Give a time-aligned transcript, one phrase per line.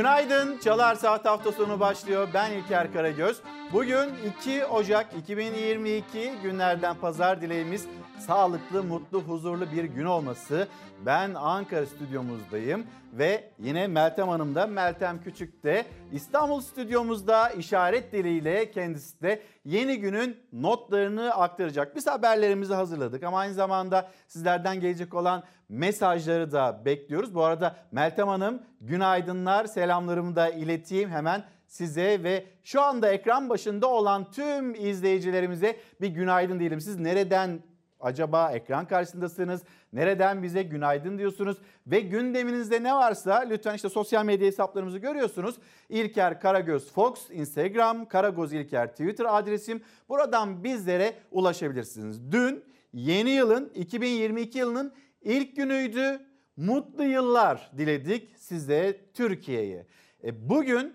[0.00, 0.58] Günaydın.
[0.58, 2.28] Çalar Saat hafta sonu başlıyor.
[2.34, 3.40] Ben İlker Karagöz.
[3.72, 4.10] Bugün
[4.40, 7.86] 2 Ocak 2022 günlerden pazar dileğimiz
[8.26, 10.68] sağlıklı, mutlu, huzurlu bir gün olması.
[11.06, 18.70] Ben Ankara stüdyomuzdayım ve yine Meltem Hanım da Meltem Küçük de İstanbul stüdyomuzda işaret diliyle
[18.70, 21.96] kendisi de yeni günün notlarını aktaracak.
[21.96, 27.34] Biz haberlerimizi hazırladık ama aynı zamanda sizlerden gelecek olan mesajları da bekliyoruz.
[27.34, 33.86] Bu arada Meltem Hanım günaydınlar selamlarımı da ileteyim hemen size ve şu anda ekran başında
[33.86, 36.80] olan tüm izleyicilerimize bir günaydın diyelim.
[36.80, 37.60] Siz nereden
[38.00, 39.62] acaba ekran karşısındasınız?
[39.92, 41.56] Nereden bize günaydın diyorsunuz?
[41.86, 45.56] Ve gündeminizde ne varsa lütfen işte sosyal medya hesaplarımızı görüyorsunuz.
[45.88, 49.82] İlker Karagöz Fox, Instagram, Karagöz İlker Twitter adresim.
[50.08, 52.32] Buradan bizlere ulaşabilirsiniz.
[52.32, 56.20] Dün yeni yılın 2022 yılının ilk günüydü.
[56.56, 59.86] Mutlu yıllar diledik size Türkiye'ye.
[60.24, 60.94] E bugün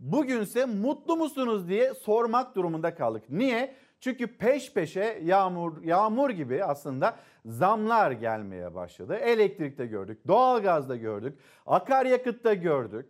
[0.00, 3.22] bugünse mutlu musunuz diye sormak durumunda kaldık.
[3.30, 3.74] Niye?
[4.00, 9.14] Çünkü peş peşe yağmur yağmur gibi aslında zamlar gelmeye başladı.
[9.14, 13.06] Elektrikte gördük, doğalgazda gördük, akaryakıtta gördük.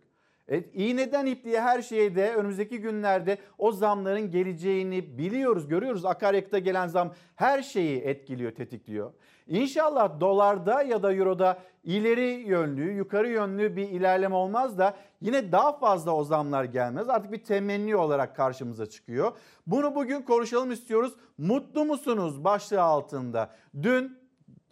[0.47, 6.05] E, iğneden ipliğe her şeyde önümüzdeki günlerde o zamların geleceğini biliyoruz, görüyoruz.
[6.05, 9.13] Akaryakıta gelen zam her şeyi etkiliyor, tetikliyor.
[9.47, 15.77] İnşallah dolarda ya da euroda ileri yönlü, yukarı yönlü bir ilerleme olmaz da yine daha
[15.77, 17.09] fazla o zamlar gelmez.
[17.09, 19.31] Artık bir temenni olarak karşımıza çıkıyor.
[19.67, 21.13] Bunu bugün konuşalım istiyoruz.
[21.37, 23.49] Mutlu musunuz başlığı altında?
[23.81, 24.17] Dün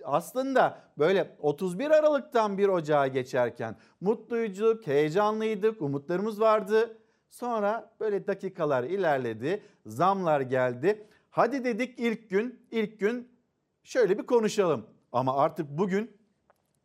[0.04, 6.98] aslında böyle 31 Aralık'tan 1 Ocağa geçerken mutluyduk, heyecanlıydık, umutlarımız vardı.
[7.30, 11.08] Sonra böyle dakikalar ilerledi, zamlar geldi.
[11.30, 13.35] Hadi dedik ilk gün, ilk gün
[13.86, 14.86] şöyle bir konuşalım.
[15.12, 16.18] Ama artık bugün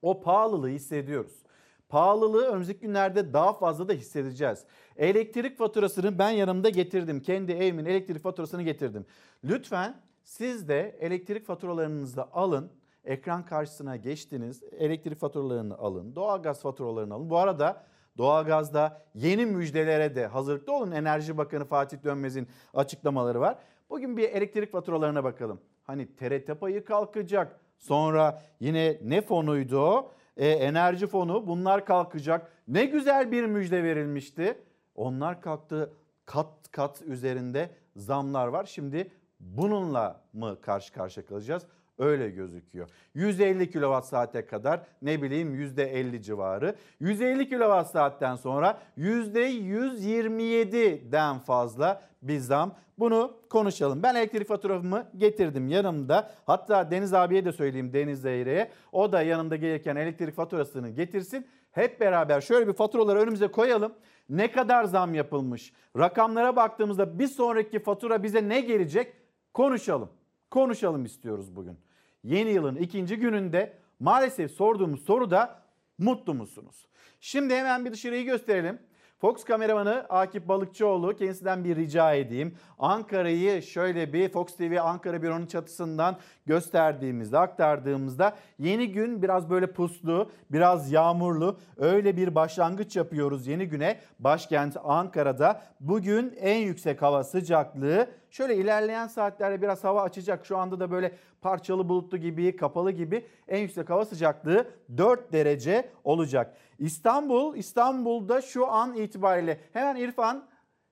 [0.03, 1.43] o pahalılığı hissediyoruz.
[1.89, 4.65] Pahalılığı önümüzdeki günlerde daha fazla da hissedeceğiz.
[4.97, 7.23] Elektrik faturasını ben yanımda getirdim.
[7.23, 9.07] Kendi evimin elektrik faturasını getirdim.
[9.45, 12.73] Lütfen siz de elektrik faturalarınızı alın
[13.05, 14.63] ekran karşısına geçtiniz.
[14.63, 17.31] Elektrik faturalarını alın, doğalgaz faturalarını alın.
[17.31, 17.85] Bu arada
[18.19, 20.91] doğalgazda yeni müjdelere de hazırlıklı olun.
[20.91, 23.59] Enerji Bakanı Fatih Dönmez'in açıklamaları var.
[23.91, 25.61] Bugün bir elektrik faturalarına bakalım.
[25.91, 27.61] Hani TRT payı kalkacak.
[27.79, 30.13] Sonra yine ne fonuydu o?
[30.37, 32.53] E, enerji fonu bunlar kalkacak.
[32.69, 34.59] Ne güzel bir müjde verilmişti.
[34.95, 35.93] Onlar kalktı
[36.27, 38.65] kat kat üzerinde zamlar var.
[38.65, 41.67] Şimdi bununla mı karşı karşıya kalacağız?
[42.01, 42.89] Öyle gözüküyor.
[43.15, 46.75] 150 kWh saate kadar ne bileyim %50 civarı.
[47.01, 52.75] 150 kWh saatten sonra %127'den fazla bir zam.
[52.99, 54.03] Bunu konuşalım.
[54.03, 56.31] Ben elektrik faturamı getirdim yanımda.
[56.47, 58.71] Hatta Deniz abiye de söyleyeyim Deniz Zeyre'ye.
[58.93, 61.47] O da yanımda gelirken elektrik faturasını getirsin.
[61.71, 63.93] Hep beraber şöyle bir faturaları önümüze koyalım.
[64.29, 65.73] Ne kadar zam yapılmış?
[65.99, 69.13] Rakamlara baktığımızda bir sonraki fatura bize ne gelecek?
[69.55, 70.09] Konuşalım.
[70.51, 71.79] Konuşalım istiyoruz bugün
[72.25, 75.63] yeni yılın ikinci gününde maalesef sorduğumuz soru da
[75.99, 76.87] mutlu musunuz?
[77.21, 78.79] Şimdi hemen bir dışarıyı gösterelim.
[79.21, 82.55] Fox kameramanı Akif Balıkçıoğlu kendisinden bir rica edeyim.
[82.79, 86.17] Ankara'yı şöyle bir Fox TV Ankara Büro'nun çatısından
[86.47, 94.01] gösterdiğimizde, aktardığımızda yeni gün biraz böyle puslu, biraz yağmurlu öyle bir başlangıç yapıyoruz yeni güne.
[94.19, 100.47] Başkent Ankara'da bugün en yüksek hava sıcaklığı şöyle ilerleyen saatlerde biraz hava açacak.
[100.47, 105.91] Şu anda da böyle parçalı bulutlu gibi, kapalı gibi en yüksek hava sıcaklığı 4 derece
[106.05, 106.57] olacak.
[106.79, 110.51] İstanbul, İstanbul'da şu an itibariyle hemen İrfan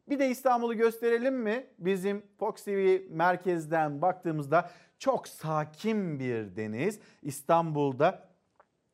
[0.09, 1.66] bir de İstanbul'u gösterelim mi?
[1.78, 7.00] Bizim Fox TV merkezden baktığımızda çok sakin bir deniz.
[7.22, 8.28] İstanbul'da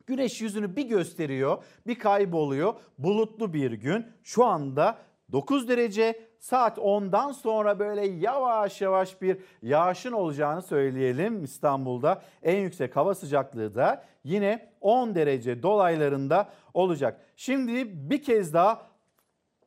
[0.07, 2.75] Güneş yüzünü bir gösteriyor, bir kayboluyor.
[2.99, 4.07] Bulutlu bir gün.
[4.23, 4.99] Şu anda
[5.33, 12.23] 9 derece saat 10'dan sonra böyle yavaş yavaş bir yağışın olacağını söyleyelim İstanbul'da.
[12.43, 17.21] En yüksek hava sıcaklığı da yine 10 derece dolaylarında olacak.
[17.37, 18.87] Şimdi bir kez daha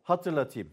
[0.03, 0.69] hatırlatayım.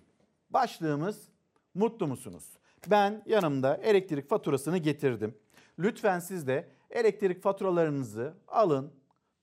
[0.50, 1.28] Başlığımız
[1.74, 2.44] mutlu musunuz?
[2.90, 5.38] Ben yanımda elektrik faturasını getirdim.
[5.78, 8.92] Lütfen siz de elektrik faturalarınızı alın,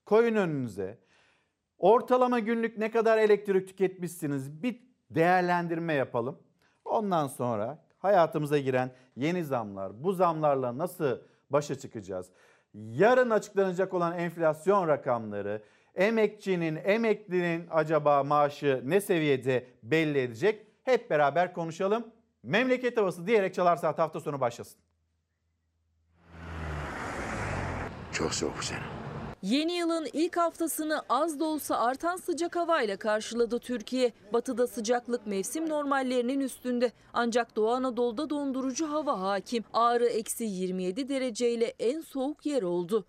[0.04, 0.98] koyun önünüze.
[1.78, 4.80] Ortalama günlük ne kadar elektrik tüketmişsiniz bir
[5.10, 6.38] değerlendirme yapalım.
[6.92, 11.18] Ondan sonra hayatımıza giren yeni zamlar, bu zamlarla nasıl
[11.50, 12.26] başa çıkacağız?
[12.74, 15.62] Yarın açıklanacak olan enflasyon rakamları,
[15.94, 20.66] emekçinin, emeklinin acaba maaşı ne seviyede belli edecek?
[20.84, 22.06] Hep beraber konuşalım.
[22.42, 24.78] Memleket havası diyerek Çalar Saat hafta sonu başlasın.
[28.12, 29.01] Çok soğuk canım.
[29.42, 34.12] Yeni yılın ilk haftasını az da olsa artan sıcak havayla karşıladı Türkiye.
[34.32, 36.92] Batıda sıcaklık mevsim normallerinin üstünde.
[37.12, 39.64] Ancak Doğu Anadolu'da dondurucu hava hakim.
[39.72, 43.04] Ağrı eksi 27 dereceyle en soğuk yer oldu.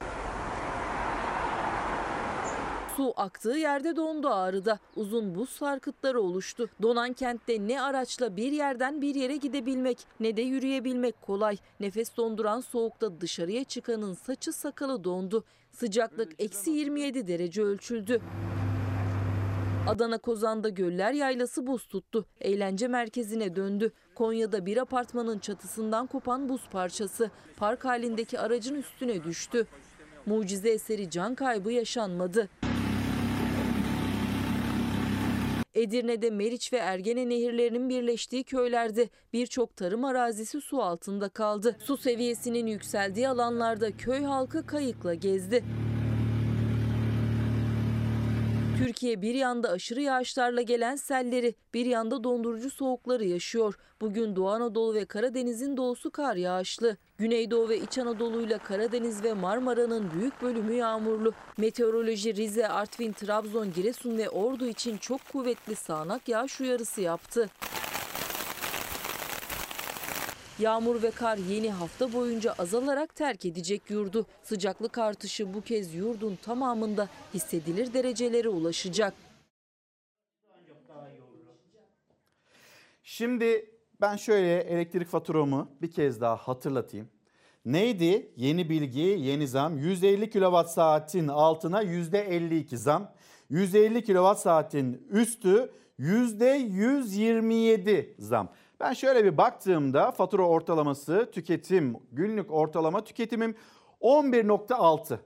[2.97, 4.79] Su aktığı yerde dondu Ağrı'da.
[4.95, 6.69] Uzun buz sarkıtları oluştu.
[6.81, 11.57] Donan kentte ne araçla bir yerden bir yere gidebilmek ne de yürüyebilmek kolay.
[11.79, 15.44] Nefes donduran soğukta dışarıya çıkanın saçı sakalı dondu.
[15.73, 18.21] Sıcaklık eksi 27 derece ölçüldü.
[19.87, 22.25] Adana Kozan'da Göller Yaylası buz tuttu.
[22.41, 23.91] Eğlence merkezine döndü.
[24.15, 29.67] Konya'da bir apartmanın çatısından kopan buz parçası park halindeki aracın üstüne düştü.
[30.25, 32.49] Mucize eseri can kaybı yaşanmadı.
[35.75, 41.77] Edirne'de Meriç ve Ergene nehirlerinin birleştiği köylerde birçok tarım arazisi su altında kaldı.
[41.83, 45.63] Su seviyesinin yükseldiği alanlarda köy halkı kayıkla gezdi.
[48.83, 53.74] Türkiye bir yanda aşırı yağışlarla gelen selleri, bir yanda dondurucu soğukları yaşıyor.
[54.01, 56.97] Bugün Doğu Anadolu ve Karadeniz'in doğusu kar yağışlı.
[57.18, 61.33] Güneydoğu ve İç Anadolu ile Karadeniz ve Marmara'nın büyük bölümü yağmurlu.
[61.57, 67.50] Meteoroloji Rize, Artvin, Trabzon, Giresun ve Ordu için çok kuvvetli sağanak yağış uyarısı yaptı.
[70.63, 74.25] Yağmur ve kar yeni hafta boyunca azalarak terk edecek yurdu.
[74.44, 79.13] Sıcaklık artışı bu kez yurdun tamamında hissedilir derecelere ulaşacak.
[83.04, 83.69] Şimdi
[84.01, 87.10] ben şöyle elektrik faturamı bir kez daha hatırlatayım.
[87.65, 88.31] Neydi?
[88.38, 89.77] Yeni bilgi, yeni zam.
[89.77, 93.12] 150 kilowatt saatin altına %52 zam.
[93.50, 98.50] 150 kilowatt saatin üstü %127 zam.
[98.79, 103.55] Ben şöyle bir baktığımda fatura ortalaması tüketim günlük ortalama tüketimim
[104.01, 105.17] 11.6.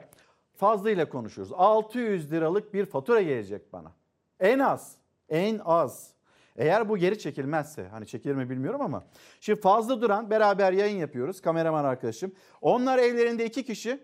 [0.56, 1.54] fazlıyla konuşuyoruz.
[1.56, 3.92] 600 liralık bir fatura gelecek bana.
[4.40, 4.96] En az,
[5.30, 6.14] en az.
[6.56, 9.04] Eğer bu geri çekilmezse hani çekilir mi bilmiyorum ama.
[9.40, 12.32] Şimdi fazla duran beraber yayın yapıyoruz kameraman arkadaşım.
[12.62, 14.00] Onlar evlerinde iki kişi.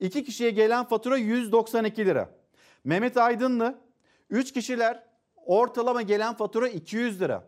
[0.00, 2.30] iki kişiye gelen fatura 192 lira.
[2.84, 3.78] Mehmet Aydınlı
[4.30, 5.07] 3 kişiler
[5.48, 7.44] ortalama gelen fatura 200 lira.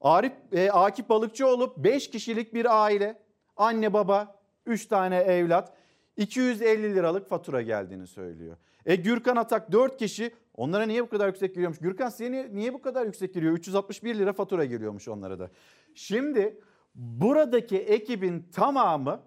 [0.00, 3.22] Arif e, Akif Balıkçıoğlu 5 kişilik bir aile.
[3.56, 5.72] Anne baba 3 tane evlat.
[6.16, 8.56] 250 liralık fatura geldiğini söylüyor.
[8.86, 11.78] E Gürkan Atak 4 kişi onlara niye bu kadar yüksek geliyormuş?
[11.78, 13.52] Gürkan size niye, niye bu kadar yüksek geliyor?
[13.52, 15.50] 361 lira fatura geliyormuş onlara da.
[15.94, 16.60] Şimdi
[16.94, 19.20] buradaki ekibin tamamı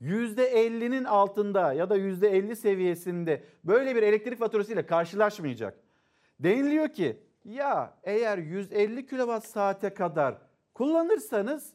[0.00, 5.83] %50'nin altında ya da %50 seviyesinde böyle bir elektrik faturasıyla karşılaşmayacak.
[6.44, 10.38] Deniliyor ki ya eğer 150 kilowatt saate kadar
[10.74, 11.72] kullanırsanız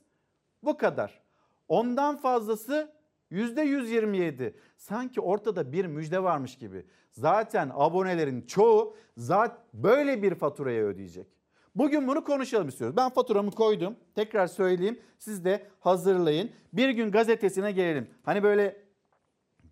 [0.63, 1.21] bu kadar.
[1.67, 2.91] Ondan fazlası
[3.31, 4.53] %127.
[4.77, 6.85] Sanki ortada bir müjde varmış gibi.
[7.11, 11.27] Zaten abonelerin çoğu zat böyle bir faturayı ödeyecek.
[11.75, 12.97] Bugün bunu konuşalım istiyoruz.
[12.97, 13.95] Ben faturamı koydum.
[14.15, 14.99] Tekrar söyleyeyim.
[15.17, 16.51] Siz de hazırlayın.
[16.73, 18.09] Bir gün gazetesine gelelim.
[18.23, 18.81] Hani böyle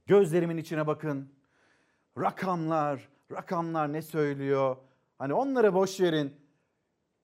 [0.05, 1.29] gözlerimin içine bakın.
[2.17, 4.77] Rakamlar, rakamlar ne söylüyor?
[5.17, 6.35] Hani onları boş verin.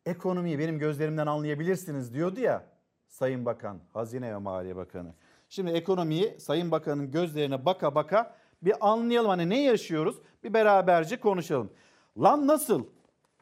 [0.05, 2.65] Ekonomiyi benim gözlerimden anlayabilirsiniz diyordu ya
[3.07, 5.13] Sayın Bakan, Hazine ve Maliye Bakanı.
[5.50, 9.29] Şimdi ekonomiyi Sayın Bakan'ın gözlerine baka baka bir anlayalım.
[9.29, 10.21] Hani ne yaşıyoruz?
[10.43, 11.73] Bir beraberce konuşalım.
[12.17, 12.85] Lan nasıl?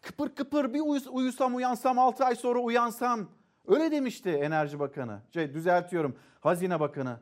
[0.01, 0.81] Kıpır kıpır bir
[1.12, 3.29] uyusam uyansam 6 ay sonra uyansam.
[3.67, 5.22] Öyle demişti Enerji Bakanı.
[5.34, 7.20] Şey, düzeltiyorum Hazine Bakanı.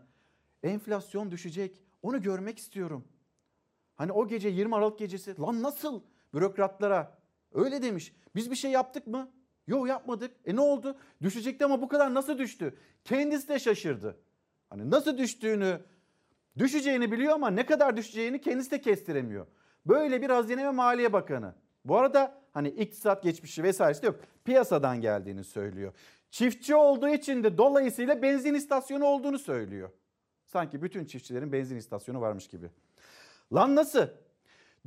[0.63, 1.81] Enflasyon düşecek.
[2.01, 3.03] Onu görmek istiyorum.
[3.95, 6.01] Hani o gece 20 Aralık gecesi lan nasıl
[6.33, 7.18] bürokratlara
[7.53, 8.13] öyle demiş.
[8.35, 9.31] Biz bir şey yaptık mı?
[9.67, 10.31] Yok yapmadık.
[10.45, 10.97] E ne oldu?
[11.21, 12.77] Düşecekti ama bu kadar nasıl düştü?
[13.03, 14.17] Kendisi de şaşırdı.
[14.69, 15.81] Hani nasıl düştüğünü,
[16.57, 19.47] düşeceğini biliyor ama ne kadar düşeceğini kendisi de kestiremiyor.
[19.85, 21.55] Böyle bir Hazine ve Maliye Bakanı.
[21.85, 24.19] Bu arada hani iktisat geçmişi vesairesi de yok.
[24.45, 25.93] Piyasadan geldiğini söylüyor.
[26.31, 29.89] Çiftçi olduğu için de dolayısıyla benzin istasyonu olduğunu söylüyor.
[30.45, 32.69] Sanki bütün çiftçilerin benzin istasyonu varmış gibi.
[33.53, 34.07] Lan nasıl?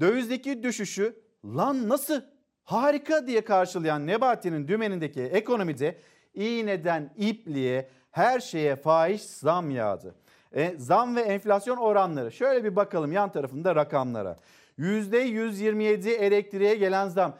[0.00, 2.22] Dövizdeki düşüşü lan nasıl?
[2.64, 5.98] Harika diye karşılayan Nebati'nin dümenindeki ekonomide
[6.34, 10.14] iğneden ipliğe her şeye fahiş zam yağdı.
[10.52, 14.36] E, zam ve enflasyon oranları şöyle bir bakalım yan tarafında rakamlara.
[14.78, 17.36] %127 elektriğe gelen zam.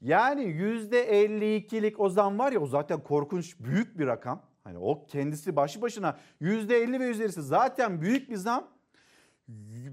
[0.00, 4.42] Yani %52'lik o zam var ya o zaten korkunç büyük bir rakam.
[4.64, 8.68] Hani o kendisi başlı başına %50 ve üzerisi zaten büyük bir zam.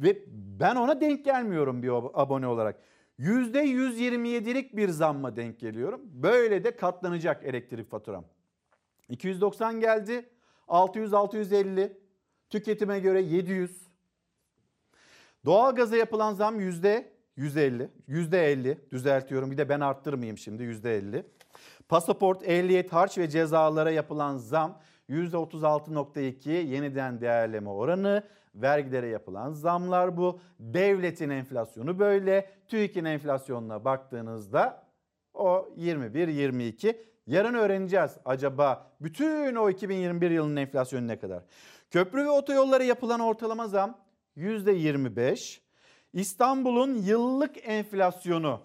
[0.02, 0.18] Ve
[0.60, 2.80] ben ona denk gelmiyorum bir abone olarak.
[3.22, 6.02] %127'lik bir zamma denk geliyorum.
[6.04, 8.26] Böyle de katlanacak elektrik faturam.
[9.10, 10.30] 290 geldi.
[10.68, 11.98] 600 650.
[12.50, 13.92] Tüketime göre 700.
[15.46, 17.92] Doğalgaza yapılan zam yüzde 150.
[18.08, 21.26] Yüzde 50 düzeltiyorum bir de ben arttırmayayım şimdi yüzde 50.
[21.90, 28.24] Pasaport, ehliyet, harç ve cezalara yapılan zam 36.2 yeniden değerleme oranı.
[28.56, 30.40] Vergilere yapılan zamlar bu.
[30.60, 32.50] Devletin enflasyonu böyle.
[32.68, 34.84] TÜİK'in enflasyonuna baktığınızda
[35.34, 36.98] o 21-22.
[37.28, 41.44] Yarın öğreneceğiz acaba bütün o 2021 yılının enflasyonu ne kadar.
[41.92, 43.98] Köprü ve otoyollara yapılan ortalama zam
[44.38, 45.60] %25.
[46.14, 48.60] İstanbul'un yıllık enflasyonu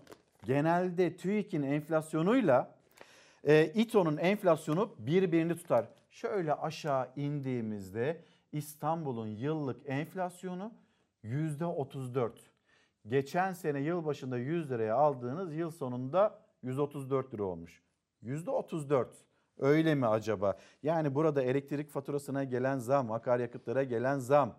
[0.45, 2.77] genelde TÜİK'in enflasyonuyla
[3.45, 5.89] e, İTO'nun enflasyonu birbirini tutar.
[6.17, 10.73] Şöyle aşağı indiğimizde İstanbul'un yıllık enflasyonu
[11.25, 12.31] %34.
[13.07, 17.83] Geçen sene yıl başında 100 liraya aldığınız yıl sonunda 134 lira olmuş.
[18.23, 19.07] %34.
[19.59, 20.59] Öyle mi acaba?
[20.83, 24.59] Yani burada elektrik faturasına gelen zam, akaryakıtlara gelen zam.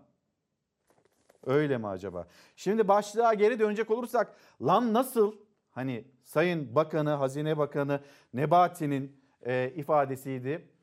[1.45, 2.27] Öyle mi acaba?
[2.55, 5.35] Şimdi başlığa geri dönecek olursak lan nasıl
[5.69, 8.01] hani Sayın Bakanı, Hazine Bakanı
[8.33, 10.76] Nebati'nin e, ifadesiydi.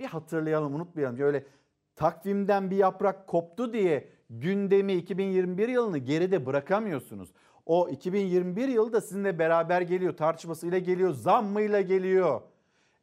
[0.00, 1.20] Bir hatırlayalım, unutmayalım.
[1.20, 1.44] Öyle
[1.96, 7.32] takvimden bir yaprak koptu diye gündemi 2021 yılını geride bırakamıyorsunuz.
[7.66, 10.16] O 2021 yılı da sizinle beraber geliyor.
[10.16, 12.40] Tartışmasıyla geliyor, zammıyla geliyor.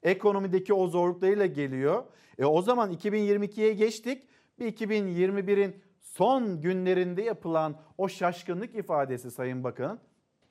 [0.04, 2.04] Ekonomideki o zorluklarıyla geliyor.
[2.38, 4.28] E o zaman 2022'ye geçtik.
[4.60, 10.00] Bir 2021'in son günlerinde yapılan o şaşkınlık ifadesi Sayın Bakan'ın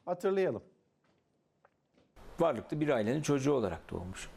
[0.05, 0.62] hatırlayalım.
[2.41, 4.36] Varlıklı bir ailenin çocuğu olarak doğmuş.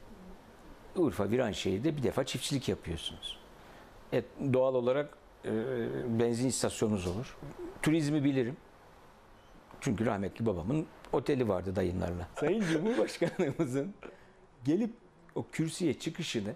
[0.95, 3.37] Urfa Viranşehir'de bir defa çiftçilik yapıyorsunuz.
[4.13, 5.51] Evet, doğal olarak e,
[6.19, 7.37] benzin istasyonunuz olur.
[7.81, 8.57] Turizmi bilirim.
[9.81, 12.27] Çünkü rahmetli babamın oteli vardı dayınlarla.
[12.39, 13.93] Sayın Cumhurbaşkanımızın
[14.65, 14.93] gelip
[15.35, 16.53] o kürsüye çıkışını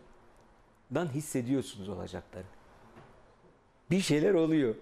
[0.95, 2.45] dan hissediyorsunuz olacakları.
[3.91, 4.75] Bir şeyler oluyor.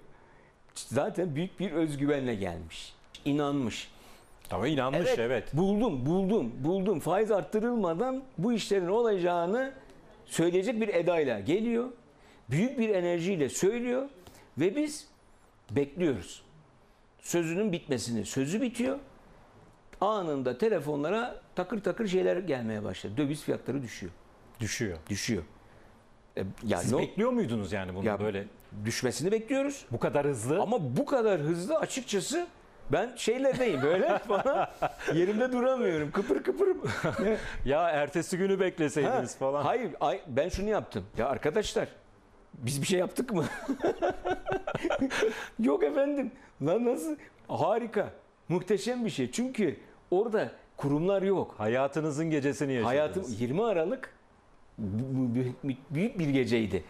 [0.76, 2.94] Zaten büyük bir özgüvenle gelmiş.
[3.26, 3.92] İnanmış.
[4.52, 5.54] Ama inanmış evet, evet.
[5.54, 7.00] Buldum, buldum, buldum.
[7.00, 9.74] Faiz arttırılmadan bu işlerin olacağını
[10.26, 11.90] söyleyecek bir edayla geliyor.
[12.50, 14.10] Büyük bir enerjiyle söylüyor
[14.58, 15.08] ve biz
[15.72, 16.44] bekliyoruz.
[17.22, 18.26] Sözünün bitmesini.
[18.26, 19.00] Sözü bitiyor.
[20.02, 23.14] Anında telefonlara takır takır şeyler gelmeye başladı.
[23.18, 24.12] Döviz fiyatları düşüyor.
[24.60, 24.98] Düşüyor.
[25.10, 25.44] Düşüyor.
[26.38, 28.46] E, yani Siz bekliyor muydunuz yani bunu ya, böyle?
[28.86, 29.86] Düşmesini bekliyoruz.
[29.92, 30.62] Bu kadar hızlı.
[30.62, 32.48] Ama bu kadar hızlı açıkçası
[32.92, 34.68] ben şeylerdeyim böyle falan
[35.14, 36.12] yerimde duramıyorum.
[36.12, 36.68] Kıpır kıpır.
[37.66, 39.64] ya ertesi günü bekleseydiniz ha, falan.
[39.64, 41.06] Hayır ay, ben şunu yaptım.
[41.18, 41.88] Ya arkadaşlar
[42.54, 43.46] biz bir şey yaptık mı?
[45.60, 46.32] Yok efendim.
[46.62, 47.16] Lan nasıl?
[47.48, 48.14] Harika.
[48.50, 49.32] Muhteşem bir şey.
[49.32, 49.80] Çünkü
[50.12, 51.56] orada kurumlar yok.
[51.58, 52.92] Hayatınızın gecesini yaşadınız.
[52.92, 54.14] Hayatım 20 Aralık
[55.90, 56.84] büyük bir geceydi.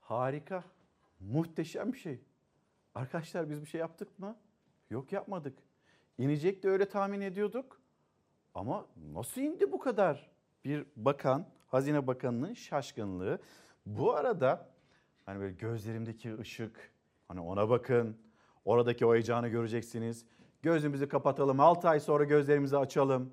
[0.00, 0.64] Harika.
[1.20, 2.20] Muhteşem bir şey.
[2.94, 4.36] Arkadaşlar biz bir şey yaptık mı?
[4.90, 5.58] Yok yapmadık.
[6.18, 7.80] İnecek de öyle tahmin ediyorduk.
[8.54, 10.30] Ama nasıl indi bu kadar?
[10.64, 13.38] Bir bakan, Hazine Bakanı'nın şaşkınlığı.
[13.86, 14.68] Bu arada
[15.26, 16.92] hani böyle gözlerimdeki ışık,
[17.28, 18.16] hani ona bakın.
[18.64, 20.26] Oradaki o heyecanı göreceksiniz.
[20.62, 21.60] Gözümüzü kapatalım.
[21.60, 23.32] 6 ay sonra gözlerimizi açalım.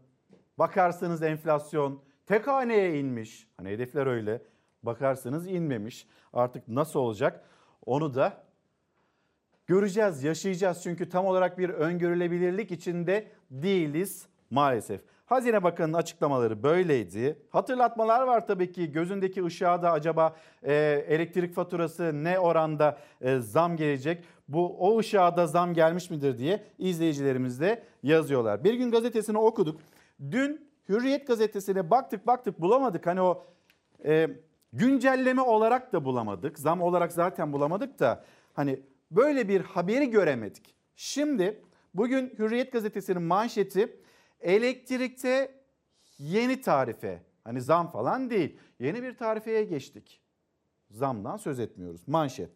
[0.59, 3.47] Bakarsınız enflasyon tek haneye inmiş.
[3.57, 4.41] Hani hedefler öyle.
[4.83, 6.07] Bakarsınız inmemiş.
[6.33, 7.45] Artık nasıl olacak?
[7.85, 8.43] Onu da
[9.69, 10.83] göreceğiz, yaşayacağız.
[10.83, 15.01] Çünkü tam olarak bir öngörülebilirlik içinde değiliz maalesef.
[15.25, 17.39] Hazine Bakanı'nın açıklamaları böyleydi.
[17.49, 20.73] Hatırlatmalar var tabii ki gözündeki ışığa da acaba e,
[21.07, 24.23] elektrik faturası ne oranda e, zam gelecek?
[24.47, 28.63] Bu o ışığa da zam gelmiş midir diye izleyicilerimiz de yazıyorlar.
[28.63, 29.81] Bir gün gazetesini okuduk.
[30.31, 33.07] Dün Hürriyet gazetesine baktık baktık bulamadık.
[33.07, 33.45] Hani o
[34.05, 34.29] e,
[34.73, 36.59] güncelleme olarak da bulamadık.
[36.59, 38.23] Zam olarak zaten bulamadık da
[38.53, 38.79] hani
[39.11, 40.75] böyle bir haberi göremedik.
[40.95, 41.61] Şimdi
[41.93, 43.97] Bugün Hürriyet gazetesinin manşeti
[44.41, 45.51] elektrikte
[46.19, 47.23] yeni tarife.
[47.43, 48.57] Hani zam falan değil.
[48.79, 50.21] Yeni bir tarifeye geçtik.
[50.91, 52.07] Zamdan söz etmiyoruz.
[52.07, 52.49] Manşet.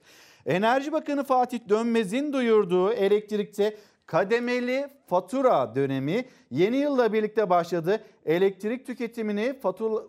[0.45, 8.03] Enerji Bakanı Fatih Dönmez'in duyurduğu elektrikte kademeli fatura dönemi yeni yılla birlikte başladı.
[8.25, 9.59] Elektrik tüketimini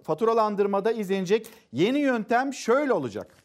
[0.03, 3.44] faturalandırmada izlenecek yeni yöntem şöyle olacak.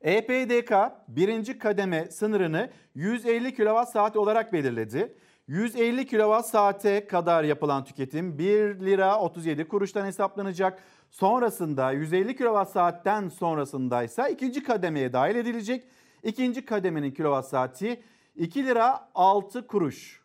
[0.00, 0.72] EPDK
[1.08, 5.14] birinci kademe sınırını 150 kWh olarak belirledi.
[5.46, 10.82] 150 kWh kadar yapılan tüketim 1 lira 37 kuruştan hesaplanacak.
[11.10, 15.84] Sonrasında 150 kWh'ten sonrasında ise ikinci kademeye dahil edilecek.
[16.22, 18.02] İkinci kademenin kilowatt saati
[18.36, 20.20] 2 lira 6 kuruş.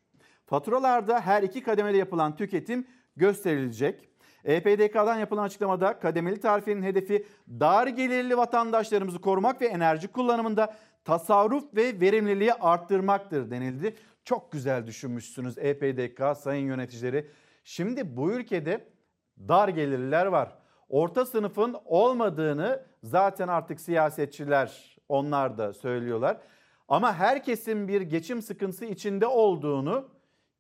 [0.46, 4.10] Faturalarda her iki kademede yapılan tüketim gösterilecek.
[4.46, 10.76] EPDK'dan yapılan açıklamada kademeli tarifenin hedefi dar gelirli vatandaşlarımızı korumak ve enerji kullanımında
[11.06, 13.96] tasarruf ve verimliliği arttırmaktır denildi.
[14.24, 17.28] Çok güzel düşünmüşsünüz EPDK sayın yöneticileri.
[17.64, 18.88] Şimdi bu ülkede
[19.38, 20.58] dar gelirliler var.
[20.90, 26.38] Orta sınıfın olmadığını zaten artık siyasetçiler onlar da söylüyorlar.
[26.88, 30.10] Ama herkesin bir geçim sıkıntısı içinde olduğunu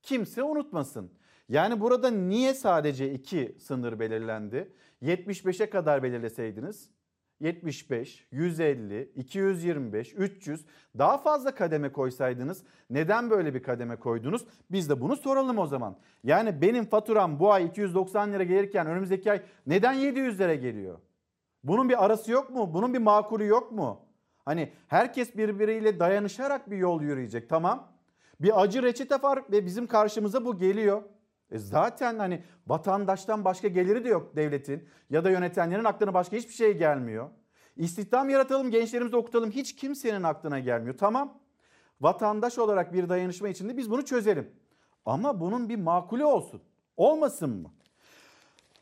[0.01, 1.11] kimse unutmasın.
[1.49, 4.73] Yani burada niye sadece iki sınır belirlendi?
[5.03, 6.89] 75'e kadar belirleseydiniz
[7.39, 10.65] 75, 150, 225, 300
[10.97, 14.45] daha fazla kademe koysaydınız neden böyle bir kademe koydunuz?
[14.71, 15.97] Biz de bunu soralım o zaman.
[16.23, 20.99] Yani benim faturam bu ay 290 lira gelirken önümüzdeki ay neden 700 lira geliyor?
[21.63, 22.73] Bunun bir arası yok mu?
[22.73, 24.01] Bunun bir makulü yok mu?
[24.45, 27.91] Hani herkes birbiriyle dayanışarak bir yol yürüyecek tamam.
[28.39, 31.03] Bir acı reçete var ve bizim karşımıza bu geliyor.
[31.51, 36.53] E zaten hani vatandaştan başka geliri de yok devletin ya da yönetenlerin aklına başka hiçbir
[36.53, 37.29] şey gelmiyor.
[37.77, 40.97] İstihdam yaratalım, gençlerimizi okutalım hiç kimsenin aklına gelmiyor.
[40.97, 41.39] Tamam
[42.01, 44.51] vatandaş olarak bir dayanışma içinde biz bunu çözelim.
[45.05, 46.61] Ama bunun bir makulü olsun.
[46.97, 47.71] Olmasın mı?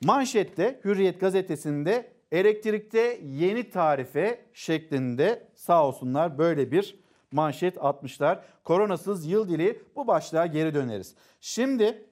[0.03, 6.99] Manşette Hürriyet gazetesinde elektrikte yeni tarife şeklinde sağ olsunlar böyle bir
[7.31, 8.45] manşet atmışlar.
[8.63, 11.15] Koronasız yıl dili bu başlığa geri döneriz.
[11.41, 12.05] Şimdi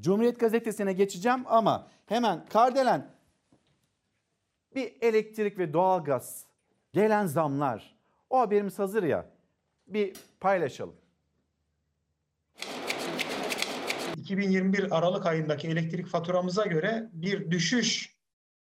[0.00, 3.10] Cumhuriyet Gazetesi'ne geçeceğim ama hemen Kardelen
[4.74, 6.46] bir elektrik ve doğalgaz
[6.92, 7.96] gelen zamlar
[8.30, 9.26] o haberimiz hazır ya
[9.86, 10.96] bir paylaşalım.
[14.16, 18.16] 2021 Aralık ayındaki elektrik faturamıza göre bir düşüş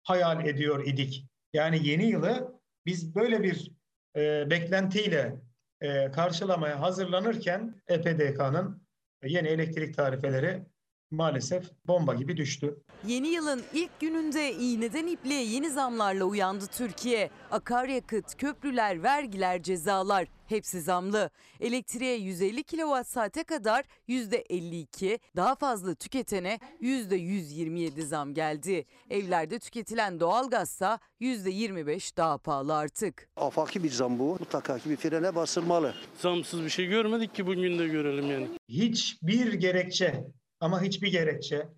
[0.04, 1.26] hayal ediyor idik.
[1.54, 3.72] Yani yeni yılı biz böyle bir
[4.16, 5.36] e, beklentiyle
[5.82, 8.84] e, karşılamaya hazırlanırken EPDK'nın
[9.24, 10.66] yeni elektrik tarifeleri
[11.12, 12.78] maalesef bomba gibi düştü.
[13.08, 17.30] Yeni yılın ilk gününde iğneden ipliğe yeni zamlarla uyandı Türkiye.
[17.52, 21.30] Akaryakıt, köprüler, vergiler, cezalar hepsi zamlı.
[21.60, 28.86] Elektriğe 150 kWh saate kadar %52, daha fazla tüketene %127 zam geldi.
[29.10, 33.30] Evlerde tüketilen doğalgazsa %25 daha pahalı artık.
[33.36, 34.38] Afaki bir zam bu.
[34.40, 35.96] Mutlaka ki bir frene basılmalı.
[36.22, 38.48] Zamsız bir şey görmedik ki bugün de görelim yani.
[38.70, 40.24] Hiçbir gerekçe
[40.62, 41.70] ama hiçbir gerekçe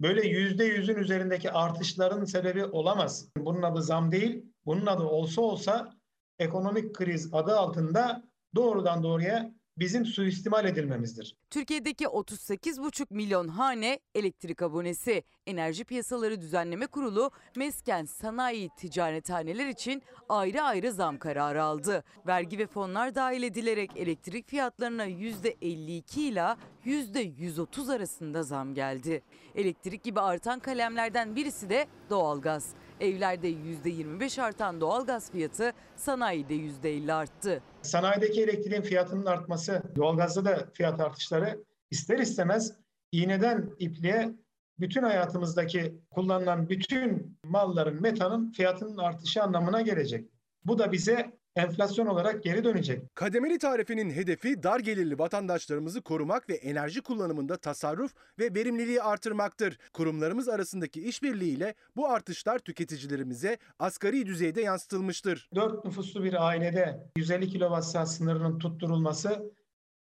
[0.00, 3.28] böyle yüzde yüzün üzerindeki artışların sebebi olamaz.
[3.36, 5.96] Bunun adı zam değil, bunun adı olsa olsa
[6.38, 8.22] ekonomik kriz adı altında
[8.54, 11.36] doğrudan doğruya bizim suistimal edilmemizdir.
[11.50, 15.22] Türkiye'deki 38,5 milyon hane elektrik abonesi.
[15.46, 22.04] Enerji Piyasaları Düzenleme Kurulu mesken sanayi ticarethaneler için ayrı ayrı zam kararı aldı.
[22.26, 29.22] Vergi ve fonlar dahil edilerek elektrik fiyatlarına %52 ile %130 arasında zam geldi.
[29.54, 32.68] Elektrik gibi artan kalemlerden birisi de doğalgaz.
[33.00, 37.62] Evlerde %25 artan doğalgaz fiyatı sanayide %50 arttı.
[37.82, 42.72] Sanayideki elektriğin fiyatının artması, doğalgazda da fiyat artışları ister istemez
[43.12, 44.34] iğneden ipliğe
[44.80, 50.30] bütün hayatımızdaki kullanılan bütün malların, metanın fiyatının artışı anlamına gelecek.
[50.64, 53.16] Bu da bize enflasyon olarak geri dönecek.
[53.16, 59.78] Kademeli tarifenin hedefi dar gelirli vatandaşlarımızı korumak ve enerji kullanımında tasarruf ve verimliliği artırmaktır.
[59.92, 65.50] Kurumlarımız arasındaki işbirliğiyle bu artışlar tüketicilerimize asgari düzeyde yansıtılmıştır.
[65.54, 69.52] 4 nüfuslu bir ailede 150 kWh sınırının tutturulması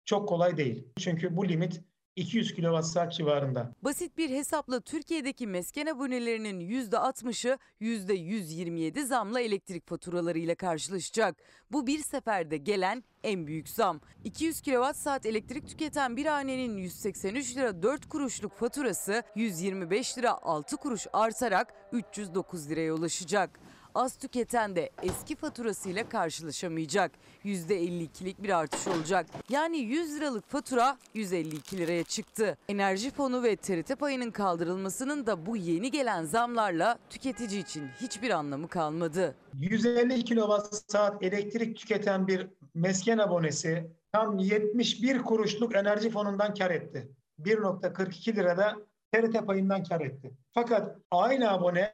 [0.05, 0.87] çok kolay değil.
[0.99, 1.81] Çünkü bu limit
[2.15, 3.71] 200 kWh civarında.
[3.81, 11.35] Basit bir hesapla Türkiye'deki mesken abonelerinin %60'ı %127 zamla elektrik faturalarıyla karşılaşacak.
[11.71, 14.01] Bu bir seferde gelen en büyük zam.
[14.23, 21.07] 200 kWh elektrik tüketen bir hanenin 183 lira 4 kuruşluk faturası 125 lira 6 kuruş
[21.13, 23.59] artarak 309 liraya ulaşacak.
[23.95, 27.11] Az tüketen de eski faturasıyla karşılaşamayacak.
[27.45, 29.25] %52'lik bir artış olacak.
[29.49, 32.57] Yani 100 liralık fatura 152 liraya çıktı.
[32.69, 38.67] Enerji fonu ve TRT payının kaldırılmasının da bu yeni gelen zamlarla tüketici için hiçbir anlamı
[38.67, 39.35] kalmadı.
[39.53, 47.11] 150 kilowatt saat elektrik tüketen bir mesken abonesi tam 71 kuruşluk enerji fonundan kar etti.
[47.39, 48.75] 1.42 lirada
[49.13, 50.31] TRT payından kar etti.
[50.53, 51.91] Fakat aynı abone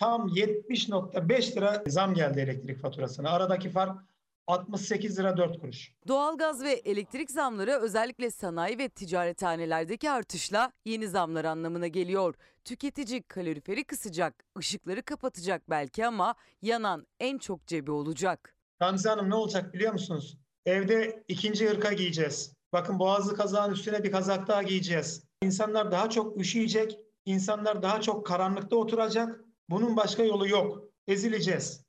[0.00, 3.30] tam 70.5 lira zam geldi elektrik faturasına.
[3.30, 4.00] Aradaki fark
[4.46, 5.92] 68 lira 4 kuruş.
[6.08, 12.34] Doğalgaz ve elektrik zamları özellikle sanayi ve ticarethanelerdeki artışla yeni zamlar anlamına geliyor.
[12.64, 18.54] Tüketici kaloriferi kısacak, ışıkları kapatacak belki ama yanan en çok cebi olacak.
[18.78, 20.38] Gamze Hanım ne olacak biliyor musunuz?
[20.66, 22.52] Evde ikinci hırka giyeceğiz.
[22.72, 25.24] Bakın boğazlı kazağın üstüne bir kazak daha giyeceğiz.
[25.42, 29.49] İnsanlar daha çok üşüyecek, insanlar daha çok karanlıkta oturacak.
[29.70, 30.84] Bunun başka yolu yok.
[31.08, 31.84] Ezileceğiz.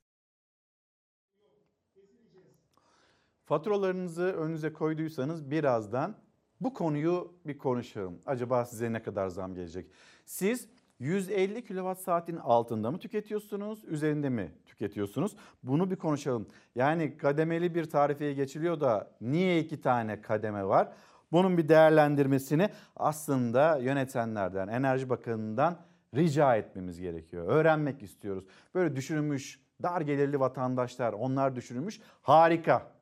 [3.44, 6.16] Faturalarınızı önünüze koyduysanız birazdan
[6.60, 8.22] bu konuyu bir konuşalım.
[8.26, 9.90] Acaba size ne kadar zam gelecek?
[10.24, 10.68] Siz
[10.98, 15.36] 150 kilowatt saatin altında mı tüketiyorsunuz, üzerinde mi tüketiyorsunuz?
[15.62, 16.48] Bunu bir konuşalım.
[16.74, 20.92] Yani kademeli bir tarifeye geçiliyor da niye iki tane kademe var?
[21.32, 27.48] Bunun bir değerlendirmesini aslında yönetenlerden, Enerji Bakanı'ndan rica etmemiz gerekiyor.
[27.48, 28.44] Öğrenmek istiyoruz.
[28.74, 32.92] Böyle düşünülmüş dar gelirli vatandaşlar onlar düşünülmüş harika.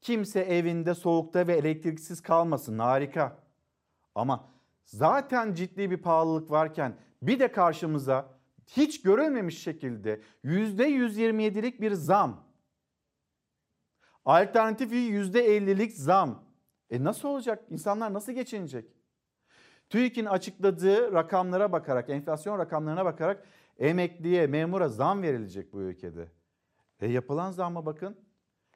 [0.00, 3.38] Kimse evinde soğukta ve elektriksiz kalmasın harika.
[4.14, 4.48] Ama
[4.84, 8.28] zaten ciddi bir pahalılık varken bir de karşımıza
[8.66, 12.44] hiç görülmemiş şekilde %127'lik bir zam.
[14.24, 16.44] Alternatifi %50'lik zam.
[16.90, 17.64] E nasıl olacak?
[17.70, 18.99] İnsanlar nasıl geçinecek?
[19.90, 23.44] TÜİK'in açıkladığı rakamlara bakarak, enflasyon rakamlarına bakarak
[23.78, 26.28] emekliye, memura zam verilecek bu ülkede.
[27.00, 28.16] E yapılan zamma bakın.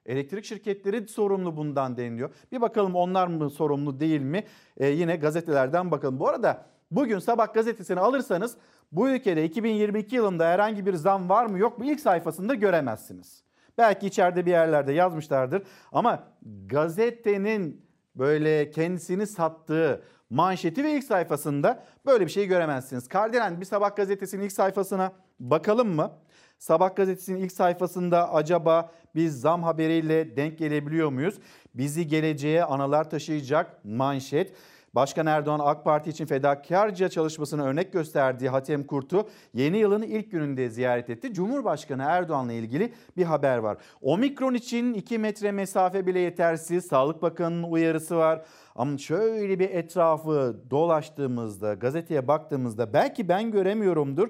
[0.07, 2.31] Elektrik şirketleri sorumlu bundan deniliyor.
[2.53, 4.45] Bir bakalım onlar mı sorumlu değil mi?
[4.77, 6.21] E yine gazetelerden bakalım.
[6.21, 8.57] Bu arada bugün sabah gazetesini alırsanız
[8.93, 13.45] bu ülkede 2022 yılında herhangi bir zam var mı yok mu ilk sayfasında göremezsiniz.
[13.79, 16.25] Belki içeride bir yerlerde yazmışlardır ama
[16.67, 23.09] gazetenin böyle kendisini sattığı manşeti ve ilk sayfasında böyle bir şey göremezsiniz.
[23.09, 26.11] Kardelen bir sabah gazetesinin ilk sayfasına bakalım mı?
[26.59, 31.35] Sabah gazetesinin ilk sayfasında acaba biz zam haberiyle denk gelebiliyor muyuz?
[31.75, 34.53] Bizi geleceğe analar taşıyacak manşet.
[34.95, 40.71] Başkan Erdoğan AK Parti için fedakarca çalışmasını örnek gösterdiği Hatem Kurt'u yeni yılın ilk gününde
[40.71, 41.35] ziyaret etti.
[41.35, 43.77] Cumhurbaşkanı Erdoğan'la ilgili bir haber var.
[44.03, 46.87] Omikron için 2 metre mesafe bile yetersiz.
[46.87, 48.43] Sağlık Bakanı'nın uyarısı var.
[48.77, 54.29] Ama şöyle bir etrafı dolaştığımızda, gazeteye baktığımızda belki ben göremiyorumdur.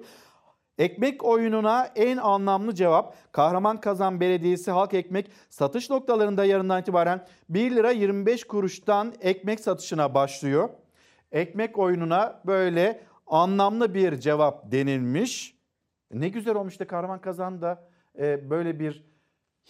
[0.79, 7.71] Ekmek oyununa en anlamlı cevap Kahraman Kazan Belediyesi halk ekmek satış noktalarında yarından itibaren 1
[7.71, 10.69] lira 25 kuruştan ekmek satışına başlıyor.
[11.33, 15.59] Ekmek oyununa böyle anlamlı bir cevap denilmiş.
[16.13, 19.05] Ne güzel olmuş da Kahraman Kazan da e, böyle bir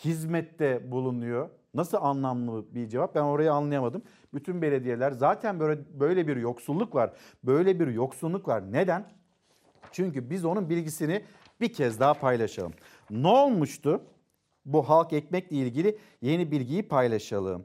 [0.05, 1.51] hizmette bulunuyor.
[1.75, 4.03] Nasıl anlamlı bir cevap ben orayı anlayamadım.
[4.35, 7.13] Bütün belediyeler zaten böyle böyle bir yoksulluk var.
[7.45, 8.73] Böyle bir yoksulluk var.
[8.73, 9.24] Neden?
[9.95, 11.25] Çünkü biz onun bilgisini
[11.61, 12.73] bir kez daha paylaşalım.
[13.11, 14.03] Ne olmuştu?
[14.65, 17.65] Bu halk ekmekle ilgili yeni bilgiyi paylaşalım.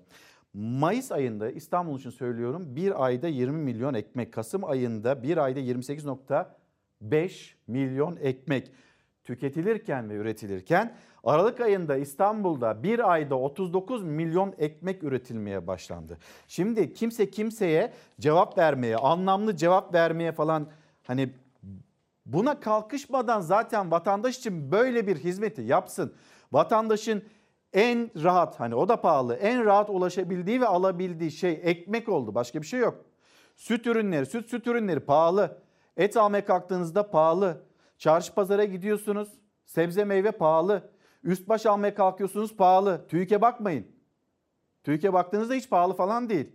[0.53, 4.33] Mayıs ayında İstanbul için söylüyorum bir ayda 20 milyon ekmek.
[4.33, 8.71] Kasım ayında bir ayda 28.5 milyon ekmek
[9.23, 16.17] tüketilirken ve üretilirken Aralık ayında İstanbul'da bir ayda 39 milyon ekmek üretilmeye başlandı.
[16.47, 20.67] Şimdi kimse kimseye cevap vermeye, anlamlı cevap vermeye falan
[21.03, 21.29] hani
[22.33, 26.13] Buna kalkışmadan zaten vatandaş için böyle bir hizmeti yapsın.
[26.51, 27.23] Vatandaşın
[27.73, 32.35] en rahat hani o da pahalı en rahat ulaşabildiği ve alabildiği şey ekmek oldu.
[32.35, 33.05] Başka bir şey yok.
[33.55, 35.57] Süt ürünleri, süt süt ürünleri pahalı.
[35.97, 37.65] Et almaya kalktığınızda pahalı.
[37.97, 39.29] Çarşı pazara gidiyorsunuz.
[39.65, 40.91] Sebze meyve pahalı.
[41.23, 43.07] Üst baş almaya kalkıyorsunuz pahalı.
[43.07, 43.87] TÜİK'e bakmayın.
[44.83, 46.51] TÜİK'e baktığınızda hiç pahalı falan değil.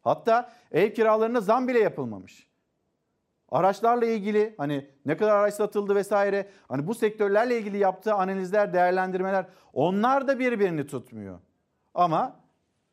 [0.00, 2.47] Hatta ev kiralarına zam bile yapılmamış.
[3.50, 9.46] Araçlarla ilgili hani ne kadar araç satıldı vesaire hani bu sektörlerle ilgili yaptığı analizler, değerlendirmeler
[9.72, 11.38] onlar da birbirini tutmuyor.
[11.94, 12.36] Ama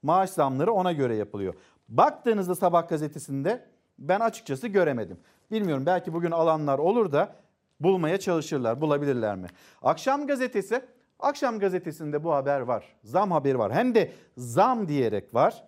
[0.04, 1.54] maaş zamları ona göre yapılıyor.
[1.90, 3.66] Baktığınızda Sabah gazetesinde
[4.00, 5.18] ben açıkçası göremedim.
[5.52, 7.36] Bilmiyorum belki bugün alanlar olur da
[7.80, 9.48] bulmaya çalışırlar, bulabilirler mi?
[9.82, 10.82] Akşam gazetesi,
[11.20, 12.96] Akşam gazetesinde bu haber var.
[13.04, 13.74] Zam haberi var.
[13.74, 15.64] Hem de zam diyerek var.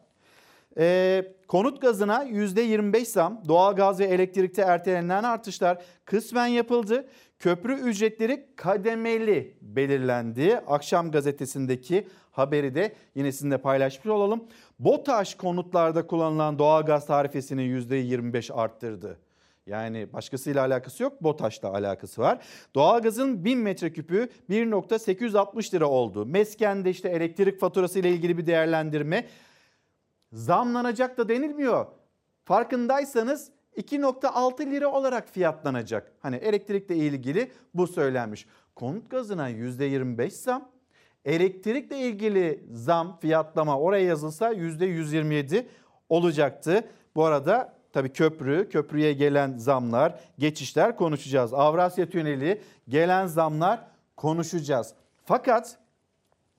[0.77, 7.07] Ee, konut gazına %25 zam, doğalgaz ve elektrikte ertelenen artışlar kısmen yapıldı.
[7.39, 10.61] Köprü ücretleri kademeli belirlendi.
[10.67, 14.43] Akşam gazetesindeki haberi de yine sizinle paylaşmış olalım.
[14.79, 19.17] BOTAŞ konutlarda kullanılan doğalgaz tarifesini %25 arttırdı.
[19.67, 22.39] Yani başkasıyla alakası yok, BOTAŞ'la alakası var.
[22.75, 26.25] Doğalgazın 1000 metreküpü 1.860 lira oldu.
[26.25, 29.25] Mesken'de işte elektrik faturası ile ilgili bir değerlendirme
[30.37, 31.85] zamlanacak da denilmiyor.
[32.45, 36.11] Farkındaysanız 2.6 lira olarak fiyatlanacak.
[36.19, 38.47] Hani elektrikle ilgili bu söylenmiş.
[38.75, 40.69] Konut gazına %25 zam.
[41.25, 45.65] Elektrikle ilgili zam fiyatlama oraya yazılsa %127
[46.09, 46.87] olacaktı.
[47.15, 51.53] Bu arada tabii köprü, köprüye gelen zamlar, geçişler konuşacağız.
[51.53, 53.79] Avrasya Tüneli gelen zamlar
[54.15, 54.93] konuşacağız.
[55.25, 55.77] Fakat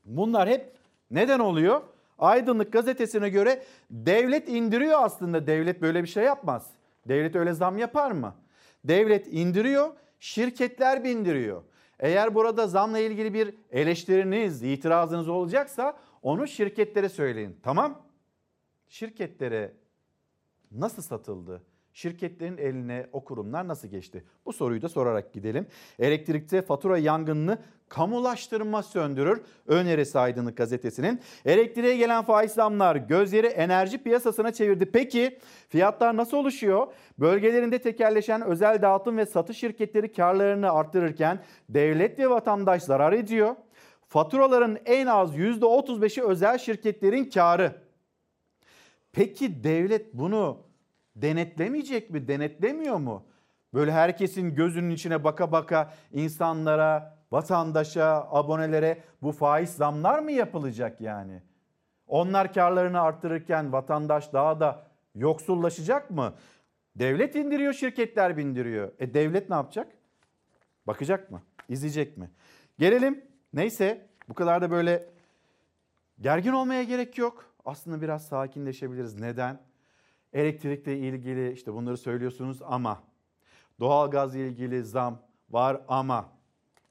[0.04, 0.72] bunlar hep
[1.10, 1.80] neden oluyor?
[2.18, 5.46] Aydınlık gazetesine göre devlet indiriyor aslında.
[5.46, 6.70] Devlet böyle bir şey yapmaz.
[7.08, 8.34] Devlet öyle zam yapar mı?
[8.84, 11.62] Devlet indiriyor, şirketler bindiriyor.
[12.00, 17.56] Eğer burada zamla ilgili bir eleştiriniz, itirazınız olacaksa onu şirketlere söyleyin.
[17.62, 18.02] Tamam?
[18.88, 19.72] Şirketlere
[20.72, 21.62] nasıl satıldı?
[21.98, 24.24] Şirketlerin eline o kurumlar nasıl geçti?
[24.46, 25.66] Bu soruyu da sorarak gidelim.
[25.98, 27.58] Elektrikte fatura yangınını
[27.88, 29.40] kamulaştırma söndürür.
[29.66, 31.20] Önerisi Aydınlık gazetesinin.
[31.44, 34.86] Elektriğe gelen faiz zamlar gözleri enerji piyasasına çevirdi.
[34.92, 36.86] Peki fiyatlar nasıl oluşuyor?
[37.18, 43.56] Bölgelerinde tekerleşen özel dağıtım ve satış şirketleri karlarını arttırırken devlet ve vatandaş zarar ediyor.
[44.08, 47.82] Faturaların en az %35'i özel şirketlerin karı.
[49.12, 50.67] Peki devlet bunu
[51.22, 52.28] denetlemeyecek mi?
[52.28, 53.26] Denetlemiyor mu?
[53.74, 61.42] Böyle herkesin gözünün içine baka baka insanlara, vatandaşa, abonelere bu faiz zamlar mı yapılacak yani?
[62.06, 66.34] Onlar karlarını arttırırken vatandaş daha da yoksullaşacak mı?
[66.96, 68.92] Devlet indiriyor, şirketler bindiriyor.
[68.98, 69.92] E devlet ne yapacak?
[70.86, 71.42] Bakacak mı?
[71.68, 72.30] İzleyecek mi?
[72.78, 73.24] Gelelim.
[73.52, 75.06] Neyse bu kadar da böyle
[76.20, 77.44] gergin olmaya gerek yok.
[77.64, 79.20] Aslında biraz sakinleşebiliriz.
[79.20, 79.67] Neden?
[80.32, 83.02] Elektrikle ilgili işte bunları söylüyorsunuz ama
[83.80, 86.32] doğalgaz ile ilgili zam var ama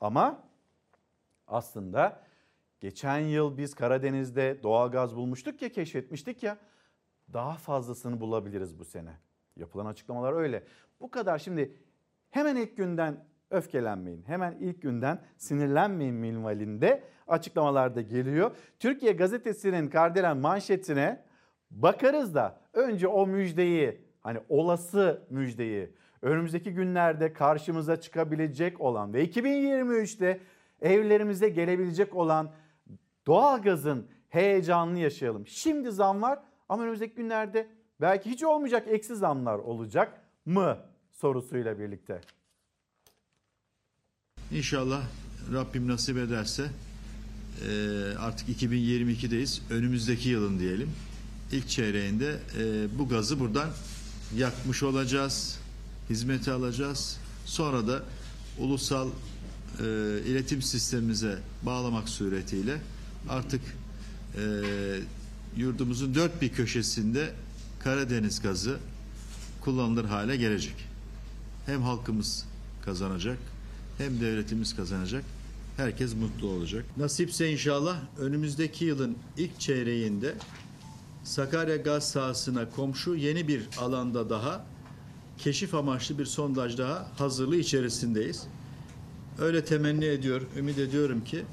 [0.01, 0.43] ama
[1.47, 2.23] aslında
[2.79, 6.57] geçen yıl biz Karadeniz'de doğalgaz bulmuştuk ya keşfetmiştik ya
[7.33, 9.11] daha fazlasını bulabiliriz bu sene.
[9.55, 10.63] Yapılan açıklamalar öyle.
[11.01, 11.77] Bu kadar şimdi
[12.29, 14.23] hemen ilk günden öfkelenmeyin.
[14.27, 18.55] Hemen ilk günden sinirlenmeyin minvalinde açıklamalarda geliyor.
[18.79, 21.26] Türkiye gazetesinin Kardelen manşetine
[21.71, 25.89] bakarız da önce o müjdeyi hani olası müjdeyi
[26.21, 30.39] önümüzdeki günlerde karşımıza çıkabilecek olan ve 2023'te
[30.81, 32.51] evlerimize gelebilecek olan
[33.27, 35.47] doğalgazın heyecanını yaşayalım.
[35.47, 37.67] Şimdi zam var ama önümüzdeki günlerde
[38.01, 40.77] belki hiç olmayacak eksi zamlar olacak mı
[41.11, 42.21] sorusuyla birlikte.
[44.51, 45.01] İnşallah
[45.53, 46.63] Rabbim nasip ederse
[48.19, 49.61] artık 2022'deyiz.
[49.73, 50.89] Önümüzdeki yılın diyelim.
[51.51, 53.69] İlk çeyreğinde e, bu gazı buradan
[54.35, 55.59] yakmış olacağız.
[56.09, 57.17] Hizmete alacağız.
[57.45, 58.03] Sonra da
[58.57, 59.83] ulusal e,
[60.25, 62.77] iletim sistemimize bağlamak suretiyle
[63.29, 63.61] artık
[64.35, 64.43] e,
[65.57, 67.33] yurdumuzun dört bir köşesinde
[67.79, 68.77] Karadeniz gazı
[69.61, 70.75] kullanılır hale gelecek.
[71.65, 72.45] Hem halkımız
[72.85, 73.37] kazanacak
[73.97, 75.23] hem devletimiz kazanacak.
[75.77, 76.85] Herkes mutlu olacak.
[76.97, 80.35] Nasipse inşallah önümüzdeki yılın ilk çeyreğinde
[81.27, 84.65] Sakarya gaz sahasına komşu yeni bir alanda daha
[85.37, 88.47] keşif amaçlı bir sondaj daha hazırlığı içerisindeyiz.
[89.39, 91.45] Öyle temenni ediyor, ümit ediyorum ki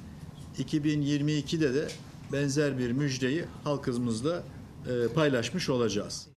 [0.58, 1.88] 2022'de de
[2.32, 4.42] benzer bir müjdeyi halkımızla
[4.88, 6.28] e, paylaşmış olacağız.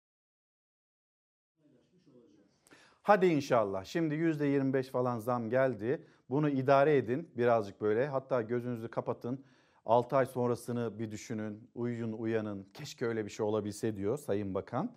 [3.01, 3.85] Hadi inşallah.
[3.85, 6.01] Şimdi %25 falan zam geldi.
[6.29, 8.07] Bunu idare edin birazcık böyle.
[8.07, 9.43] Hatta gözünüzü kapatın.
[9.87, 11.69] 6 ay sonrasını bir düşünün.
[11.75, 12.67] Uyuyun uyanın.
[12.73, 14.95] Keşke öyle bir şey olabilse diyor Sayın Bakan.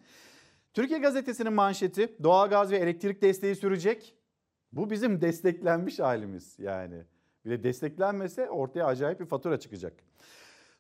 [0.75, 4.15] Türkiye Gazetesi'nin manşeti doğalgaz ve elektrik desteği sürecek.
[4.73, 7.03] Bu bizim desteklenmiş halimiz yani.
[7.45, 9.93] Bir de desteklenmese ortaya acayip bir fatura çıkacak.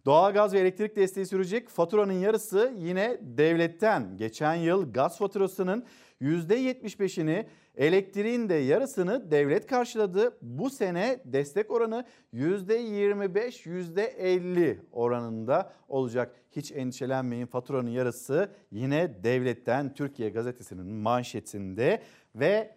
[0.06, 1.68] Doğalgaz ve elektrik desteği sürecek.
[1.68, 4.16] Faturanın yarısı yine devletten.
[4.16, 5.84] Geçen yıl gaz faturasının
[6.22, 10.38] %75'ini elektriğin de yarısını devlet karşıladı.
[10.42, 12.04] Bu sene destek oranı
[12.34, 16.34] %25 %50 oranında olacak.
[16.50, 22.02] Hiç endişelenmeyin faturanın yarısı yine devletten Türkiye Gazetesi'nin manşetinde
[22.34, 22.74] ve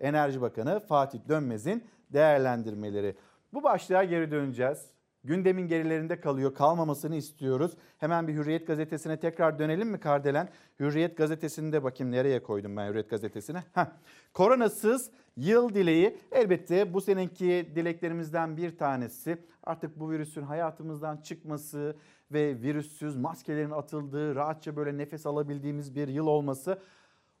[0.00, 3.16] Enerji Bakanı Fatih Dönmez'in değerlendirmeleri.
[3.52, 4.90] Bu başlığa geri döneceğiz.
[5.24, 6.54] Gündemin gerilerinde kalıyor.
[6.54, 7.72] Kalmamasını istiyoruz.
[7.98, 10.48] Hemen bir Hürriyet gazetesine tekrar dönelim mi Kardelen?
[10.80, 13.64] Hürriyet gazetesinde bakayım nereye koydum ben Hürriyet gazetesine.
[13.72, 13.86] Heh.
[14.34, 19.38] Koronasız yıl dileği elbette bu seneki dileklerimizden bir tanesi.
[19.64, 21.96] Artık bu virüsün hayatımızdan çıkması
[22.32, 26.82] ve virüssüz maskelerin atıldığı, rahatça böyle nefes alabildiğimiz bir yıl olması.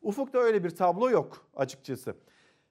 [0.02, 2.14] Ufukta öyle bir tablo yok açıkçası.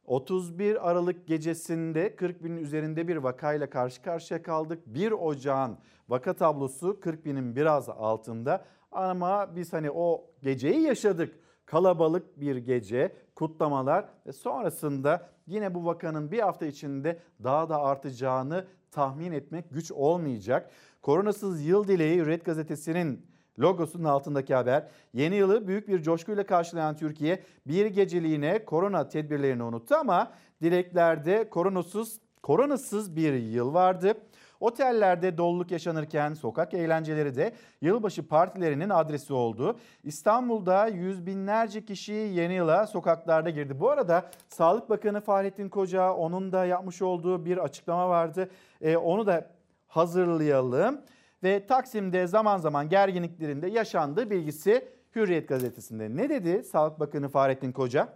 [0.09, 4.83] 31 Aralık gecesinde 40 binin üzerinde bir vakayla karşı karşıya kaldık.
[4.85, 5.77] 1 Ocağın
[6.09, 11.39] vaka tablosu 40 binin biraz altında ama biz hani o geceyi yaşadık.
[11.65, 18.67] Kalabalık bir gece, kutlamalar ve sonrasında yine bu vakanın bir hafta içinde daha da artacağını
[18.91, 20.71] tahmin etmek güç olmayacak.
[21.01, 23.28] Koronasız yıl dileği Red Gazetesi'nin
[23.59, 24.87] logosunun altındaki haber.
[25.13, 32.19] Yeni yılı büyük bir coşkuyla karşılayan Türkiye bir geceliğine korona tedbirlerini unuttu ama dileklerde koronasız
[32.43, 34.13] koronasız bir yıl vardı.
[34.59, 39.79] Otellerde doluluk yaşanırken sokak eğlenceleri de yılbaşı partilerinin adresi oldu.
[40.03, 43.79] İstanbul'da yüz binlerce kişi yeni yıla sokaklarda girdi.
[43.79, 48.49] Bu arada Sağlık Bakanı Fahrettin Koca onun da yapmış olduğu bir açıklama vardı.
[48.81, 49.49] Ee, onu da
[49.87, 51.01] hazırlayalım
[51.43, 56.15] ve Taksim'de zaman zaman gerginliklerinde yaşandığı bilgisi Hürriyet gazetesinde.
[56.15, 58.13] Ne dedi Sağlık Bakanı Fahrettin Koca?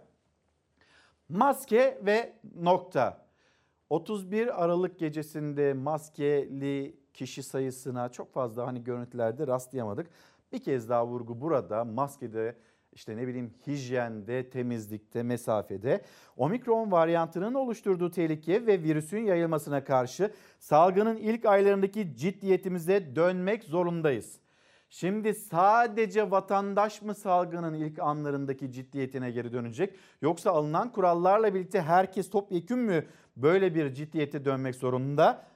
[1.28, 3.24] Maske ve nokta.
[3.90, 10.06] 31 Aralık gecesinde maskeli kişi sayısına çok fazla hani görüntülerde rastlayamadık.
[10.52, 12.56] Bir kez daha vurgu burada maskede
[12.94, 16.00] işte ne bileyim hijyende, temizlikte, mesafede
[16.36, 24.38] omikron varyantının oluşturduğu tehlike ve virüsün yayılmasına karşı salgının ilk aylarındaki ciddiyetimize dönmek zorundayız.
[24.90, 32.30] Şimdi sadece vatandaş mı salgının ilk anlarındaki ciddiyetine geri dönecek yoksa alınan kurallarla birlikte herkes
[32.30, 35.46] topyekün mü böyle bir ciddiyete dönmek zorunda?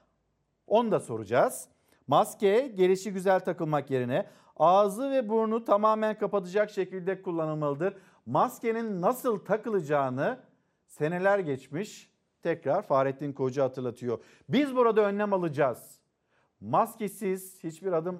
[0.66, 1.68] Onu da soracağız.
[2.06, 4.26] Maske gelişi güzel takılmak yerine
[4.58, 7.94] ağzı ve burnu tamamen kapatacak şekilde kullanılmalıdır.
[8.26, 10.38] Maskenin nasıl takılacağını
[10.86, 14.18] seneler geçmiş tekrar Fahrettin Koca hatırlatıyor.
[14.48, 16.00] Biz burada önlem alacağız.
[16.60, 18.18] Maskesiz hiçbir adım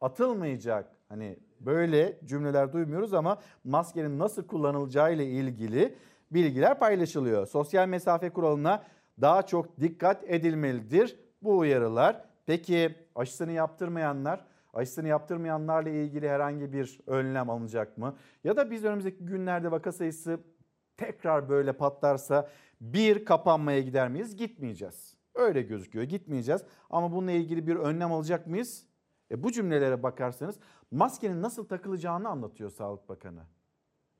[0.00, 0.96] atılmayacak.
[1.08, 5.94] Hani böyle cümleler duymuyoruz ama maskenin nasıl kullanılacağı ile ilgili
[6.30, 7.46] bilgiler paylaşılıyor.
[7.46, 8.84] Sosyal mesafe kuralına
[9.20, 12.24] daha çok dikkat edilmelidir bu uyarılar.
[12.46, 18.16] Peki aşısını yaptırmayanlar aşısını yaptırmayanlarla ilgili herhangi bir önlem alınacak mı?
[18.44, 20.40] Ya da biz önümüzdeki günlerde vaka sayısı
[20.96, 22.48] tekrar böyle patlarsa
[22.80, 24.36] bir kapanmaya gider miyiz?
[24.36, 25.16] Gitmeyeceğiz.
[25.34, 28.86] Öyle gözüküyor gitmeyeceğiz ama bununla ilgili bir önlem alacak mıyız?
[29.30, 30.58] E bu cümlelere bakarsanız
[30.90, 33.42] maskenin nasıl takılacağını anlatıyor Sağlık Bakanı.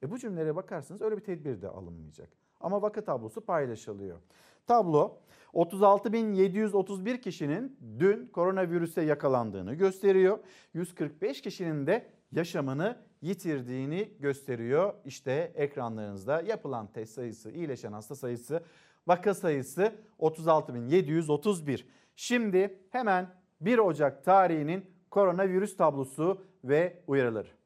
[0.02, 2.28] E bu cümlelere bakarsanız öyle bir tedbir de alınmayacak.
[2.60, 4.18] Ama vaka tablosu paylaşılıyor.
[4.66, 5.18] Tablo
[5.54, 10.38] 36.731 kişinin dün koronavirüse yakalandığını gösteriyor.
[10.74, 14.94] 145 kişinin de yaşamını yitirdiğini gösteriyor.
[15.04, 18.62] İşte ekranlarınızda yapılan test sayısı, iyileşen hasta sayısı,
[19.06, 21.84] vaka sayısı 36.731.
[22.16, 27.59] Şimdi hemen 1 Ocak tarihinin koronavirüs tablosu ve uyarıları.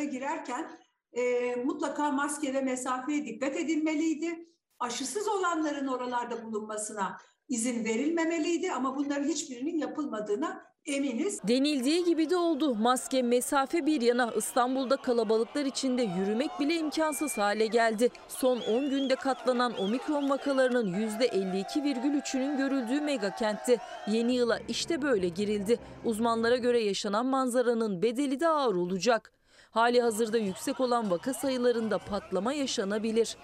[0.00, 0.70] Ortamlara girerken
[1.12, 4.46] e, mutlaka maske ve mesafeye dikkat edilmeliydi.
[4.78, 7.16] Aşısız olanların oralarda bulunmasına
[7.48, 11.40] izin verilmemeliydi ama bunların hiçbirinin yapılmadığına eminiz.
[11.48, 12.74] Denildiği gibi de oldu.
[12.74, 18.08] Maske, mesafe bir yana İstanbul'da kalabalıklar içinde yürümek bile imkansız hale geldi.
[18.28, 25.78] Son 10 günde katlanan omikron vakalarının %52,3'ünün görüldüğü mega kentte yeni yıla işte böyle girildi.
[26.04, 29.32] Uzmanlara göre yaşanan manzaranın bedeli de ağır olacak.
[29.70, 33.36] Hali hazırda yüksek olan vaka sayılarında patlama yaşanabilir.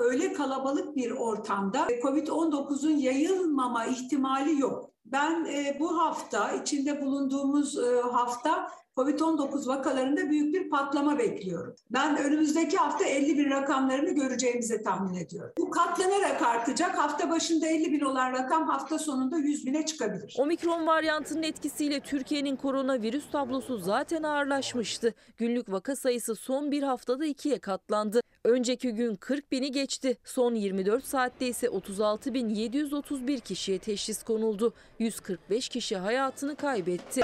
[0.00, 4.90] Öyle kalabalık bir ortamda COVID-19'un yayılmama ihtimali yok.
[5.04, 11.74] Ben e, bu hafta, içinde bulunduğumuz e, hafta COVID-19 vakalarında büyük bir patlama bekliyorum.
[11.90, 15.52] Ben önümüzdeki hafta 50 bin rakamlarını göreceğimizi tahmin ediyorum.
[15.58, 16.98] Bu katlanarak artacak.
[16.98, 20.36] Hafta başında 50 bin olan rakam hafta sonunda 100 bine çıkabilir.
[20.38, 25.14] Omikron varyantının etkisiyle Türkiye'nin koronavirüs tablosu zaten ağırlaşmıştı.
[25.36, 28.20] Günlük vaka sayısı son bir haftada ikiye katlandı.
[28.44, 30.18] Önceki gün 40 bini geçti.
[30.24, 34.72] Son 24 saatte ise 36.731 kişiye teşhis konuldu.
[34.98, 37.20] 145 kişi hayatını kaybetti.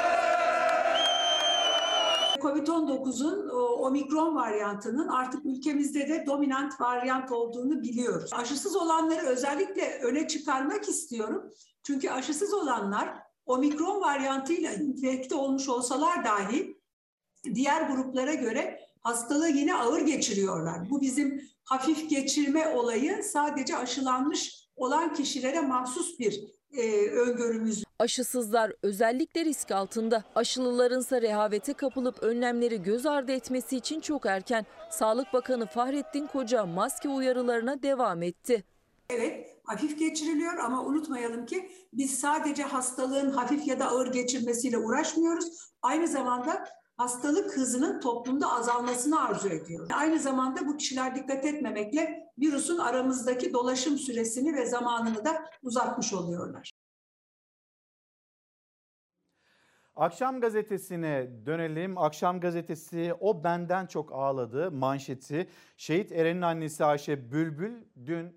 [2.42, 8.30] Covid-19'un omikron varyantının artık ülkemizde de dominant varyant olduğunu biliyoruz.
[8.32, 11.50] Aşısız olanları özellikle öne çıkarmak istiyorum.
[11.82, 13.14] Çünkü aşısız olanlar
[13.46, 16.80] omikron varyantıyla infekte olmuş olsalar dahi
[17.54, 20.90] diğer gruplara göre hastalığı yine ağır geçiriyorlar.
[20.90, 27.84] Bu bizim hafif geçirme olayı sadece aşılanmış olan kişilere mahsus bir e, öngörümüz.
[28.02, 30.24] Aşısızlar özellikle risk altında.
[30.34, 34.66] Aşılılarınsa rehavete kapılıp önlemleri göz ardı etmesi için çok erken.
[34.90, 38.64] Sağlık Bakanı Fahrettin Koca maske uyarılarına devam etti.
[39.10, 45.72] Evet, hafif geçiriliyor ama unutmayalım ki biz sadece hastalığın hafif ya da ağır geçirmesiyle uğraşmıyoruz.
[45.82, 46.64] Aynı zamanda
[46.96, 49.90] hastalık hızının toplumda azalmasını arzu ediyor.
[49.94, 56.71] Aynı zamanda bu kişiler dikkat etmemekle virüsün aramızdaki dolaşım süresini ve zamanını da uzatmış oluyorlar.
[60.02, 61.98] Akşam gazetesine dönelim.
[61.98, 65.48] Akşam gazetesi o benden çok ağladı manşeti.
[65.76, 67.72] Şehit Eren'in annesi Ayşe Bülbül
[68.06, 68.36] dün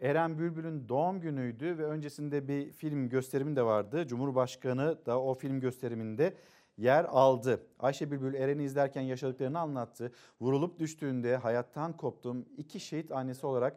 [0.00, 4.06] Eren Bülbül'ün doğum günüydü ve öncesinde bir film gösterimi de vardı.
[4.06, 6.34] Cumhurbaşkanı da o film gösteriminde
[6.76, 7.66] yer aldı.
[7.78, 10.12] Ayşe Bülbül Eren'i izlerken yaşadıklarını anlattı.
[10.40, 12.46] Vurulup düştüğünde hayattan koptum.
[12.56, 13.76] İki şehit annesi olarak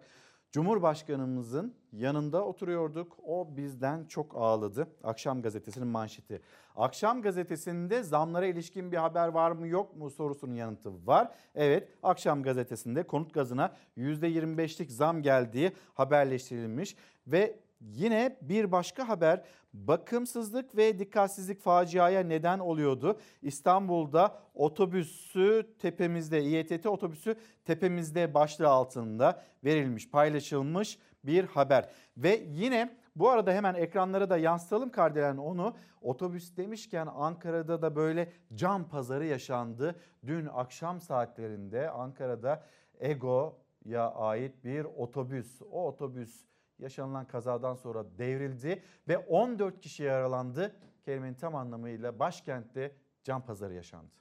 [0.53, 3.17] Cumhurbaşkanımızın yanında oturuyorduk.
[3.25, 4.87] O bizden çok ağladı.
[5.03, 6.41] Akşam gazetesinin manşeti.
[6.75, 11.31] Akşam gazetesinde zamlara ilişkin bir haber var mı yok mu sorusunun yanıtı var.
[11.55, 16.95] Evet akşam gazetesinde konut gazına %25'lik zam geldiği haberleştirilmiş
[17.27, 17.59] ve
[17.91, 23.19] Yine bir başka haber bakımsızlık ve dikkatsizlik faciaya neden oluyordu.
[23.41, 31.89] İstanbul'da otobüsü tepemizde İETT otobüsü tepemizde başlığı altında verilmiş paylaşılmış bir haber.
[32.17, 35.75] Ve yine bu arada hemen ekranlara da yansıtalım Kardelen onu.
[36.01, 39.95] Otobüs demişken Ankara'da da böyle cam pazarı yaşandı.
[40.25, 42.63] Dün akşam saatlerinde Ankara'da
[42.99, 45.61] Ego'ya ait bir otobüs.
[45.71, 46.45] O otobüs
[46.83, 50.75] yaşanılan kazadan sonra devrildi ve 14 kişi yaralandı.
[51.05, 54.11] Kelimenin tam anlamıyla başkentte can pazarı yaşandı.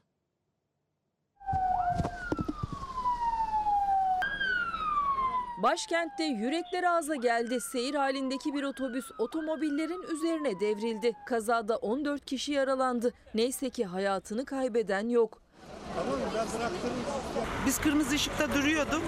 [5.63, 7.61] Başkentte yürekler ağza geldi.
[7.61, 11.13] Seyir halindeki bir otobüs otomobillerin üzerine devrildi.
[11.27, 13.13] Kazada 14 kişi yaralandı.
[13.35, 15.43] Neyse ki hayatını kaybeden yok.
[17.67, 19.03] Biz kırmızı ışıkta duruyorduk.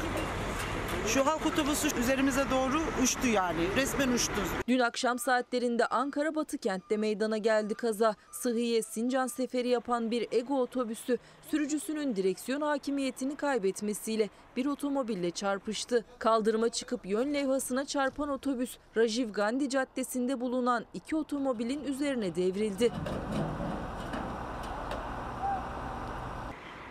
[1.07, 3.67] Şu halk otobüsü üzerimize doğru uçtu yani.
[3.77, 4.33] Resmen uçtu.
[4.69, 8.15] Dün akşam saatlerinde Ankara Batı kentte meydana geldi kaza.
[8.31, 11.19] Sıhhiye Sincan seferi yapan bir Ego otobüsü
[11.51, 16.05] sürücüsünün direksiyon hakimiyetini kaybetmesiyle bir otomobille çarpıştı.
[16.19, 22.93] Kaldırıma çıkıp yön levhasına çarpan otobüs Rajiv Gandhi Caddesi'nde bulunan iki otomobilin üzerine devrildi.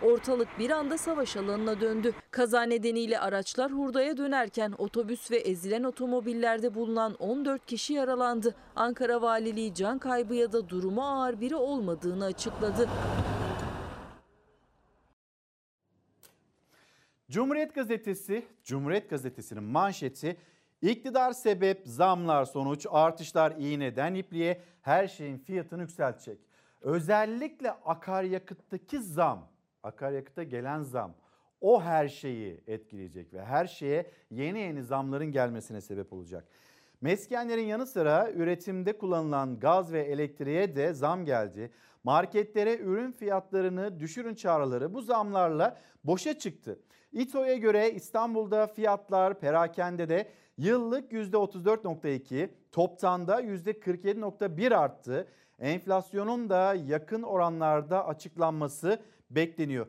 [0.04, 2.12] Ortalık bir anda savaş alanına döndü.
[2.30, 8.54] Kaza nedeniyle araçlar hurdaya dönerken otobüs ve ezilen otomobillerde bulunan 14 kişi yaralandı.
[8.76, 12.88] Ankara Valiliği can kaybı ya da durumu ağır biri olmadığını açıkladı.
[17.30, 20.36] Cumhuriyet Gazetesi, Cumhuriyet Gazetesi'nin manşeti
[20.82, 26.38] İktidar sebep, zamlar sonuç, artışlar iğneden ipliğe her şeyin fiyatını yükseltecek.
[26.80, 29.53] Özellikle akaryakıttaki zam
[29.84, 31.14] akaryakıta gelen zam
[31.60, 36.44] o her şeyi etkileyecek ve her şeye yeni yeni zamların gelmesine sebep olacak.
[37.00, 41.70] Meskenlerin yanı sıra üretimde kullanılan gaz ve elektriğe de zam geldi.
[42.04, 46.78] Marketlere ürün fiyatlarını düşürün çağrıları bu zamlarla boşa çıktı.
[47.12, 50.28] İTO'ya göre İstanbul'da fiyatlar perakendede
[50.58, 55.28] yıllık %34.2, toptanda %47.1 arttı.
[55.58, 58.98] Enflasyonun da yakın oranlarda açıklanması
[59.34, 59.86] bekleniyor.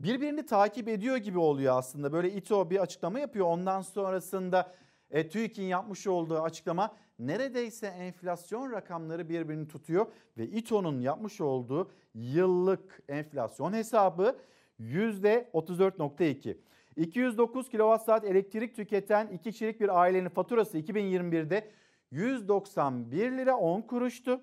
[0.00, 2.12] Birbirini takip ediyor gibi oluyor aslında.
[2.12, 3.46] Böyle İTO bir açıklama yapıyor.
[3.46, 4.72] Ondan sonrasında
[5.10, 10.06] e, TÜİK'in yapmış olduğu açıklama neredeyse enflasyon rakamları birbirini tutuyor.
[10.38, 14.36] Ve İTO'nun yapmış olduğu yıllık enflasyon hesabı
[14.80, 16.56] %34.2.
[16.96, 21.70] 209 kWh elektrik tüketen 2 kişilik bir ailenin faturası 2021'de
[22.10, 24.40] 191 lira 10 kuruştu.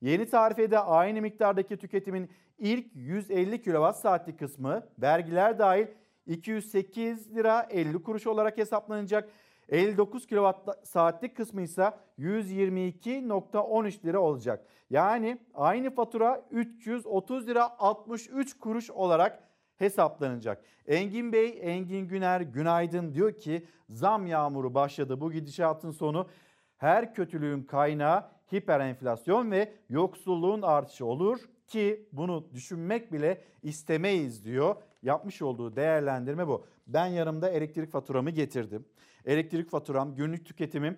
[0.00, 5.86] Yeni tarifede aynı miktardaki tüketimin ilk 150 kWh saatlik kısmı vergiler dahil
[6.26, 9.28] 208 lira 50 kuruş olarak hesaplanacak.
[9.68, 14.66] 59 kWh saatlik kısmı ise 122.13 lira olacak.
[14.90, 19.42] Yani aynı fatura 330 lira 63 kuruş olarak
[19.76, 20.64] hesaplanacak.
[20.86, 25.20] Engin Bey, Engin Güner günaydın diyor ki zam yağmuru başladı.
[25.20, 26.28] Bu gidişatın sonu
[26.76, 34.76] her kötülüğün kaynağı hiperenflasyon ve yoksulluğun artışı olur ki bunu düşünmek bile istemeyiz diyor.
[35.02, 36.66] Yapmış olduğu değerlendirme bu.
[36.86, 38.84] Ben yanımda elektrik faturamı getirdim.
[39.24, 40.96] Elektrik faturam günlük tüketimim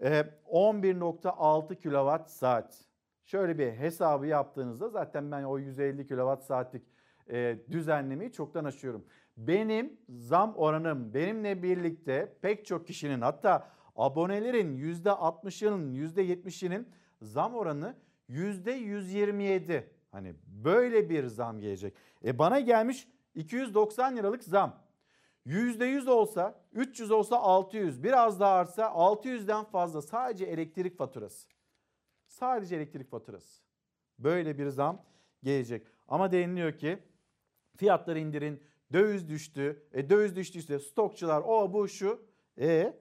[0.00, 2.78] 11.6 kilowatt saat.
[3.24, 6.82] Şöyle bir hesabı yaptığınızda zaten ben o 150 kilowatt saatlik
[7.30, 9.04] e, düzenlemeyi çoktan aşıyorum.
[9.36, 16.88] Benim zam oranım benimle birlikte pek çok kişinin hatta abonelerin %60'ının %70'inin
[17.22, 17.94] zam oranı
[18.28, 19.84] %127.
[20.12, 21.94] Hani böyle bir zam gelecek.
[22.24, 24.82] E bana gelmiş 290 liralık zam.
[25.46, 31.48] %100 olsa 300 olsa 600 biraz daha artsa 600'den fazla sadece elektrik faturası.
[32.26, 33.62] Sadece elektrik faturası.
[34.18, 35.04] Böyle bir zam
[35.42, 35.86] gelecek.
[36.08, 36.98] Ama deniliyor ki
[37.76, 39.88] fiyatları indirin, döviz düştü.
[39.92, 42.22] E döviz düştüyse stokçular o bu şu.
[42.58, 43.00] E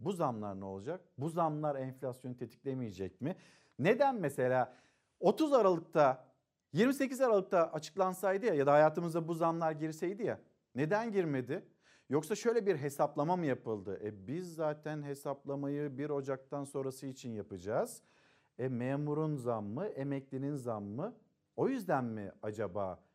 [0.00, 1.00] bu zamlar ne olacak?
[1.18, 3.36] Bu zamlar enflasyonu tetiklemeyecek mi?
[3.78, 4.76] Neden mesela
[5.20, 6.26] 30 Aralık'ta
[6.72, 10.40] 28 Aralık'ta açıklansaydı ya ya da hayatımıza bu zamlar girseydi ya
[10.74, 11.64] neden girmedi?
[12.08, 14.00] Yoksa şöyle bir hesaplama mı yapıldı?
[14.04, 18.02] E biz zaten hesaplamayı 1 Ocak'tan sonrası için yapacağız.
[18.58, 21.14] E memurun zammı, emeklinin zammı
[21.56, 23.06] o yüzden mi acaba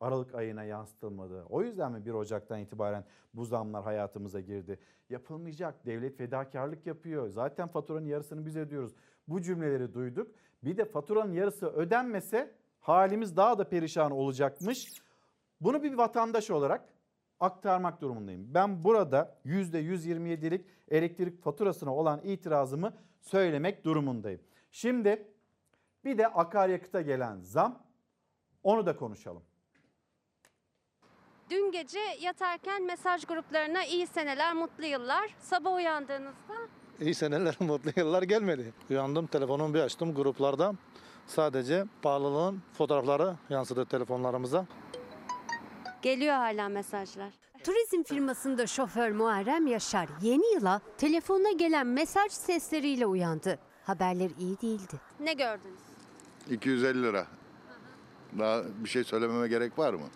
[0.00, 1.44] Aralık ayına yansıtılmadı?
[1.48, 3.04] O yüzden mi 1 Ocak'tan itibaren
[3.34, 4.78] bu zamlar hayatımıza girdi?
[5.10, 5.86] Yapılmayacak.
[5.86, 7.28] Devlet fedakarlık yapıyor.
[7.28, 8.94] Zaten faturanın yarısını biz ödüyoruz.
[9.28, 10.34] Bu cümleleri duyduk.
[10.62, 15.02] Bir de faturanın yarısı ödenmese halimiz daha da perişan olacakmış.
[15.60, 16.88] Bunu bir vatandaş olarak
[17.40, 18.54] aktarmak durumundayım.
[18.54, 24.40] Ben burada %127'lik elektrik faturasına olan itirazımı söylemek durumundayım.
[24.70, 25.28] Şimdi
[26.04, 27.82] bir de akaryakıta gelen zam
[28.62, 29.42] onu da konuşalım.
[31.50, 35.36] Dün gece yatarken mesaj gruplarına iyi seneler, mutlu yıllar.
[35.38, 36.54] Sabah uyandığınızda
[37.00, 38.72] İyi seneler, mutlu yıllar gelmedi.
[38.90, 40.74] Uyandım, telefonumu bir açtım gruplarda.
[41.26, 44.66] Sadece pahalılığın fotoğrafları yansıdı telefonlarımıza.
[46.02, 47.32] geliyor hala mesajlar.
[47.64, 53.58] Turizm firmasında şoför Muharrem Yaşar yeni yıla telefonuna gelen mesaj sesleriyle uyandı.
[53.84, 55.00] Haberler iyi değildi.
[55.20, 55.80] Ne gördünüz?
[56.50, 57.26] 250 lira.
[58.38, 60.06] Daha bir şey söylememe gerek var mı?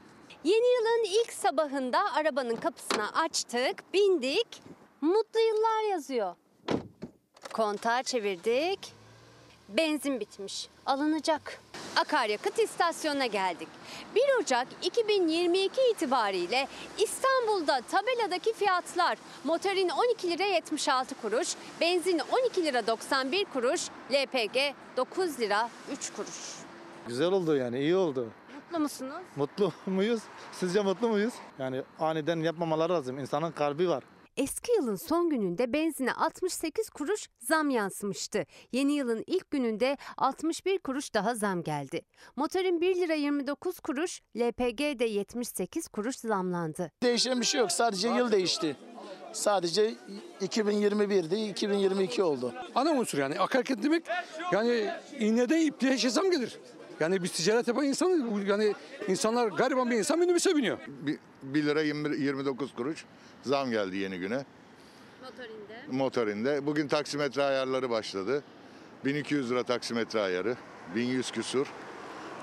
[0.45, 4.62] Yeni yılın ilk sabahında arabanın kapısını açtık, bindik.
[5.01, 6.35] Mutlu yıllar yazıyor.
[7.55, 8.78] Kontağı çevirdik.
[9.68, 10.68] Benzin bitmiş.
[10.86, 11.61] Alınacak.
[11.96, 13.68] Akaryakıt istasyonuna geldik.
[14.14, 21.48] 1 Ocak 2022 itibariyle İstanbul'da tabeladaki fiyatlar motorin 12 lira 76 kuruş,
[21.80, 23.80] benzin 12 lira 91 kuruş,
[24.12, 24.57] LPG
[24.96, 26.55] 9 lira 3 kuruş.
[27.09, 28.28] Güzel oldu yani, iyi oldu.
[28.55, 29.22] Mutlu musunuz?
[29.36, 30.20] Mutlu muyuz?
[30.52, 31.34] Sizce mutlu muyuz?
[31.59, 33.18] Yani aniden yapmamaları lazım.
[33.18, 34.05] İnsanın kalbi var.
[34.37, 38.47] Eski yılın son gününde benzine 68 kuruş zam yansımıştı.
[38.72, 42.01] Yeni yılın ilk gününde 61 kuruş daha zam geldi.
[42.37, 46.93] Motorin 1 lira 29 kuruş, LPG de 78 kuruş zamlandı.
[47.03, 47.72] Değişen bir şey yok.
[47.72, 48.76] Sadece yıl değişti.
[49.32, 49.95] Sadece
[50.41, 52.55] 2021'di, 2022 oldu.
[52.74, 54.05] Ana unsur yani akaryakıt demek
[54.53, 56.59] yani iğneden ipliğe zam gelir.
[57.01, 58.49] Yani biz ticaret yapan insanız.
[58.49, 58.74] Yani
[59.09, 60.78] insanlar gariban bir insan minibüse biniyor.
[61.42, 63.05] 1 lira 20, 29 kuruş
[63.42, 64.45] zam geldi yeni güne.
[65.22, 65.74] Motorinde.
[65.90, 66.66] Motorinde.
[66.66, 68.42] Bugün taksimetre ayarları başladı.
[69.05, 70.57] 1200 lira taksimetre ayarı.
[70.95, 71.66] 1100 küsur.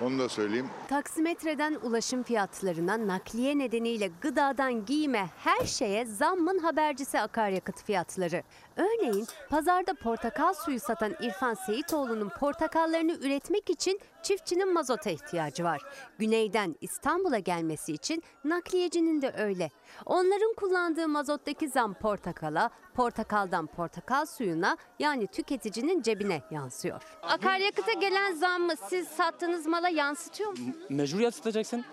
[0.01, 0.69] Onu da söyleyeyim.
[0.89, 8.43] Taksimetreden ulaşım fiyatlarına, nakliye nedeniyle gıdadan giyime her şeye zammın habercisi akaryakıt fiyatları.
[8.81, 15.81] Örneğin pazarda portakal suyu satan İrfan Seyitoğlu'nun portakallarını üretmek için çiftçinin mazota ihtiyacı var.
[16.19, 19.69] Güneyden İstanbul'a gelmesi için nakliyecinin de öyle.
[20.05, 27.01] Onların kullandığı mazottaki zam portakala, portakaldan portakal suyuna yani tüketicinin cebine yansıyor.
[27.23, 30.73] Akaryakıta gelen zammı siz sattığınız mala yansıtıyor mu?
[30.89, 31.85] Mecbur yansıtacaksın.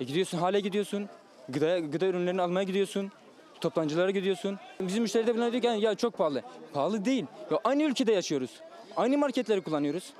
[0.00, 1.08] E gidiyorsun hale gidiyorsun.
[1.48, 3.12] Gıda, gıda ürünlerini almaya gidiyorsun.
[3.60, 4.58] Toptancılara gidiyorsun.
[4.80, 6.42] Bizim müşteri de buna diyor ki "Yani ya çok pahalı.
[6.72, 7.24] Pahalı değil.
[7.50, 8.50] Ya aynı ülkede yaşıyoruz.
[8.96, 10.12] Aynı marketleri kullanıyoruz.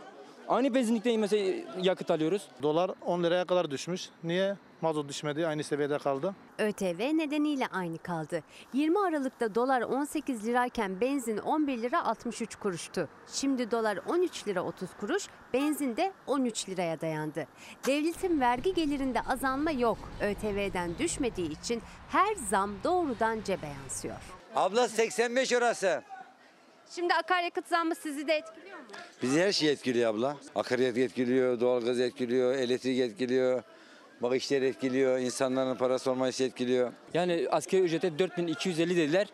[0.49, 2.49] Aynı benzinlikte mesela yakıt alıyoruz.
[2.63, 4.09] Dolar 10 liraya kadar düşmüş.
[4.25, 4.57] Niye?
[4.81, 6.35] Mazot düşmedi, aynı seviyede kaldı.
[6.59, 8.43] ÖTV nedeniyle aynı kaldı.
[8.73, 13.09] 20 Aralık'ta dolar 18 lirayken benzin 11 lira 63 kuruştu.
[13.33, 17.47] Şimdi dolar 13 lira 30 kuruş, benzin de 13 liraya dayandı.
[17.87, 19.99] Devletin vergi gelirinde azalma yok.
[20.23, 24.17] ÖTV'den düşmediği için her zam doğrudan cebe yansıyor.
[24.57, 26.03] Abla 85 orası.
[26.91, 28.85] Şimdi akaryakıt zammı sizi de etkiliyor mu?
[29.23, 30.37] Bizi her şey etkiliyor abla.
[30.55, 33.63] Akaryakıt etkiliyor, doğalgaz etkiliyor, elektrik etkiliyor.
[34.23, 36.93] Bak işler etkiliyor, insanların parası olmayışı etkiliyor.
[37.15, 39.29] Yani asgari ücrete 4250 dediler.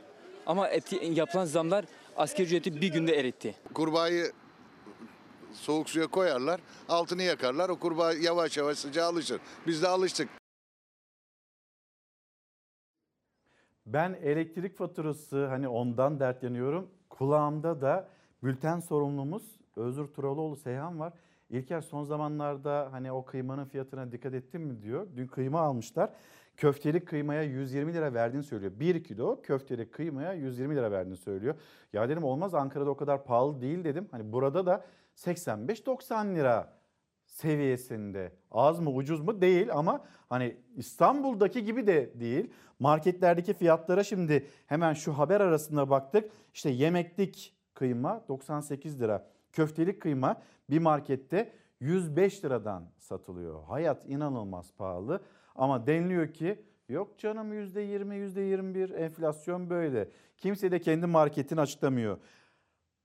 [0.47, 1.85] Ama etki- yapılan zamlar
[2.17, 3.55] asgari ücreti bir günde eritti.
[3.75, 4.33] Kurbağayı
[5.53, 7.69] soğuk suya koyarlar, altını yakarlar.
[7.69, 9.41] O kurbağa yavaş yavaş sıcağa alışır.
[9.67, 10.29] Biz de alıştık.
[13.87, 16.91] Ben elektrik faturası hani ondan dertleniyorum.
[17.21, 18.09] Kulağımda da
[18.43, 19.43] bülten sorumlumuz
[19.77, 21.13] Özgür Turaloğlu Seyhan var.
[21.51, 25.07] İlker son zamanlarda hani o kıymanın fiyatına dikkat ettin mi diyor.
[25.17, 26.11] Dün kıyma almışlar.
[26.57, 28.73] Köftelik kıymaya 120 lira verdiğini söylüyor.
[28.81, 31.55] 1 kilo köftelik kıymaya 120 lira verdiğini söylüyor.
[31.93, 34.09] Ya dedim olmaz Ankara'da o kadar pahalı değil dedim.
[34.11, 34.85] Hani burada da
[35.17, 36.73] 85-90 lira
[37.31, 38.33] seviyesinde.
[38.51, 42.51] Az mı ucuz mu değil ama hani İstanbul'daki gibi de değil.
[42.79, 46.31] Marketlerdeki fiyatlara şimdi hemen şu haber arasında baktık.
[46.55, 49.27] İşte yemeklik kıyma 98 lira.
[49.53, 53.65] Köftelik kıyma bir markette 105 liradan satılıyor.
[53.65, 55.21] Hayat inanılmaz pahalı
[55.55, 60.09] ama deniliyor ki yok canım %20 %21 enflasyon böyle.
[60.37, 62.19] Kimse de kendi marketini açıklamıyor.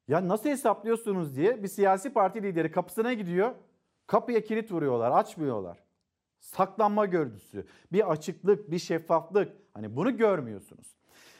[0.07, 3.51] Ya nasıl hesaplıyorsunuz diye bir siyasi parti lideri kapısına gidiyor.
[4.07, 5.77] Kapıya kilit vuruyorlar, açmıyorlar.
[6.39, 9.53] Saklanma görüntüsü, bir açıklık, bir şeffaflık.
[9.73, 10.95] Hani bunu görmüyorsunuz.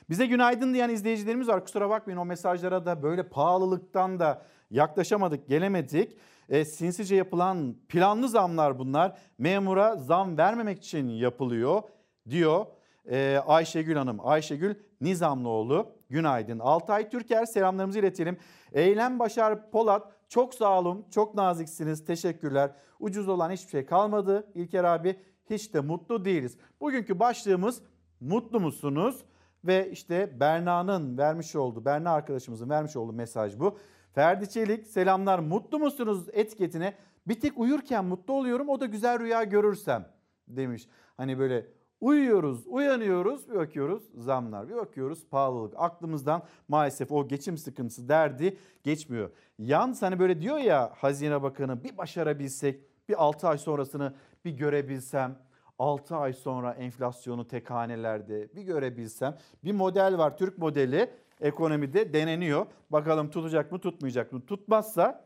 [0.10, 1.64] Bize günaydın diyen izleyicilerimiz var.
[1.64, 6.18] Kusura bakmayın o mesajlara da böyle pahalılıktan da yaklaşamadık, gelemedik.
[6.50, 9.18] E, sinsice yapılan planlı zamlar bunlar.
[9.38, 11.82] Memura zam vermemek için yapılıyor
[12.30, 12.66] diyor
[13.10, 14.28] e, Ayşegül Hanım.
[14.28, 16.60] Ayşegül Nizamlıoğlu günaydın.
[16.60, 18.38] Altay Türker selamlarımızı iletelim.
[18.74, 22.72] Eylem Başar Polat çok sağ olun, çok naziksiniz, teşekkürler.
[23.00, 25.20] Ucuz olan hiçbir şey kalmadı İlker abi.
[25.50, 26.58] Hiç de mutlu değiliz.
[26.82, 27.82] Bugünkü başlığımız
[28.20, 29.24] mutlu musunuz?
[29.66, 33.78] Ve işte Berna'nın vermiş olduğu, Berna arkadaşımızın vermiş olduğu mesaj bu.
[34.14, 36.94] Ferdi Çelik selamlar mutlu musunuz etiketine
[37.28, 40.10] bir tek uyurken mutlu oluyorum o da güzel rüya görürsem
[40.48, 40.88] demiş.
[41.18, 41.68] Hani böyle
[42.02, 45.74] uyuyoruz, uyanıyoruz, bir bakıyoruz zamlar, bir bakıyoruz pahalılık.
[45.78, 49.30] Aklımızdan maalesef o geçim sıkıntısı derdi geçmiyor.
[49.60, 54.14] Yalnız hani böyle diyor ya Hazine Bakanı bir başarabilsek, bir 6 ay sonrasını
[54.46, 55.40] bir görebilsem,
[55.80, 59.38] 6 ay sonra enflasyonu tek hanelerde bir görebilsem.
[59.64, 61.10] Bir model var Türk modeli
[61.42, 62.66] ekonomide deneniyor.
[62.90, 64.46] Bakalım tutacak mı tutmayacak mı?
[64.46, 65.26] Tutmazsa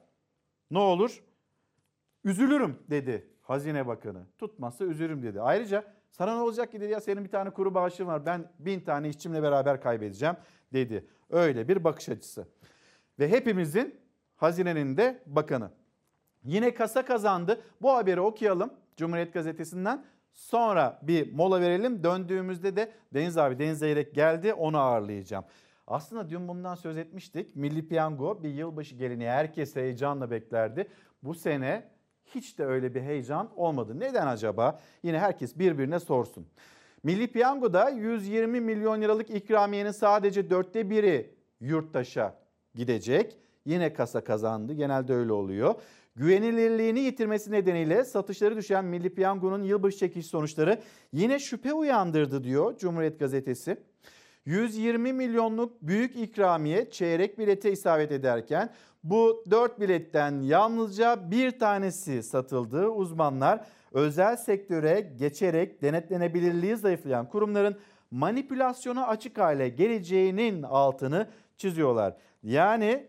[0.71, 1.23] ne olur?
[2.23, 4.25] Üzülürüm dedi Hazine Bakanı.
[4.37, 5.41] Tutmazsa üzülürüm dedi.
[5.41, 8.79] Ayrıca sana ne olacak ki dedi ya senin bir tane kuru bağışın var ben bin
[8.79, 10.35] tane işçimle beraber kaybedeceğim
[10.73, 11.05] dedi.
[11.29, 12.47] Öyle bir bakış açısı.
[13.19, 13.99] Ve hepimizin
[14.35, 15.71] hazinenin de bakanı.
[16.43, 17.61] Yine kasa kazandı.
[17.81, 20.05] Bu haberi okuyalım Cumhuriyet Gazetesi'nden.
[20.33, 22.03] Sonra bir mola verelim.
[22.03, 25.45] Döndüğümüzde de Deniz abi Deniz Zeyrek geldi onu ağırlayacağım.
[25.87, 27.55] Aslında dün bundan söz etmiştik.
[27.55, 30.87] Milli Piyango bir yılbaşı geleneği herkes heyecanla beklerdi.
[31.23, 31.91] Bu sene
[32.35, 33.99] hiç de öyle bir heyecan olmadı.
[33.99, 34.79] Neden acaba?
[35.03, 36.47] Yine herkes birbirine sorsun.
[37.03, 42.35] Milli Piyango'da 120 milyon liralık ikramiyenin sadece dörtte biri yurttaşa
[42.75, 43.37] gidecek.
[43.65, 44.73] Yine kasa kazandı.
[44.73, 45.75] Genelde öyle oluyor.
[46.15, 50.81] Güvenilirliğini yitirmesi nedeniyle satışları düşen Milli Piyango'nun yılbaşı çekiş sonuçları
[51.13, 53.77] yine şüphe uyandırdı diyor Cumhuriyet Gazetesi.
[54.45, 58.69] 120 milyonluk büyük ikramiye çeyrek bilete isabet ederken
[59.03, 62.87] bu 4 biletten yalnızca bir tanesi satıldı.
[62.87, 67.77] Uzmanlar özel sektöre geçerek denetlenebilirliği zayıflayan kurumların
[68.11, 71.27] manipülasyona açık hale geleceğinin altını
[71.57, 72.15] çiziyorlar.
[72.43, 73.07] Yani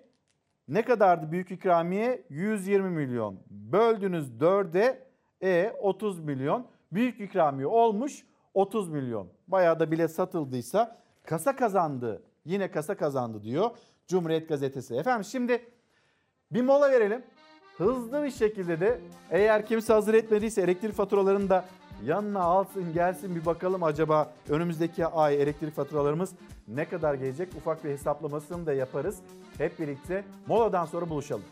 [0.68, 2.26] ne kadardı büyük ikramiye?
[2.28, 3.40] 120 milyon.
[3.50, 5.10] Böldünüz 4'e
[5.42, 6.66] e 30 milyon.
[6.92, 9.28] Büyük ikramiye olmuş 30 milyon.
[9.48, 11.00] Bayağı da bilet satıldıysa
[11.30, 12.22] kasa kazandı.
[12.44, 13.70] Yine kasa kazandı diyor
[14.08, 14.94] Cumhuriyet Gazetesi.
[14.94, 15.62] Efendim şimdi
[16.50, 17.22] bir mola verelim.
[17.76, 19.00] Hızlı bir şekilde de
[19.30, 21.64] eğer kimse hazır etmediyse elektrik faturalarını da
[22.04, 26.30] yanına alsın gelsin bir bakalım acaba önümüzdeki ay elektrik faturalarımız
[26.68, 29.18] ne kadar gelecek ufak bir hesaplamasını da yaparız.
[29.58, 31.44] Hep birlikte moladan sonra buluşalım.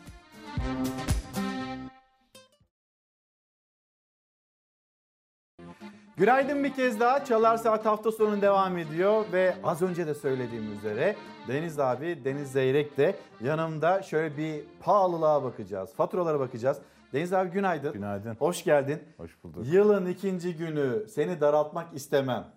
[6.19, 7.25] Günaydın bir kez daha.
[7.25, 11.15] Çalar Saat hafta sonu devam ediyor ve az önce de söylediğim üzere
[11.47, 16.77] Deniz abi, Deniz Zeyrek de yanımda şöyle bir pahalılığa bakacağız, faturalara bakacağız.
[17.13, 17.93] Deniz abi günaydın.
[17.93, 18.35] Günaydın.
[18.35, 18.99] Hoş geldin.
[19.17, 19.65] Hoş bulduk.
[19.67, 22.47] Yılın ikinci günü seni daraltmak istemem.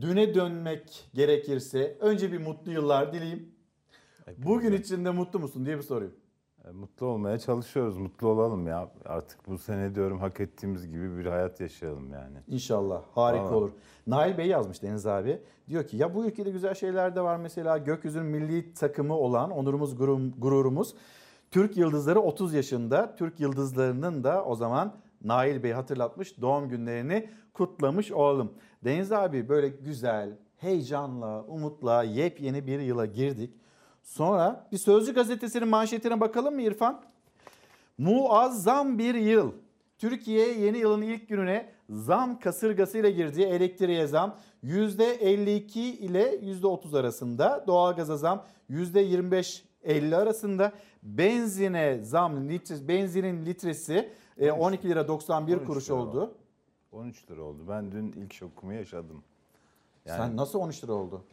[0.00, 3.54] Düne dönmek gerekirse önce bir mutlu yıllar dileyim.
[4.38, 6.14] Bugün içinde mutlu musun diye bir sorayım.
[6.68, 7.98] E, mutlu olmaya çalışıyoruz.
[7.98, 8.90] Mutlu olalım ya.
[9.04, 12.36] Artık bu sene diyorum hak ettiğimiz gibi bir hayat yaşayalım yani.
[12.48, 13.02] İnşallah.
[13.14, 13.54] Harika Vallahi.
[13.54, 13.70] olur.
[14.06, 15.40] Nail Bey yazmış Deniz abi.
[15.68, 17.36] Diyor ki ya bu ülkede güzel şeyler de var.
[17.36, 19.96] Mesela gökyüzünün milli takımı olan onurumuz
[20.38, 20.94] gururumuz.
[21.50, 23.16] Türk Yıldızları 30 yaşında.
[23.16, 24.94] Türk Yıldızlarının da o zaman
[25.24, 28.52] Nail Bey hatırlatmış doğum günlerini kutlamış olalım.
[28.84, 33.54] Deniz abi böyle güzel, heyecanla, umutla yepyeni bir yıla girdik.
[34.04, 37.00] Sonra bir Sözcü gazetesinin manşetine bakalım mı İrfan?
[37.98, 39.52] Muazzam bir yıl.
[39.98, 43.42] Türkiye yeni yılın ilk gününe zam kasırgasıyla girdi.
[43.42, 47.64] Elektriğe zam %52 ile %30 arasında.
[47.66, 50.72] Doğalgaza zam %25 50 arasında.
[51.02, 56.34] Benzine zam litre, benzinin litresi e, 12 lira 91 13 kuruş lira oldu.
[56.92, 57.62] 13 lira oldu.
[57.68, 59.22] Ben dün ilk şokumu yaşadım.
[60.06, 61.24] Sen nasıl 13 lira oldu?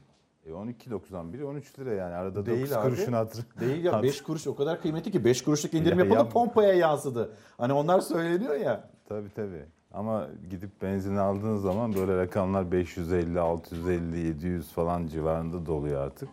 [0.45, 2.81] E 12.91 13 lira yani arada Değil 9 abi.
[2.83, 3.41] kuruşun hatırı.
[3.59, 6.73] Değil ya 5 kuruş o kadar kıymetli ki 5 kuruşluk indirim Ya yapıldı yap- pompaya
[6.73, 7.31] yansıdı.
[7.57, 8.89] Hani onlar söyleniyor ya.
[9.09, 9.65] Tabii tabii.
[9.93, 16.29] Ama gidip benzin aldığın zaman böyle rakamlar 550, 650, 700 falan civarında doluyor artık.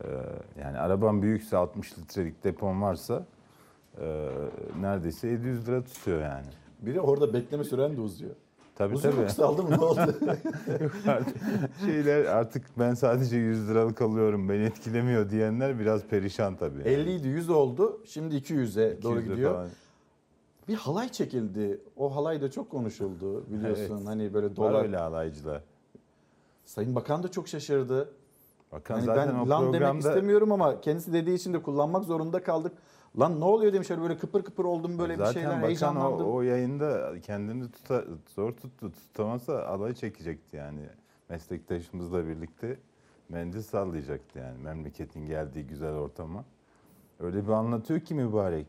[0.00, 0.06] Ee,
[0.60, 3.24] yani araban büyükse 60 litrelik depon varsa
[4.00, 4.28] e,
[4.80, 6.46] neredeyse 700 lira tutuyor yani.
[6.80, 8.34] Biri orada bekleme süren de uzuyor.
[8.76, 9.26] Tabii mu, tabii.
[9.26, 10.00] kısaldı mı ne oldu?
[11.84, 16.82] Şeyler artık ben sadece 100 liralık alıyorum beni etkilemiyor diyenler biraz perişan tabii.
[16.82, 18.00] 50 idi 100 oldu.
[18.06, 19.54] Şimdi 200'e doğru 200'e gidiyor.
[19.54, 19.68] falan.
[20.68, 21.80] Bir halay çekildi.
[21.96, 23.96] O halay da çok konuşuldu biliyorsun.
[23.96, 24.06] Evet.
[24.06, 24.82] Hani böyle Var dolar.
[24.84, 25.62] öyle alaycılar.
[26.64, 28.08] Sayın Bakan da çok şaşırdı.
[28.72, 32.04] Bakan Hani zaten ben o lan demek programda- istemiyorum ama kendisi dediği için de kullanmak
[32.04, 32.72] zorunda kaldık.
[33.18, 35.66] Lan ne oluyor demiş öyle böyle kıpır kıpır oldum böyle Zaten bir şeyler bakan o,
[35.66, 36.26] heyecanlandım.
[36.26, 38.04] o yayında kendini tuta,
[38.34, 38.92] zor tuttu.
[38.92, 40.80] Tutamazsa alay çekecekti yani.
[41.28, 42.78] Meslektaşımızla birlikte
[43.28, 46.44] mendil sallayacaktı yani memleketin geldiği güzel ortama.
[47.20, 48.66] Öyle bir anlatıyor ki mübarek.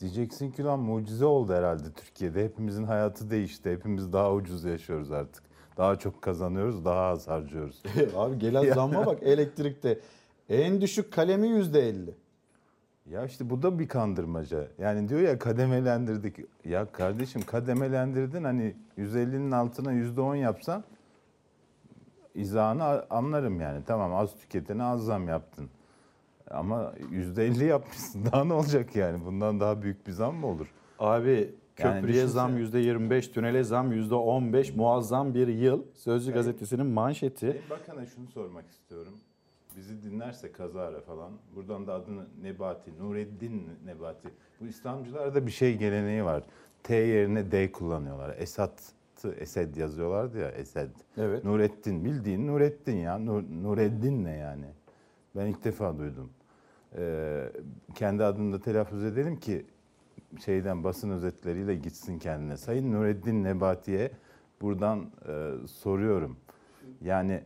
[0.00, 2.44] Diyeceksin ki lan mucize oldu herhalde Türkiye'de.
[2.44, 3.70] Hepimizin hayatı değişti.
[3.72, 5.42] Hepimiz daha ucuz yaşıyoruz artık.
[5.76, 7.82] Daha çok kazanıyoruz, daha az harcıyoruz.
[8.16, 10.00] Abi gelen zamma bak elektrikte.
[10.48, 12.10] En düşük kalemi %50.
[13.10, 14.68] Ya işte bu da bir kandırmaca.
[14.78, 16.36] Yani diyor ya kademelendirdik.
[16.64, 20.84] Ya kardeşim kademelendirdin hani 150'nin altına %10 yapsan
[22.34, 23.84] izahını anlarım yani.
[23.86, 25.70] Tamam az tüketene az zam yaptın.
[26.50, 28.24] Ama %50 yapmışsın.
[28.32, 29.24] Daha ne olacak yani?
[29.24, 30.66] Bundan daha büyük bir zam mı olur?
[30.98, 32.28] Abi Yani köprüye düşünsene.
[32.28, 35.82] zam %25, tünele zam %15 muazzam bir yıl.
[35.94, 37.38] Sözcü gazetesinin manşeti.
[37.46, 39.12] Sayın Bakan'a şunu sormak istiyorum.
[39.78, 41.32] Bizi dinlerse kazara falan.
[41.56, 44.28] Buradan da adını Nebati, Nureddin Nebati.
[44.60, 46.42] Bu İslamcılarda bir şey geleneği var.
[46.82, 48.36] T yerine D kullanıyorlar.
[48.38, 50.90] Esat'ı Esed yazıyorlardı ya Esed.
[51.16, 51.44] Evet.
[51.44, 53.18] Nurettin bildiğin Nurettin ya.
[53.18, 54.66] Nur, Nureddin ne yani?
[55.36, 56.30] Ben ilk defa duydum.
[56.96, 57.52] Ee,
[57.94, 59.66] kendi adını da telaffuz edelim ki
[60.44, 62.56] şeyden basın özetleriyle gitsin kendine.
[62.56, 64.10] Sayın Nureddin Nebati'ye
[64.60, 66.36] buradan e, soruyorum.
[67.00, 67.42] Yani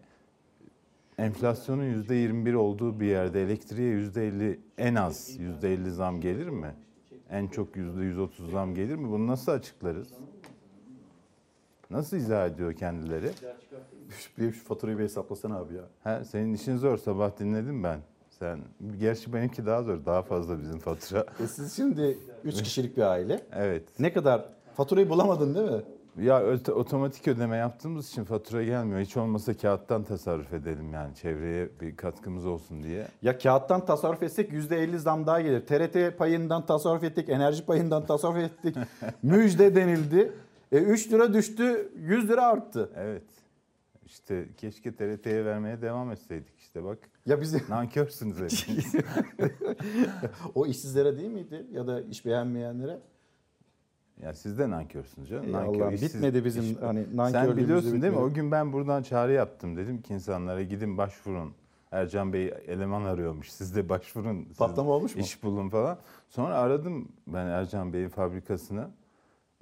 [1.22, 6.48] enflasyonun yüzde 21 olduğu bir yerde elektriğe yüzde 50 en az yüzde 50 zam gelir
[6.48, 6.74] mi?
[7.30, 9.10] En çok yüzde 130 zam gelir mi?
[9.10, 10.08] Bunu nasıl açıklarız?
[11.90, 13.30] Nasıl izah ediyor kendileri?
[14.38, 15.84] Bir şu faturayı bir hesaplasana abi ya.
[16.04, 18.00] Ha, senin işin zor sabah dinledim ben.
[18.30, 18.60] Sen
[19.00, 20.06] gerçi benimki daha zor.
[20.06, 21.26] Daha fazla bizim fatura.
[21.44, 23.40] E siz şimdi 3 kişilik bir aile.
[23.52, 23.82] Evet.
[23.98, 24.44] Ne kadar
[24.76, 25.82] faturayı bulamadın değil mi?
[26.20, 26.42] Ya
[26.74, 29.00] otomatik ödeme yaptığımız için fatura gelmiyor.
[29.00, 33.06] Hiç olmasa kağıttan tasarruf edelim yani çevreye bir katkımız olsun diye.
[33.22, 35.66] Ya kağıttan tasarruf etsek %50 zam daha gelir.
[35.66, 38.76] TRT payından tasarruf ettik, enerji payından tasarruf ettik.
[39.22, 40.32] Müjde denildi.
[40.72, 42.90] E 3 lira düştü, 100 lira arttı.
[42.96, 43.24] Evet.
[44.06, 46.98] İşte keşke TRT'ye vermeye devam etseydik işte bak.
[47.26, 48.94] Ya bizi nankörsünüz hepiniz.
[50.54, 53.00] o işsizlere değil miydi ya da iş beğenmeyenlere?
[54.22, 55.52] Ya siz de nankörsünüz canım.
[55.52, 58.18] Nankör, işsiz- bitmedi bizim iş- hani Sen nankörlüğümüzü biliyorsun değil mi?
[58.18, 59.76] O gün ben buradan çağrı yaptım.
[59.76, 61.52] Dedim ki insanlara gidin başvurun.
[61.92, 63.52] Ercan Bey eleman arıyormuş.
[63.52, 64.44] Siz de başvurun.
[64.48, 65.22] Siz Patlama olmuş mu?
[65.22, 65.98] İş bulun falan.
[66.28, 68.90] Sonra aradım ben Ercan Bey'in fabrikasına.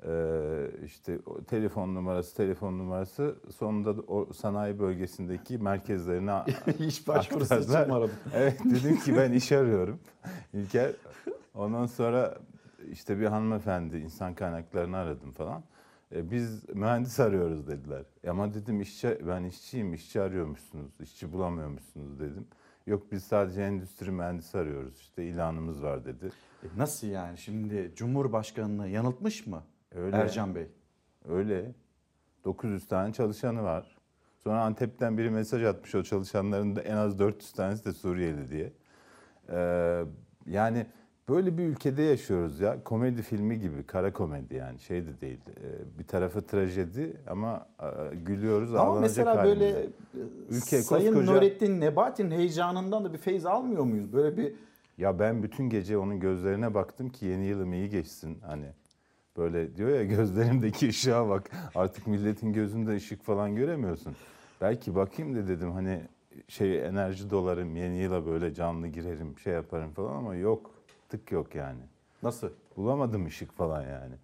[0.07, 3.37] Ee, işte telefon numarası, telefon numarası.
[3.57, 6.43] Sonunda da o sanayi bölgesindeki merkezlerine
[6.79, 8.11] İş başvurusu için aradın?
[8.35, 10.01] Evet dedim ki ben iş arıyorum.
[10.55, 10.91] İlker
[11.55, 12.39] ondan sonra
[12.93, 15.63] işte bir hanımefendi insan kaynaklarını aradım falan.
[16.15, 18.05] E, biz mühendis arıyoruz dediler.
[18.25, 22.47] E, Ama dedim işçi, ben işçiyim, işçi arıyormuşsunuz, işçi bulamıyormuşsunuz dedim.
[22.87, 26.31] Yok biz sadece endüstri mühendisi arıyoruz işte ilanımız var dedi.
[26.63, 29.63] E nasıl yani şimdi Cumhurbaşkanı'nı yanıltmış mı
[29.95, 30.17] Öyle.
[30.17, 30.69] Ercan Bey?
[31.29, 31.73] Öyle.
[32.45, 33.97] 900 tane çalışanı var.
[34.39, 38.73] Sonra Antep'ten biri mesaj atmış o çalışanların da en az 400 tanesi de Suriyeli diye.
[39.49, 40.05] Ee,
[40.47, 40.87] yani
[41.29, 42.85] böyle bir ülkede yaşıyoruz ya.
[42.85, 45.39] Komedi filmi gibi, kara komedi yani şey de değil.
[45.49, 49.61] Ee, bir tarafı trajedi ama e, gülüyoruz Ama ağlanacak mesela halimiz.
[49.61, 49.87] böyle
[50.49, 54.13] Ülke Sayın koskoca- Nurettin Nebati'nin heyecanından da bir feyz almıyor muyuz?
[54.13, 54.53] Böyle bir
[54.99, 58.67] Ya ben bütün gece onun gözlerine baktım ki yeni yılım iyi geçsin hani.
[59.37, 61.51] Böyle diyor ya gözlerimdeki ışığa bak.
[61.75, 64.17] Artık milletin gözünde ışık falan göremiyorsun.
[64.61, 66.01] Belki bakayım da dedim hani
[66.49, 70.70] şey enerji dolarım yeni yıla böyle canlı girerim şey yaparım falan ama yok.
[71.11, 71.81] Tık yok yani.
[72.23, 72.51] Nasıl?
[72.77, 74.15] Bulamadım ışık falan yani.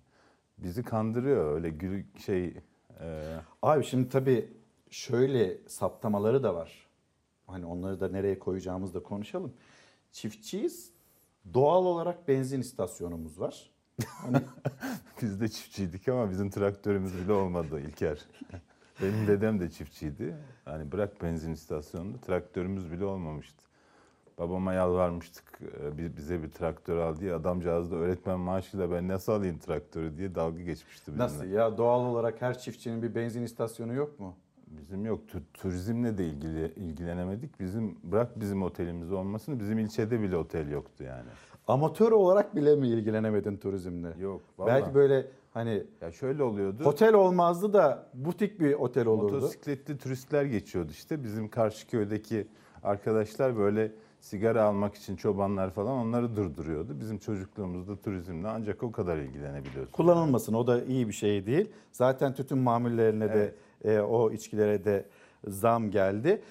[0.58, 2.54] Bizi kandırıyor öyle gül şey
[3.00, 4.48] e, Abi şimdi tabii
[4.90, 6.86] şöyle saptamaları da var.
[7.46, 9.52] Hani onları da nereye koyacağımızı da konuşalım.
[10.12, 10.92] çiftçiyiz.
[11.54, 13.70] Doğal olarak benzin istasyonumuz var.
[14.06, 14.36] Hani
[15.22, 18.18] Biz de çiftçiydik ama bizim traktörümüz bile olmadı İlker.
[19.02, 20.36] Benim dedem de çiftçiydi.
[20.64, 23.62] Hani bırak benzin istasyonunda traktörümüz bile olmamıştı.
[24.38, 25.44] Babama yalvarmıştık
[25.82, 27.34] e, bi- bize bir traktör al diye.
[27.34, 31.24] Adamcağız da öğretmen maaşıyla ben nasıl alayım traktörü diye dalga geçmişti bizimle.
[31.24, 34.34] nasıl ya doğal olarak her çiftçinin bir benzin istasyonu yok mu?
[34.66, 35.20] Bizim yok.
[35.28, 37.60] Tu- turizmle de ilgili ilgilenemedik.
[37.60, 41.28] Bizim bırak bizim otelimiz olmasını bizim ilçede bile otel yoktu yani.
[41.68, 44.08] Amatör olarak bile mi ilgilenemedin turizmle?
[44.20, 44.40] Yok.
[44.66, 46.82] Belki böyle hani ya şöyle oluyordu.
[46.84, 49.34] Otel olmazdı da butik bir otel olurdu.
[49.34, 51.24] Motosikletli turistler geçiyordu işte.
[51.24, 52.46] Bizim karşı köydeki
[52.82, 53.92] arkadaşlar böyle
[54.26, 57.00] sigara almak için çobanlar falan onları durduruyordu.
[57.00, 59.92] Bizim çocukluğumuzda turizmle ancak o kadar ilgilenebiliyoruz.
[59.92, 61.70] Kullanılmasın o da iyi bir şey değil.
[61.92, 63.54] Zaten tütün mamullerine de
[63.84, 65.06] e, o içkilere de
[65.48, 66.42] zam geldi.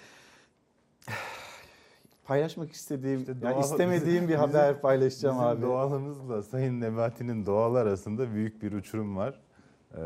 [2.25, 5.61] Paylaşmak istediğim, yani Doğal- istemediğim bir bizim- haber paylaşacağım bizim abi.
[5.61, 9.39] doğalımızla Sayın Nebati'nin doğal arasında büyük bir uçurum var.
[9.97, 10.01] Ee,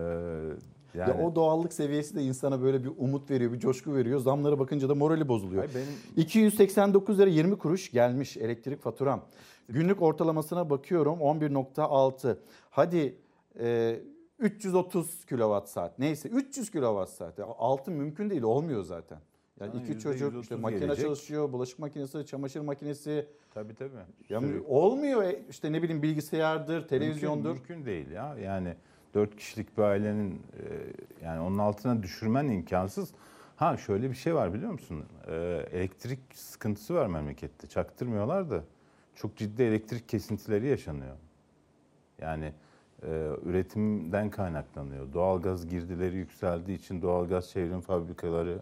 [0.94, 4.20] yani Ya o doğallık seviyesi de insana böyle bir umut veriyor, bir coşku veriyor.
[4.20, 5.64] Zamlara bakınca da morali bozuluyor.
[5.64, 9.22] Hayır, benim 289 lira 20 kuruş gelmiş elektrik faturam.
[9.70, 12.38] Günlük ortalamasına bakıyorum 11.6.
[12.70, 13.16] Hadi
[13.60, 14.00] e,
[14.40, 16.00] 330 kilowatt saat.
[16.00, 17.40] Neyse 300 kilowatt saat.
[17.58, 19.18] Altı mümkün değil olmuyor zaten.
[19.60, 21.06] Yani iki çocuk 130 işte makine gelecek.
[21.06, 23.26] çalışıyor, bulaşık makinesi, çamaşır makinesi.
[23.54, 23.92] tabii tabii.
[24.30, 27.50] Ya Sürü- olmuyor E, işte ne bileyim bilgisayardır, televizyondur.
[27.50, 28.36] Mümkün, mümkün değil ya.
[28.44, 28.76] Yani
[29.14, 30.64] dört kişilik bir ailenin e,
[31.26, 33.12] yani onun altına düşürmen imkansız.
[33.56, 35.06] Ha şöyle bir şey var biliyor musun?
[35.28, 35.36] E,
[35.72, 37.68] elektrik sıkıntısı var memlekette.
[37.68, 38.64] Çaktırmıyorlar da
[39.16, 41.16] çok ciddi elektrik kesintileri yaşanıyor.
[42.22, 42.54] Yani
[43.04, 45.14] e, üretimden kaynaklanıyor.
[45.14, 48.62] Doğalgaz girdileri yükseldiği için doğalgaz çevrim fabrikaları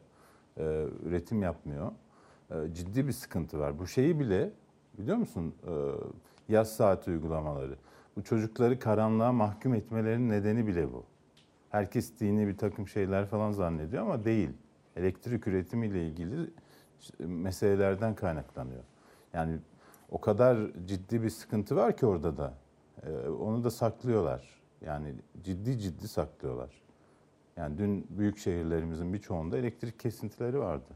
[0.58, 1.92] e, üretim yapmıyor.
[2.52, 3.80] E, ciddi bir sıkıntı var.
[3.80, 4.52] Bu şeyi bile
[4.98, 5.56] biliyor musun?
[5.68, 5.74] E,
[6.54, 7.76] yaz saati uygulamaları.
[8.18, 11.04] Bu çocukları karanlığa mahkum etmelerinin nedeni bile bu.
[11.70, 14.50] Herkes dini bir takım şeyler falan zannediyor ama değil.
[14.96, 16.50] Elektrik üretimiyle ilgili
[17.20, 18.84] meselelerden kaynaklanıyor.
[19.34, 19.58] Yani
[20.10, 22.54] o kadar ciddi bir sıkıntı var ki orada da.
[23.04, 24.62] Ee, onu da saklıyorlar.
[24.86, 26.82] Yani ciddi ciddi saklıyorlar.
[27.58, 30.94] Yani dün büyük şehirlerimizin birçoğunda elektrik kesintileri vardı.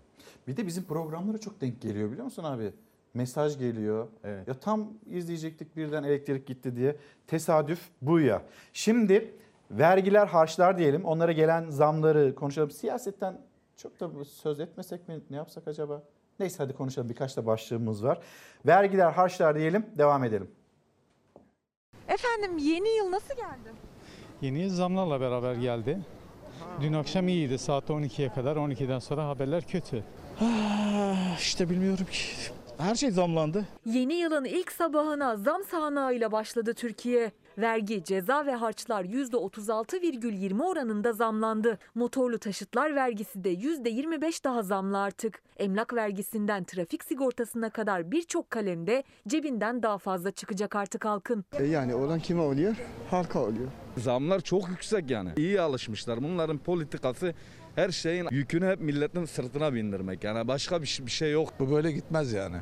[0.48, 2.74] Bir de bizim programlara çok denk geliyor biliyor musun abi?
[3.14, 4.08] Mesaj geliyor.
[4.48, 6.96] Ya tam izleyecektik birden elektrik gitti diye.
[7.28, 8.42] Tesadüf bu ya.
[8.74, 9.34] Şimdi
[9.72, 11.06] vergiler, harçlar diyelim.
[11.06, 12.72] Onlara gelen zamları konuşalım.
[12.72, 13.42] Siyasetten
[13.78, 15.20] çok da söz etmesek mi?
[15.30, 16.04] Ne yapsak acaba?
[16.40, 17.10] Neyse hadi konuşalım.
[17.10, 18.20] Birkaç da başlığımız var.
[18.66, 19.86] Vergiler, harçlar diyelim.
[19.98, 20.52] Devam edelim.
[22.08, 23.72] Efendim yeni yıl nasıl geldi?
[24.42, 26.00] Yeni zamlarla beraber geldi.
[26.82, 28.56] Dün akşam iyiydi saat 12'ye kadar.
[28.56, 30.04] 12'den sonra haberler kötü.
[31.40, 32.20] işte bilmiyorum ki.
[32.82, 33.66] Her şey zamlandı.
[33.86, 37.32] Yeni yılın ilk sabahına zam sahnağıyla başladı Türkiye.
[37.58, 41.78] Vergi, ceza ve harçlar %36,20 oranında zamlandı.
[41.96, 45.42] Motorlu taşıtlar vergisi de %25 daha zamlı artık.
[45.58, 51.46] Emlak vergisinden trafik sigortasına kadar birçok kalemde cebinden daha fazla çıkacak artık halkın.
[51.60, 52.76] E yani olan kime oluyor?
[53.10, 53.68] Halka oluyor.
[53.98, 55.30] Zamlar çok yüksek yani.
[55.38, 56.24] İyi alışmışlar.
[56.24, 57.34] Bunların politikası
[57.76, 60.24] her şeyin yükünü hep milletin sırtına bindirmek.
[60.24, 61.54] Yani başka bir şey, bir şey yok.
[61.60, 62.58] Bu böyle gitmez yani.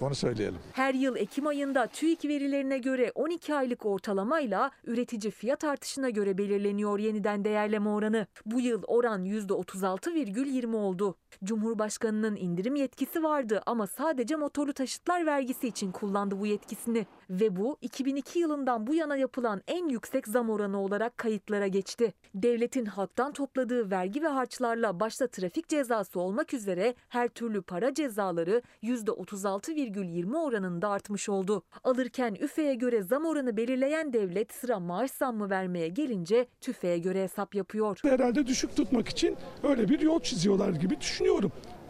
[0.00, 0.58] Onu söyleyelim.
[0.72, 6.98] Her yıl Ekim ayında TÜİK verilerine göre 12 aylık ortalamayla üretici fiyat artışına göre belirleniyor
[6.98, 8.26] yeniden değerleme oranı.
[8.46, 11.16] Bu yıl oran %36,20 oldu.
[11.44, 17.06] Cumhurbaşkanının indirim yetkisi vardı ama sadece motorlu taşıtlar vergisi için kullandı bu yetkisini.
[17.30, 22.12] Ve bu 2002 yılından bu yana yapılan en yüksek zam oranı olarak kayıtlara geçti.
[22.34, 28.62] Devletin halktan topladığı vergi ve harçlarla başta trafik cezası olmak üzere her türlü para cezaları
[28.82, 31.62] %36,20 oranında artmış oldu.
[31.84, 37.54] Alırken üfeye göre zam oranı belirleyen devlet sıra maaş zammı vermeye gelince tüfeğe göre hesap
[37.54, 37.98] yapıyor.
[38.02, 41.21] Herhalde düşük tutmak için öyle bir yol çiziyorlar gibi düşünüyorum.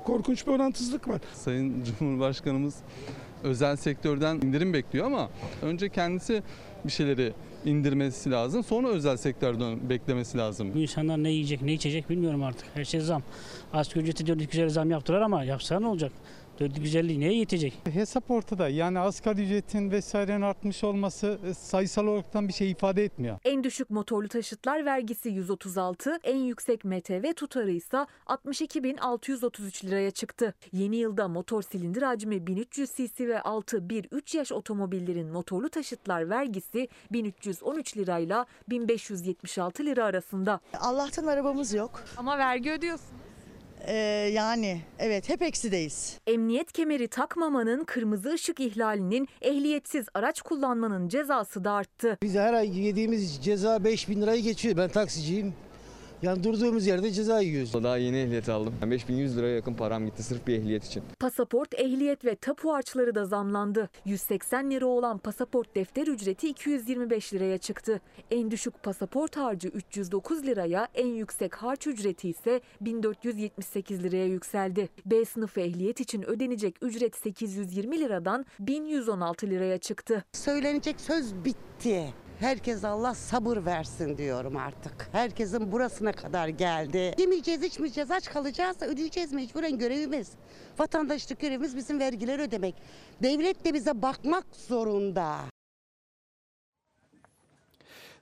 [0.05, 1.21] Korkunç bir orantısızlık var.
[1.35, 2.75] Sayın Cumhurbaşkanımız
[3.43, 5.29] özel sektörden indirim bekliyor ama
[5.63, 6.43] önce kendisi
[6.85, 7.33] bir şeyleri
[7.65, 8.65] indirmesi lazım.
[8.65, 10.77] Sonra özel sektörden beklemesi lazım.
[10.77, 12.67] İnsanlar ne yiyecek, ne içecek bilmiyorum artık.
[12.75, 13.23] Her şey zam.
[13.73, 16.13] Asgari ücreti 400 zam yaptılar ama yapsa ne olacak?
[16.59, 17.73] 450 neye yetecek?
[17.93, 18.69] Hesap ortada.
[18.69, 23.39] Yani asgari ücretin vesairenin artmış olması e, sayısal olaraktan bir şey ifade etmiyor.
[23.45, 30.55] En düşük motorlu taşıtlar vergisi 136, en yüksek MTV tutarı ise 62.633 liraya çıktı.
[30.73, 36.89] Yeni yılda motor silindir hacmi 1300 cc ve altı 1-3 yaş otomobillerin motorlu taşıtlar vergisi
[37.13, 40.61] 1313 lirayla 1576 lira arasında.
[40.81, 42.05] Allah'tan arabamız yok.
[42.17, 43.22] Ama vergi ödüyorsun.
[43.87, 43.95] Ee,
[44.33, 46.19] yani evet hep eksideyiz.
[46.27, 52.19] Emniyet kemeri takmamanın, kırmızı ışık ihlalinin, ehliyetsiz araç kullanmanın cezası da arttı.
[52.23, 54.77] Biz her ay yediğimiz ceza 5 bin lirayı geçiyor.
[54.77, 55.55] Ben taksiciyim.
[56.23, 57.75] Yani durduğumuz yerde ceza yiyoruz.
[57.75, 58.75] Daha yeni ehliyet aldım.
[58.91, 61.03] 5100 liraya yakın param gitti sırf bir ehliyet için.
[61.21, 63.89] Pasaport, ehliyet ve tapu harçları da zamlandı.
[64.05, 68.01] 180 lira olan pasaport defter ücreti 225 liraya çıktı.
[68.31, 74.89] En düşük pasaport harcı 309 liraya, en yüksek harç ücreti ise 1478 liraya yükseldi.
[75.07, 80.25] B sınıfı ehliyet için ödenecek ücret 820 liradan 1116 liraya çıktı.
[80.33, 82.15] Söylenecek söz bitti.
[82.43, 85.09] Herkes Allah sabır versin diyorum artık.
[85.13, 87.15] Herkesin burasına kadar geldi.
[87.19, 90.33] Yemeyeceğiz, içmeyeceğiz, aç kalacağız, ödeyeceğiz mecburen görevimiz.
[90.79, 92.75] Vatandaşlık görevimiz bizim vergileri ödemek.
[93.23, 95.37] Devlet de bize bakmak zorunda.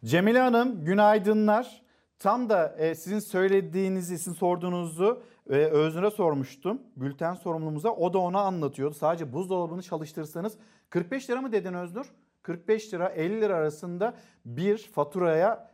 [0.05, 1.83] Cemile Hanım günaydınlar.
[2.18, 6.83] Tam da e, sizin söylediğinizi, sizin sorduğunuzu e, Öznur'a sormuştum.
[6.97, 8.95] Bülten sorumlumuza o da ona anlatıyordu.
[8.95, 10.59] Sadece buzdolabını çalıştırsanız
[10.91, 12.07] 45 lira mı dedin Öznur?
[12.55, 15.70] 45 lira 50 lira arasında bir faturaya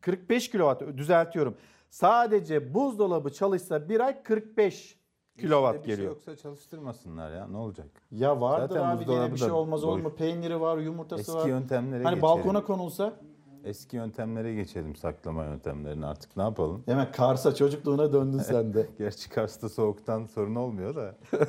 [0.00, 1.54] 45 kilowatt düzeltiyorum.
[1.90, 4.98] Sadece buzdolabı çalışsa bir ay 45
[5.38, 6.12] kilowatt İşte şey geliyor.
[6.12, 7.86] yoksa çalıştırmasınlar ya ne olacak?
[8.10, 10.14] Ya vardır Zaten abi gene bir şey olmaz olur mu?
[10.14, 11.46] Peyniri var, yumurtası Eski var.
[11.48, 12.22] yöntemlere Hani geçelim.
[12.22, 13.12] balkona konulsa
[13.64, 16.82] Eski yöntemlere geçelim saklama yöntemlerine artık ne yapalım?
[16.86, 18.86] Hemen Kars'a çocukluğuna döndün sen de.
[18.98, 21.14] Gerçi Kars'ta soğuktan sorun olmuyor da.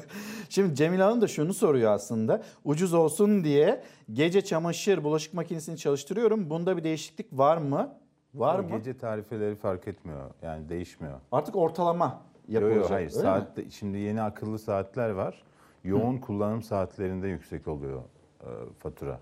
[0.50, 2.44] Şimdi Cemile Hanım da şunu soruyor aslında.
[2.64, 3.84] Ucuz olsun diye
[4.14, 6.50] gece çamaşır bulaşık makinesini çalıştırıyorum.
[6.50, 7.94] Bunda bir değişiklik var mı?
[8.34, 8.78] Var mı?
[8.78, 11.20] Gece tarifeleri fark etmiyor yani değişmiyor.
[11.32, 12.92] Artık ortalama Yo, yo, yapılacak.
[12.92, 13.22] hayır öyle mi?
[13.24, 15.44] saatte, şimdi yeni akıllı saatler var.
[15.84, 18.02] Yoğun kullanım saatlerinde yüksek oluyor
[18.42, 18.48] e,
[18.80, 19.20] fatura.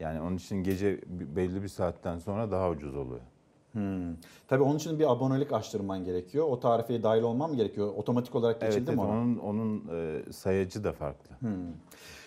[0.00, 3.20] Yani onun için gece belli bir saatten sonra daha ucuz oluyor.
[3.72, 4.14] Hmm.
[4.48, 6.46] Tabii onun için bir abonelik açtırman gerekiyor.
[6.48, 7.92] O tarifeye dahil olmam mı gerekiyor?
[7.96, 9.10] Otomatik olarak Evet, geçildi evet mi ona?
[9.12, 11.36] onun onun e, sayacı da farklı.
[11.40, 11.50] Hmm.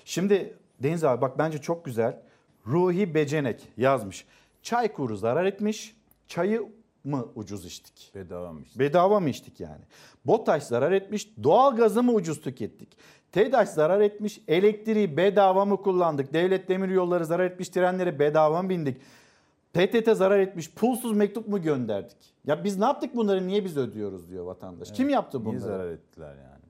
[0.05, 2.22] Şimdi Deniz abi bak bence çok güzel.
[2.67, 4.26] Ruhi Becenek yazmış.
[4.61, 5.95] Çay kuru zarar etmiş.
[6.28, 6.70] Çayı
[7.03, 8.11] mı ucuz içtik?
[8.15, 8.80] Bedava mı içtik?
[8.80, 9.82] Bedava mı içtik yani?
[10.26, 11.30] BOTAŞ zarar etmiş.
[11.43, 12.97] Doğalgazı mı ucuz tükettik?
[13.32, 14.41] TEDAŞ zarar etmiş.
[14.47, 16.34] Elektriği bedava mı kullandık?
[16.34, 17.69] Devlet demir yolları zarar etmiş.
[17.69, 19.01] Trenlere bedava mı bindik?
[19.73, 20.71] PTT zarar etmiş.
[20.73, 22.17] Pulsuz mektup mu gönderdik?
[22.45, 23.47] Ya biz ne yaptık bunları?
[23.47, 24.91] Niye biz ödüyoruz diyor vatandaş.
[24.91, 25.57] Kim yaptı bunları?
[25.57, 26.63] Niye zarar ettiler yani?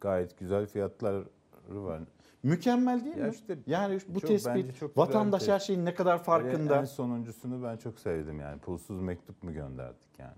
[0.00, 1.24] Gayet güzel fiyatları
[1.68, 2.00] var.
[2.42, 3.32] Mükemmel değil Ya mi?
[3.34, 6.76] işte yani bu çok- tespit çok vatandaş her şeyin ne kadar farkında.
[6.78, 8.58] En sonuncusunu ben çok sevdim yani.
[8.58, 10.36] Pulsuz mektup mu gönderdik yani?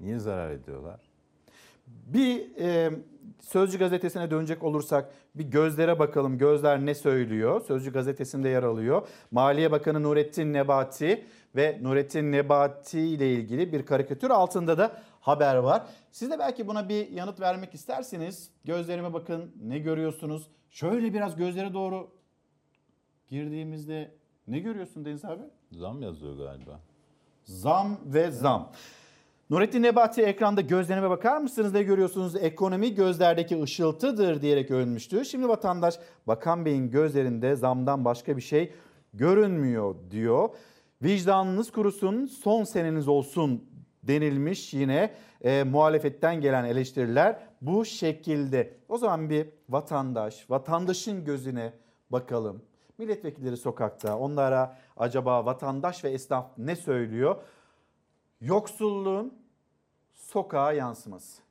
[0.00, 1.00] Niye zarar ediyorlar?
[1.86, 2.90] Bir e,
[3.40, 6.38] Sözcü gazetesine dönecek olursak bir gözlere bakalım.
[6.38, 7.60] Gözler ne söylüyor?
[7.60, 9.08] Sözcü gazetesinde yer alıyor.
[9.30, 11.24] Maliye Bakanı Nurettin Nebati
[11.56, 15.86] ve Nurettin Nebati ile ilgili bir karikatür altında da haber var.
[16.10, 20.50] Siz de belki buna bir yanıt vermek isterseniz gözlerime bakın ne görüyorsunuz?
[20.70, 22.10] Şöyle biraz gözlere doğru
[23.28, 24.14] girdiğimizde
[24.48, 25.42] ne görüyorsun Deniz abi?
[25.72, 26.80] Zam yazıyor galiba.
[27.44, 28.72] Zam ve zam.
[29.50, 32.36] Nurettin Nebati ekranda gözlerime bakar mısınız ne görüyorsunuz?
[32.36, 35.24] Ekonomi gözlerdeki ışıltıdır diyerek övünmüştü.
[35.24, 38.72] Şimdi vatandaş Bakan Bey'in gözlerinde zamdan başka bir şey
[39.14, 40.48] görünmüyor diyor.
[41.02, 43.64] Vicdanınız kurusun son seneniz olsun
[44.02, 48.74] denilmiş yine e, muhalefetten gelen eleştiriler bu şekilde.
[48.88, 51.72] O zaman bir vatandaş, vatandaşın gözüne
[52.10, 52.62] bakalım.
[52.98, 57.36] Milletvekilleri sokakta onlara acaba vatandaş ve esnaf ne söylüyor?
[58.40, 59.34] Yoksulluğun
[60.14, 61.42] sokağa yansıması.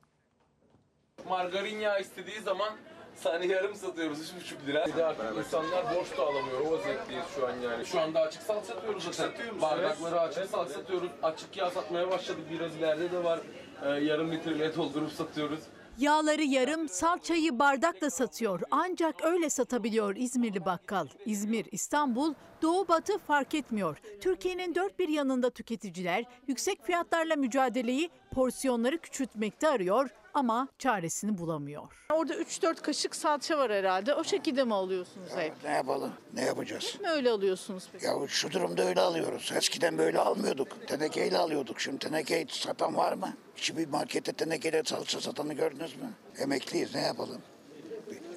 [1.28, 2.72] Margarin yağı istediği zaman
[3.16, 4.86] sani yarım satıyoruz 3,5 lira.
[4.86, 6.60] Bir de artık insanlar borç da alamıyor.
[6.60, 7.86] O vaziyetteyiz şu an yani.
[7.86, 9.60] Şu anda açık salt satıyoruz zaten.
[9.62, 11.10] Bardakları açık salt satıyoruz.
[11.22, 12.44] Açık yağ satmaya başladık.
[12.50, 13.40] Biraz ileride de var.
[13.84, 15.60] Ee, yarım litre doldurup satıyoruz.
[15.98, 18.60] Yağları yarım, salçayı bardakla satıyor.
[18.70, 21.06] Ancak öyle satabiliyor İzmirli bakkal.
[21.26, 23.96] İzmir, İstanbul, Doğu Batı fark etmiyor.
[24.20, 31.82] Türkiye'nin dört bir yanında tüketiciler yüksek fiyatlarla mücadeleyi porsiyonları küçültmekte arıyor ama çaresini bulamıyor.
[32.12, 34.14] Orada 3-4 kaşık salça var herhalde.
[34.14, 35.52] O şekilde mi alıyorsunuz hep?
[35.64, 36.12] Ne yapalım?
[36.34, 36.94] Ne yapacağız?
[36.94, 38.04] Hep mi öyle alıyorsunuz peki?
[38.06, 39.52] Ya şu durumda öyle alıyoruz.
[39.56, 40.86] Eskiden böyle almıyorduk.
[40.88, 41.80] Tenekeyle alıyorduk.
[41.80, 43.34] Şimdi tenekeyi satan var mı?
[43.56, 46.10] Hiçbir markette tenekeyle salça satanı gördünüz mü?
[46.38, 47.42] Emekliyiz ne yapalım?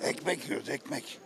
[0.04, 1.20] Ekmek yiyoruz ekmek.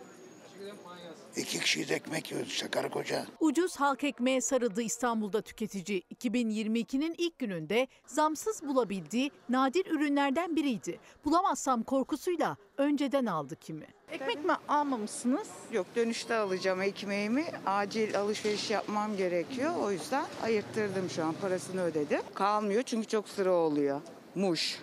[1.36, 3.26] İki kişiyiz ekmek yiyoruz işte karı koca.
[3.40, 6.02] Ucuz halk ekmeğe sarıldı İstanbul'da tüketici.
[6.20, 10.98] 2022'nin ilk gününde zamsız bulabildiği nadir ürünlerden biriydi.
[11.24, 13.86] Bulamazsam korkusuyla önceden aldı kimi.
[14.12, 15.48] Ekmek mi almamışsınız?
[15.72, 17.44] Yok dönüşte alacağım ekmeğimi.
[17.66, 19.72] Acil alışveriş yapmam gerekiyor.
[19.82, 22.20] O yüzden ayırttırdım şu an parasını ödedim.
[22.34, 24.00] Kalmıyor çünkü çok sıra oluyor.
[24.34, 24.78] Muş,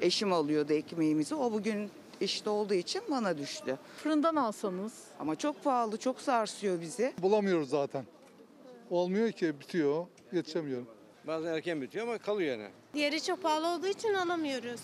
[0.00, 1.34] Eşim alıyordu ekmeğimizi.
[1.34, 1.90] O bugün
[2.20, 3.78] işte olduğu için bana düştü.
[3.96, 4.92] Fırından alsanız.
[5.18, 7.12] Ama çok pahalı, çok sarsıyor bizi.
[7.22, 8.04] Bulamıyoruz zaten.
[8.90, 10.06] Olmuyor ki bitiyor.
[10.32, 10.86] Yetişemiyorum.
[11.26, 12.70] Bazen erken bitiyor ama kalıyor yani.
[12.94, 14.80] Diğeri çok pahalı olduğu için alamıyoruz.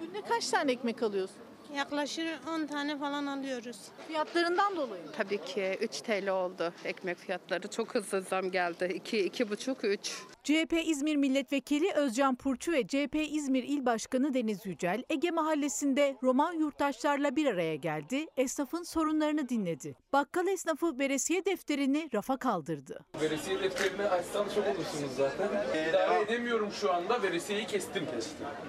[0.00, 1.36] Günde kaç tane ekmek alıyorsun?
[1.76, 3.76] Yaklaşık 10 tane falan alıyoruz.
[4.08, 5.10] Fiyatlarından dolayı mı?
[5.16, 7.68] Tabii ki 3 TL oldu ekmek fiyatları.
[7.68, 8.92] Çok hızlı zam geldi.
[8.94, 10.12] 2 iki, buçuk 3.
[10.44, 16.52] CHP İzmir Milletvekili Özcan Purçu ve CHP İzmir İl Başkanı Deniz Yücel, Ege Mahallesi'nde Roman
[16.52, 19.94] yurttaşlarla bir araya geldi, esnafın sorunlarını dinledi.
[20.12, 23.00] Bakkal esnafı veresiye defterini rafa kaldırdı.
[23.20, 25.48] Veresiye defterini açsam çok olursunuz zaten.
[25.88, 27.22] İdare edemiyorum şu anda.
[27.22, 28.04] Veresiyeyi kestim.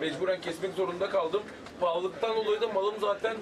[0.02, 1.44] Mecburen kesmek zorunda kaldım.
[1.80, 3.38] Pahalılıktan dolayı da malım zaten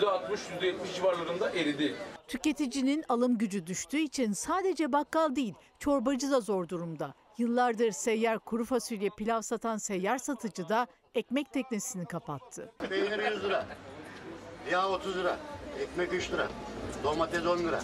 [0.00, 1.94] %60, %70 civarlarında eridi.
[2.28, 7.14] Tüketicinin alım gücü düştüğü için sadece bakkal değil, çorbacı da zor durumda.
[7.38, 12.72] Yıllardır seyyar kuru fasulye pilav satan seyyar satıcı da ekmek teknesini kapattı.
[12.88, 13.66] Peynir 100 lira.
[14.70, 15.36] Yağ 30 lira.
[15.80, 16.48] Ekmek 3 lira.
[17.04, 17.80] Domates 10 lira.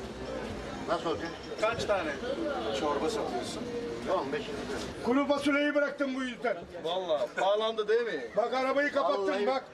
[0.89, 1.29] Nasıl olacak?
[1.61, 2.11] Kaç tane
[2.81, 3.63] çorba satıyorsun?
[4.27, 4.49] 15 lira.
[5.05, 6.57] Kuru fasulyeyi bıraktım bu yüzden.
[6.85, 8.25] Valla pahalandı değil mi?
[8.37, 9.65] Bak arabayı kapattım Vallahi- bak.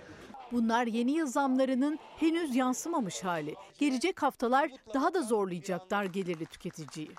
[0.53, 3.55] Bunlar yeni yıl zamlarının henüz yansımamış hali.
[3.79, 7.11] Gelecek haftalar daha da zorlayacak dar gelirli tüketiciyi.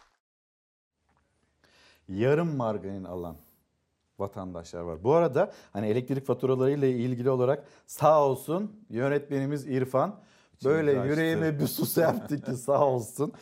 [2.09, 3.35] yarım margarin alan
[4.19, 5.03] vatandaşlar var.
[5.03, 10.19] Bu arada hani elektrik faturalarıyla ilgili olarak sağ olsun yönetmenimiz İrfan
[10.65, 11.09] böyle açtı.
[11.09, 13.33] yüreğime bir su serpti ki sağ olsun.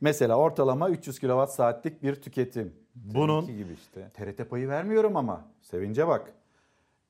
[0.00, 2.76] Mesela ortalama 300 kilowatt saatlik bir tüketim.
[2.94, 4.10] Bunun gibi işte.
[4.14, 6.32] TRT payı vermiyorum ama sevince bak.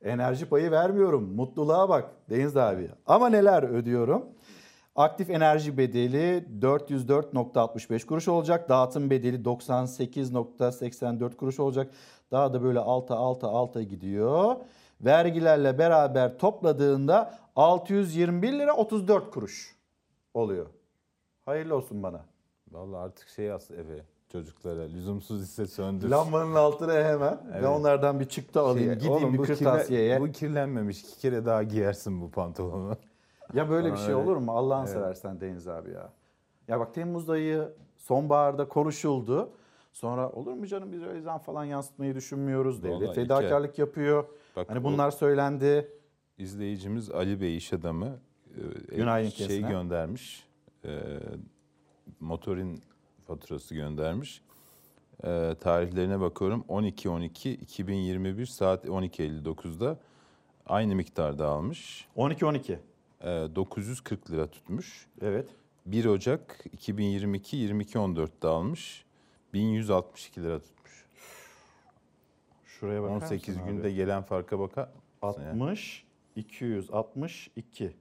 [0.05, 1.34] Enerji payı vermiyorum.
[1.34, 2.90] Mutluluğa bak Deniz abi.
[3.07, 4.26] Ama neler ödüyorum?
[4.96, 8.68] Aktif enerji bedeli 404.65 kuruş olacak.
[8.68, 11.90] Dağıtım bedeli 98.84 kuruş olacak.
[12.30, 14.57] Daha da böyle alta alta alta gidiyor.
[15.00, 19.76] Vergilerle beraber topladığında 621 lira 34 kuruş
[20.34, 20.66] oluyor.
[21.44, 22.24] Hayırlı olsun bana.
[22.70, 24.03] Vallahi artık şey as eve
[24.33, 26.09] çocuklara lüzumsuz ise söndür.
[26.09, 27.62] Lambanın altına hemen Evet.
[27.62, 28.87] ve onlardan bir çıktı alayım.
[28.87, 30.20] Şey, Gideyim oğlum bir kirle- kırtasiyeye.
[30.20, 32.97] bu kirlenmemiş iki kere daha giyersin bu pantolonu.
[33.55, 34.53] Ya böyle bir şey öyle- olur mu?
[34.53, 34.93] Allah'ını Evet.
[34.99, 36.12] seversen Deniz abi ya.
[36.68, 39.51] Ya bak Temmuz ayı sonbaharda konuşuldu.
[39.93, 42.83] Sonra olur mu canım biz öyle zam falan yansıtmayı düşünmüyoruz.
[42.83, 44.24] Devlet Vallahi fedakarlık yapıyor.
[44.57, 45.89] Bak hani bu- bunlar söylendi.
[46.39, 48.18] İzleyicimiz Ali Bey iş adamı
[48.91, 49.70] e, Günaydın şey kesine.
[49.70, 50.47] göndermiş.
[50.85, 50.91] E,
[52.20, 52.83] motorin
[53.33, 54.43] faturası göndermiş.
[55.24, 59.99] E, tarihlerine bakıyorum 12-12-2021 saat 12.59'da
[60.66, 62.09] aynı miktarda almış.
[62.16, 62.72] 12-12.
[63.20, 65.07] E, 940 lira tutmuş.
[65.22, 65.49] Evet.
[65.87, 69.05] 1 Ocak 2022 22.14'te almış.
[69.53, 71.05] 1162 lira tutmuş.
[72.64, 73.95] Şuraya bakar 18 mısın günde abi?
[73.95, 74.89] gelen farka bakar
[75.22, 75.51] mısın ya?
[75.51, 76.05] 60,
[76.37, 77.93] 262.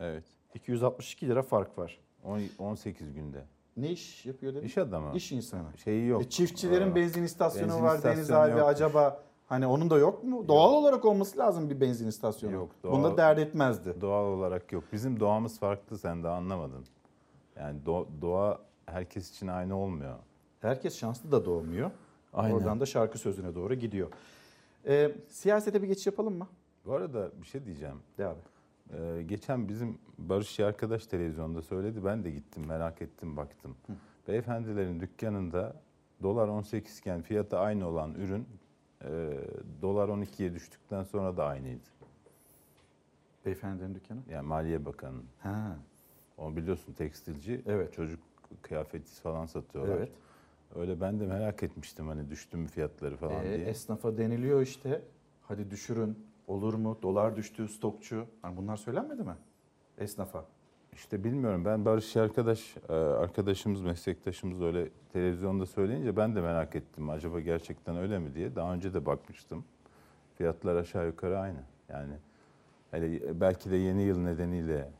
[0.00, 0.24] Evet.
[0.54, 1.98] 262 lira fark var.
[2.24, 3.44] On- 18 günde.
[3.78, 4.66] Ne iş yapıyor dedin?
[4.66, 5.16] İş adamı.
[5.16, 5.76] İş insanı.
[5.84, 6.22] Şeyi yok.
[6.22, 8.50] E, çiftçilerin Aa, benzin istasyonu benzin var Deniz abi.
[8.50, 8.66] yokmuş.
[8.68, 10.48] Acaba hani onun da yok mu?
[10.48, 12.54] Doğal olarak olması lazım bir benzin istasyonu.
[12.54, 12.70] Yok.
[12.84, 13.94] Bunda dert etmezdi.
[14.00, 14.84] Doğal olarak yok.
[14.92, 16.84] Bizim doğamız farklı sen de anlamadın.
[17.56, 20.16] Yani do- doğa herkes için aynı olmuyor.
[20.60, 21.90] Herkes şanslı da doğmuyor.
[22.32, 22.54] Aynen.
[22.54, 24.08] Oradan da şarkı sözüne doğru gidiyor.
[24.86, 26.48] Ee, siyasete bir geçiş yapalım mı?
[26.86, 27.96] Bu arada bir şey diyeceğim.
[28.18, 28.38] De abi.
[28.92, 32.04] Ee, geçen bizim Barış arkadaş televizyonda söyledi.
[32.04, 33.76] Ben de gittim merak ettim baktım.
[34.28, 35.76] Beyefendilerin dükkanında
[36.22, 38.46] dolar 18 iken fiyatı aynı olan ürün
[39.04, 39.08] e,
[39.82, 41.80] dolar 12'ye düştükten sonra da aynıydı.
[43.44, 44.18] Beyefendilerin dükkanı?
[44.30, 45.20] Yani Maliye Bakanı.
[45.38, 45.76] Ha.
[46.38, 47.62] O biliyorsun tekstilci.
[47.66, 47.92] Evet.
[47.92, 48.20] Çocuk
[48.62, 49.96] kıyafeti falan satıyorlar.
[49.96, 50.10] Evet.
[50.74, 53.66] Öyle ben de merak etmiştim hani düştü mü fiyatları falan Ee, diye.
[53.66, 55.02] esnafa deniliyor işte.
[55.42, 56.18] Hadi düşürün.
[56.48, 56.98] Olur mu?
[57.02, 58.26] Dolar düştü, stokçu.
[58.42, 59.34] Hani bunlar söylenmedi mi?
[59.98, 60.44] Esnafa.
[60.92, 67.10] İşte bilmiyorum ben Barış arkadaş e, arkadaşımız meslektaşımız öyle televizyonda söyleyince ben de merak ettim
[67.10, 68.54] acaba gerçekten öyle mi diye.
[68.56, 69.64] Daha önce de bakmıştım.
[70.34, 71.60] Fiyatlar aşağı yukarı aynı.
[71.88, 72.14] Yani
[72.90, 74.90] hele belki de yeni yıl nedeniyle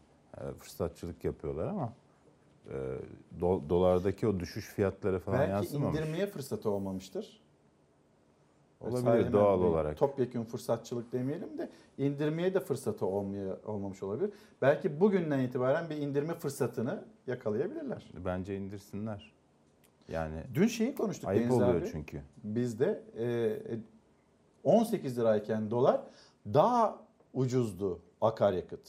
[0.40, 1.92] e, fırsatçılık yapıyorlar ama
[2.70, 2.74] e,
[3.40, 6.00] do- dolardaki o düşüş fiyatları falan Belki yansımamış.
[6.00, 7.40] indirmeye fırsatı olmamıştır.
[8.80, 9.96] Olabilir, doğal bir olarak.
[9.96, 11.68] Topyekun fırsatçılık demeyelim de
[11.98, 14.30] indirmeye de fırsatı olmaya, olmamış olabilir.
[14.62, 18.06] Belki bugünden itibaren bir indirme fırsatını yakalayabilirler.
[18.24, 19.32] Bence indirsinler.
[20.08, 21.88] Yani Dün şeyi konuştuk ayıp Deniz oluyor abi.
[21.92, 22.22] çünkü.
[22.44, 23.58] Bizde e,
[24.64, 26.00] 18 lirayken dolar
[26.46, 26.98] daha
[27.34, 28.80] ucuzdu akaryakıt.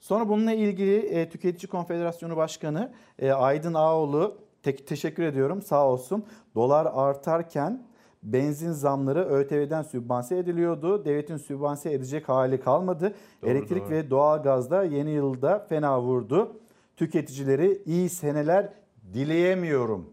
[0.00, 6.24] Sonra bununla ilgili e, Tüketici Konfederasyonu Başkanı e, Aydın Ağoğlu tek teşekkür ediyorum sağ olsun.
[6.54, 7.82] Dolar artarken
[8.22, 11.04] benzin zamları ÖTV'den sübvanse ediliyordu.
[11.04, 13.14] Devletin sübvanse edecek hali kalmadı.
[13.42, 13.90] Doğru, Elektrik doğru.
[13.90, 16.60] ve doğalgazda yeni yılda fena vurdu.
[16.96, 18.72] Tüketicileri iyi seneler
[19.14, 20.10] dileyemiyorum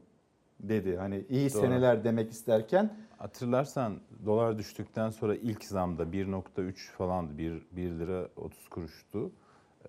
[0.59, 0.97] dedi.
[0.97, 1.59] Hani iyi Doğru.
[1.61, 7.37] seneler demek isterken Hatırlarsan dolar düştükten sonra ilk zamda 1.3 falandı.
[7.37, 9.31] 1, 1 lira 30 kuruştu.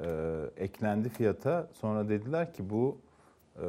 [0.01, 1.69] Ee, eklendi fiyata.
[1.73, 2.99] Sonra dediler ki bu
[3.57, 3.67] e,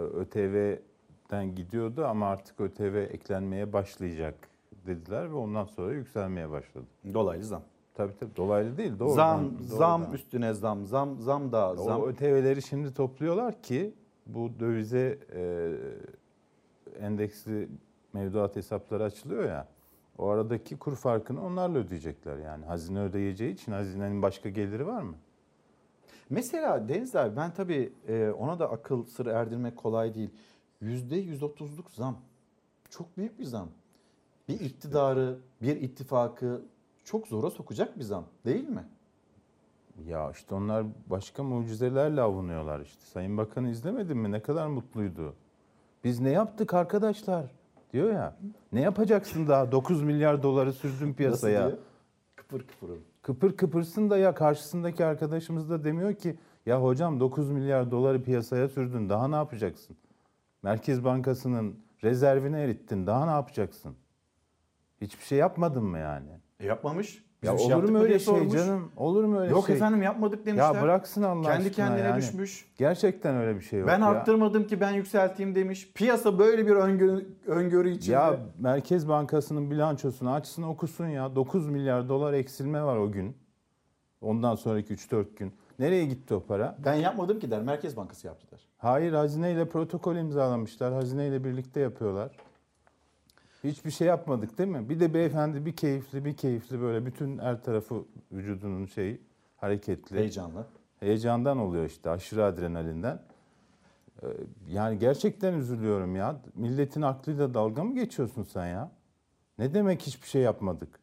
[1.30, 4.36] ÖTV'den gidiyordu ama artık ÖTV eklenmeye başlayacak
[4.88, 6.86] dediler ve ondan sonra yükselmeye başladı.
[7.14, 7.62] dolaylı zam.
[7.94, 9.16] Tabii tabii dolaylı değil doğrudan.
[9.16, 9.78] zam, doğrudan.
[9.78, 12.02] zam üstüne zam, zam, zam da zam.
[12.02, 13.94] O ÖTV'leri şimdi topluyorlar ki
[14.26, 15.72] bu dövize e,
[17.00, 17.70] endeksli
[18.14, 19.68] mevduat hesapları açılıyor ya.
[20.18, 22.66] O aradaki kur farkını onlarla ödeyecekler yani.
[22.66, 25.16] Hazine ödeyeceği için hazinenin başka geliri var mı?
[26.30, 30.30] Mesela Deniz abi ben tabii e, ona da akıl sır erdirmek kolay değil.
[30.82, 32.18] Yüzde 130'luk zam.
[32.90, 33.70] Çok büyük bir zam.
[34.48, 36.62] Bir iktidarı, bir ittifakı
[37.04, 38.84] çok zora sokacak bir zam değil mi?
[40.08, 43.02] Ya işte onlar başka mucizelerle avunuyorlar işte.
[43.06, 44.32] Sayın Bakan izlemedin mi?
[44.32, 45.36] Ne kadar mutluydu.
[46.04, 47.46] Biz ne yaptık arkadaşlar
[47.94, 48.38] diyor ya.
[48.72, 51.62] Ne yapacaksın daha 9 milyar doları sürdün piyasaya.
[51.62, 51.84] Nasıl diyor?
[52.36, 53.02] Kıpır kıpırım.
[53.22, 56.36] Kıpır kıpırsın da ya karşısındaki arkadaşımız da demiyor ki
[56.66, 59.98] ya hocam 9 milyar doları piyasaya sürdün daha ne yapacaksın?
[60.64, 63.96] Merkez Bankası'nın rezervini erittin daha ne yapacaksın?
[65.02, 66.30] Hiçbir şey yapmadın mı yani?
[66.60, 67.24] E yapmamış.
[67.44, 68.54] Biz Ya bir şey olur mu öyle şey sormuş.
[68.54, 68.92] canım?
[68.98, 69.76] Olur mu öyle Yok şey?
[69.76, 70.76] efendim yapmadık demişler.
[70.76, 72.18] Ya bıraksın Allah Kendi aşkına kendine yani.
[72.18, 72.66] düşmüş.
[72.78, 74.06] Gerçekten öyle bir şey yok Ben ya.
[74.06, 75.92] arttırmadım ki ben yükselteyim demiş.
[75.96, 78.16] Piyasa böyle bir öngörü, öngörü içinde.
[78.16, 81.36] Ya Merkez Bankası'nın bilançosunu açsın okusun ya.
[81.36, 83.38] 9 milyar dolar eksilme var o gün.
[84.22, 85.54] Ondan sonraki 3-4 gün.
[85.80, 86.78] Nereye gitti o para?
[86.86, 87.62] ben yapmadım ki der.
[87.62, 88.60] Merkez Bankası yaptı der.
[88.78, 90.94] Hayır hazineyle protokol imzalamışlar.
[90.94, 92.32] Hazineyle birlikte yapıyorlar.
[93.64, 94.90] Hiçbir şey yapmadık değil mi?
[94.90, 99.22] Bir de beyefendi bir keyifli bir keyifli böyle bütün her tarafı vücudunun şeyi
[99.58, 100.18] hareketli.
[100.18, 100.66] Heyecanlı.
[101.00, 103.20] Heyecandan oluyor işte aşırı adrenalinden.
[104.24, 104.28] Ee,
[104.70, 106.42] Yani gerçekten üzülüyorum ya.
[106.56, 108.92] Milletin aklıyla dalga mı geçiyorsun sen ya?
[109.58, 111.00] Ne demek hiçbir şey yapmadık?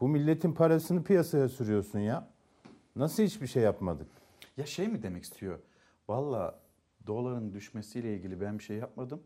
[0.00, 2.28] Bu milletin parasını piyasaya sürüyorsun ya.
[2.96, 4.06] Nasıl hiçbir şey yapmadık?
[4.56, 5.58] Ya şey mi demek istiyor?
[6.08, 6.58] Valla
[7.06, 9.22] doların düşmesiyle ilgili ben bir şey yapmadım.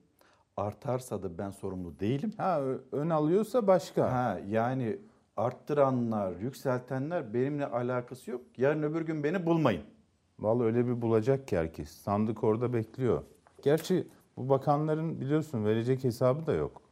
[0.57, 2.33] Artarsa da ben sorumlu değilim.
[2.37, 2.61] Ha
[2.93, 4.13] ön alıyorsa başka.
[4.13, 4.99] Ha yani
[5.37, 8.41] arttıranlar, yükseltenler benimle alakası yok.
[8.57, 9.83] Yarın öbür gün beni bulmayın.
[10.39, 11.91] Vallahi öyle bir bulacak ki herkes.
[11.91, 13.23] Sandık orada bekliyor.
[13.63, 16.83] Gerçi bu bakanların biliyorsun verecek hesabı da yok.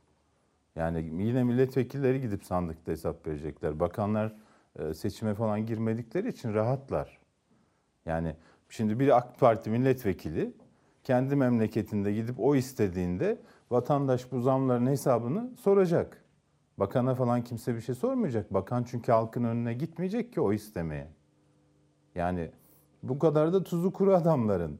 [0.77, 3.81] Yani yine milletvekilleri gidip sandıkta hesap verecekler.
[3.81, 4.33] Bakanlar
[4.95, 7.19] seçime falan girmedikleri için rahatlar.
[8.07, 8.37] Yani
[8.69, 10.53] şimdi bir AK Parti milletvekili
[11.05, 13.39] kendi memleketinde gidip o istediğinde
[13.71, 16.25] vatandaş bu zamların hesabını soracak.
[16.79, 18.55] Bakana falan kimse bir şey sormayacak.
[18.55, 21.09] Bakan çünkü halkın önüne gitmeyecek ki o istemeye.
[22.15, 22.51] Yani
[23.03, 24.79] bu kadar da tuzu kuru adamların.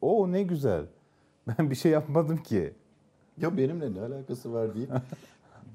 [0.00, 0.86] O, ne güzel.
[1.48, 2.74] Ben bir şey yapmadım ki.
[3.36, 4.88] Ya benimle ne alakası var değil.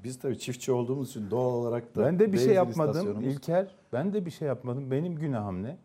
[0.03, 3.67] Biz tabii çiftçi olduğumuz için doğal olarak da Ben de bir şey yapmadım istasyonumuz- İlker.
[3.93, 4.91] Ben de bir şey yapmadım.
[4.91, 5.77] Benim günahım ne?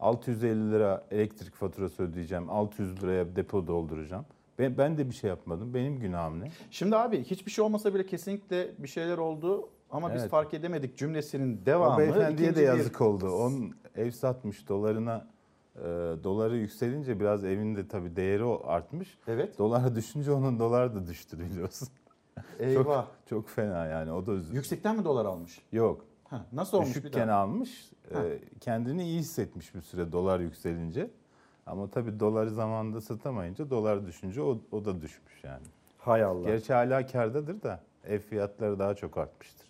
[0.00, 2.50] 650 lira elektrik faturası ödeyeceğim.
[2.50, 4.24] 600 liraya depo dolduracağım.
[4.58, 5.74] Ben, ben de bir şey yapmadım.
[5.74, 6.50] Benim günahım ne?
[6.70, 10.30] Şimdi abi hiçbir şey olmasa bile kesinlikle bir şeyler oldu ama biz Evet.
[10.30, 11.94] fark edemedik cümlesinin devamı.
[11.94, 13.30] o beyefendiye ikinci de bir- yazık oldu.
[13.30, 15.26] Onun ev satmış dolarına
[15.76, 15.80] e,
[16.24, 19.18] doları yükselince biraz evinde tabii değeri o artmış.
[19.28, 19.58] Evet.
[19.58, 21.88] Dolar düşünce onun dolar da düştü biliyorsun.
[22.58, 23.04] Eyvah.
[23.04, 24.56] Çok, çok fena yani o da üzüldü.
[24.56, 25.60] Yüksekten mi dolar almış?
[25.72, 26.04] Yok.
[26.24, 27.38] Ha, nasıl olmuş bir Düşükken daha?
[27.38, 27.90] almış.
[28.14, 28.22] Ha.
[28.24, 31.10] e, kendini iyi hissetmiş bir süre dolar yükselince.
[31.66, 35.66] Ama tabii doları zamanında satamayınca dolar düşünce o, o da düşmüş yani.
[35.98, 36.46] Hay Allah.
[36.46, 39.68] Gerçi hala kardadır da ev fiyatları daha çok artmıştır.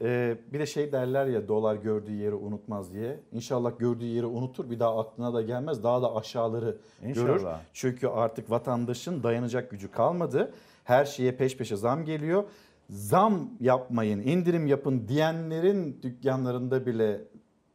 [0.00, 3.20] Ee, bir de şey derler ya dolar gördüğü yeri unutmaz diye.
[3.32, 5.82] İnşallah gördüğü yeri unutur bir daha aklına da gelmez.
[5.84, 7.34] Daha da aşağıları görür.
[7.34, 7.60] İnşallah.
[7.72, 10.52] Çünkü artık vatandaşın dayanacak gücü kalmadı.
[10.84, 12.44] Her şeye peş peşe zam geliyor.
[12.90, 17.20] Zam yapmayın, indirim yapın diyenlerin dükkanlarında bile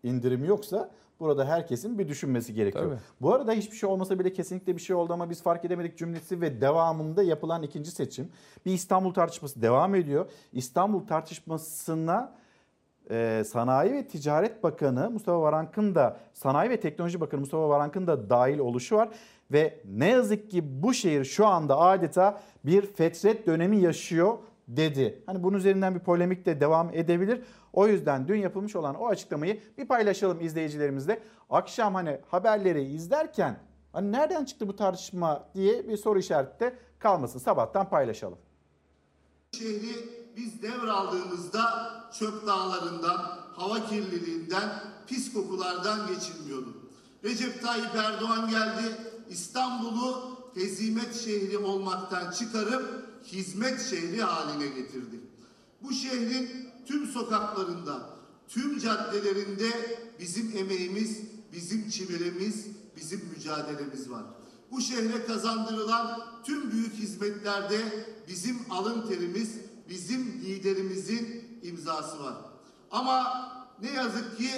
[0.04, 2.86] indirim yoksa burada herkesin bir düşünmesi gerekiyor.
[2.86, 3.00] Tabii.
[3.22, 6.42] Bu arada hiçbir şey olmasa bile kesinlikle bir şey oldu ama biz fark edemedik cümlesi
[6.42, 8.30] ve devamında yapılan ikinci seçim.
[8.66, 10.26] Bir İstanbul tartışması devam ediyor.
[10.54, 12.34] İstanbul tartışmasına
[13.12, 18.30] e, Sanayi ve Ticaret Bakanı Mustafa Varank'ın da Sanayi ve Teknoloji Bakanı Mustafa Varank'ın da
[18.30, 19.10] dahil oluşu var.
[19.52, 24.38] Ve ne yazık ki bu şehir şu anda adeta bir fetret dönemi yaşıyor
[24.68, 25.24] dedi.
[25.26, 27.42] Hani bunun üzerinden bir polemik de devam edebilir.
[27.74, 31.20] O yüzden dün yapılmış olan o açıklamayı bir paylaşalım izleyicilerimizle.
[31.50, 33.60] Akşam hani haberleri izlerken
[33.94, 37.40] hani nereden çıktı bu tartışma diye bir soru işareti de kalmasın.
[37.40, 38.38] Sabahtan paylaşalım.
[39.52, 44.70] şehri biz devraldığımızda çöp dağlarından, hava kirliliğinden,
[45.08, 46.74] pis kokulardan geçilmiyordu.
[47.24, 48.98] Recep Tayyip Erdoğan geldi,
[49.30, 55.20] İstanbul'u hezimet şehri olmaktan çıkarıp hizmet şehri haline getirdi.
[55.84, 56.50] Bu şehrin
[56.86, 58.10] tüm sokaklarında,
[58.48, 61.22] tüm caddelerinde bizim emeğimiz,
[61.54, 64.24] bizim çivilemiz, bizim mücadelemiz var.
[64.72, 69.56] Bu şehre kazandırılan tüm büyük hizmetlerde bizim alın terimiz,
[69.90, 72.36] bizim liderimizin imzası var.
[72.92, 73.48] Ama
[73.82, 74.50] ne yazık ki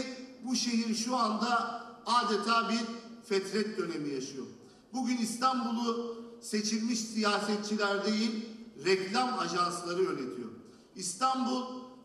[0.45, 2.81] bu şehir şu anda adeta bir
[3.29, 4.45] fetret dönemi yaşıyor.
[4.93, 8.45] Bugün İstanbul'u seçilmiş siyasetçiler değil,
[8.85, 10.49] reklam ajansları yönetiyor.
[10.95, 11.63] İstanbul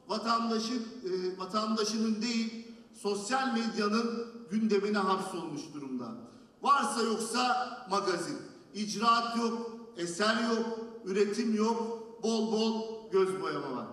[0.09, 6.15] vatandaşın e, vatandaşının değil, sosyal medyanın gündemine hapsolmuş durumda.
[6.62, 8.36] Varsa yoksa magazin.
[8.74, 13.86] İcraat yok, eser yok, üretim yok, bol bol göz boyama var.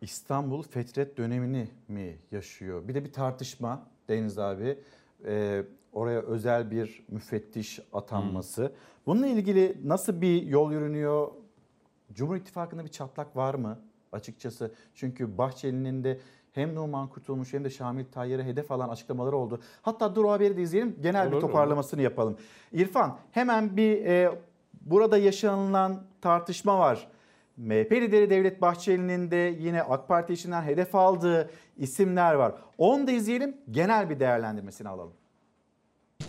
[0.00, 2.88] İstanbul fetret dönemini mi yaşıyor?
[2.88, 4.78] Bir de bir tartışma Deniz abi.
[5.24, 5.64] Ee,
[5.96, 8.72] oraya özel bir müfettiş atanması.
[9.06, 11.28] Bununla ilgili nasıl bir yol yürünüyor?
[12.12, 13.78] Cumhur İttifakı'nda bir çatlak var mı
[14.12, 14.74] açıkçası?
[14.94, 16.20] Çünkü Bahçeli'nin de
[16.52, 19.60] hem Numan Kurtulmuş hem de Şamil Tayyar'a hedef alan açıklamaları oldu.
[19.82, 20.96] Hatta dur o haberi de izleyelim.
[21.02, 22.36] Genel Olur, bir toparlamasını yapalım.
[22.72, 24.30] İrfan hemen bir e,
[24.80, 27.08] burada yaşanılan tartışma var.
[27.56, 32.54] MHP lideri Devlet Bahçeli'nin de yine AK Parti içinden hedef aldığı isimler var.
[32.78, 33.56] Onu da izleyelim.
[33.70, 35.12] Genel bir değerlendirmesini alalım.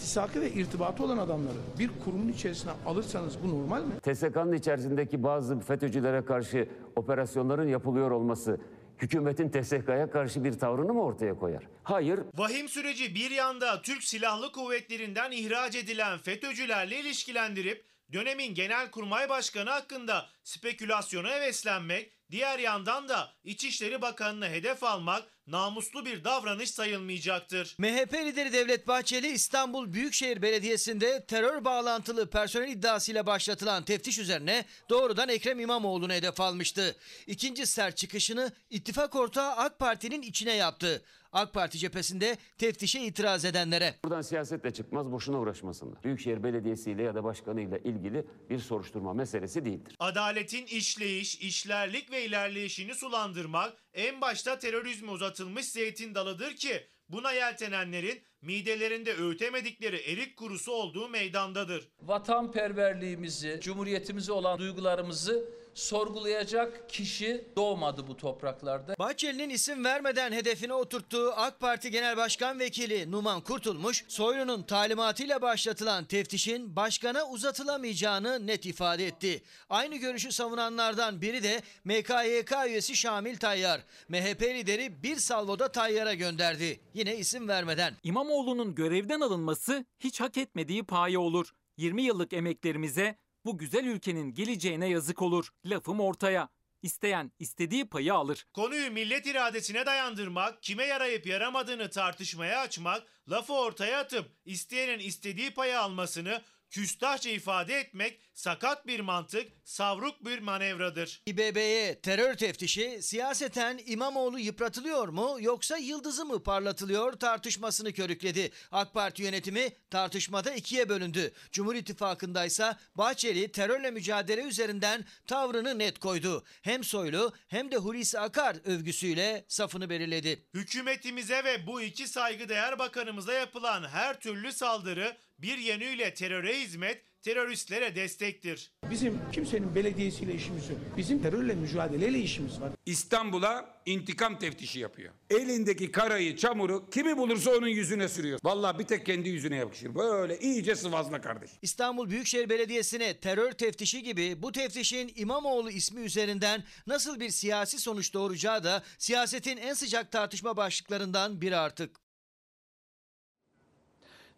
[0.07, 3.99] İhtisakı ve irtibatı olan adamları bir kurumun içerisine alırsanız bu normal mi?
[3.99, 8.59] TSK'nın içerisindeki bazı FETÖ'cülere karşı operasyonların yapılıyor olması
[9.01, 11.63] hükümetin TSK'ya karşı bir tavrını mı ortaya koyar?
[11.83, 12.19] Hayır.
[12.35, 20.25] Vahim süreci bir yanda Türk Silahlı Kuvvetleri'nden ihraç edilen FETÖ'cülerle ilişkilendirip dönemin Genelkurmay Başkanı hakkında
[20.43, 27.75] spekülasyona heveslenmek, diğer yandan da İçişleri Bakanı'nı hedef almak namuslu bir davranış sayılmayacaktır.
[27.77, 35.29] MHP lideri Devlet Bahçeli İstanbul Büyükşehir Belediyesi'nde terör bağlantılı personel iddiasıyla başlatılan teftiş üzerine doğrudan
[35.29, 36.95] Ekrem İmamoğlu'nu hedef almıştı.
[37.27, 41.03] İkinci sert çıkışını ittifak ortağı AK Parti'nin içine yaptı.
[41.37, 43.95] AK Parti cephesinde teftişe itiraz edenlere.
[44.03, 46.03] Buradan siyasetle çıkmaz boşuna uğraşmasınlar.
[46.03, 49.95] Büyükşehir Belediyesi ile ya da başkanıyla ilgili bir soruşturma meselesi değildir.
[49.99, 58.21] Adaletin işleyiş, işlerlik ve ilerleyişini sulandırmak en başta terörizme uzatılmış zeytin dalıdır ki buna yeltenenlerin
[58.41, 61.89] midelerinde öğütemedikleri erik kurusu olduğu meydandadır.
[62.01, 68.95] Vatanperverliğimizi, cumhuriyetimize olan duygularımızı sorgulayacak kişi doğmadı bu topraklarda.
[68.99, 76.05] Bahçeli'nin isim vermeden hedefine oturttuğu AK Parti Genel Başkan Vekili Numan Kurtulmuş, Soylu'nun talimatıyla başlatılan
[76.05, 79.43] teftişin başkana uzatılamayacağını net ifade etti.
[79.69, 83.81] Aynı görüşü savunanlardan biri de MKYK üyesi Şamil Tayyar.
[84.09, 86.79] MHP lideri bir salvoda Tayyar'a gönderdi.
[86.93, 87.93] Yine isim vermeden.
[88.03, 91.51] İmamoğlu'nun görevden alınması hiç hak etmediği paye olur.
[91.77, 93.17] 20 yıllık emeklerimize
[93.47, 95.49] bu güzel ülkenin geleceğine yazık olur.
[95.65, 96.49] Lafım ortaya.
[96.81, 98.45] İsteyen istediği payı alır.
[98.53, 105.79] Konuyu millet iradesine dayandırmak, kime yarayıp yaramadığını tartışmaya açmak, lafı ortaya atıp isteyenin istediği payı
[105.79, 111.21] almasını küstahça ifade etmek sakat bir mantık, savruk bir manevradır.
[111.25, 118.51] İBB'ye terör teftişi siyaseten İmamoğlu yıpratılıyor mu yoksa yıldızı mı parlatılıyor tartışmasını körükledi.
[118.71, 121.33] AK Parti yönetimi tartışmada ikiye bölündü.
[121.51, 126.43] Cumhur İttifakı'ndaysa Bahçeli terörle mücadele üzerinden tavrını net koydu.
[126.61, 130.45] Hem Soylu hem de Hulusi Akar övgüsüyle safını belirledi.
[130.53, 137.95] Hükümetimize ve bu iki saygıdeğer bakanımıza yapılan her türlü saldırı bir yönüyle teröre hizmet, teröristlere
[137.95, 138.71] destektir.
[138.89, 140.79] Bizim kimsenin belediyesiyle işimiz yok.
[140.97, 142.71] Bizim terörle mücadeleyle işimiz var.
[142.85, 145.13] İstanbul'a intikam teftişi yapıyor.
[145.29, 148.39] Elindeki karayı, çamuru kimi bulursa onun yüzüne sürüyor.
[148.43, 149.95] Vallahi bir tek kendi yüzüne yakışır.
[149.95, 151.49] Böyle iyice sıvazla kardeş.
[151.61, 158.13] İstanbul Büyükşehir Belediyesi'ne terör teftişi gibi bu teftişin İmamoğlu ismi üzerinden nasıl bir siyasi sonuç
[158.13, 162.06] doğuracağı da siyasetin en sıcak tartışma başlıklarından biri artık.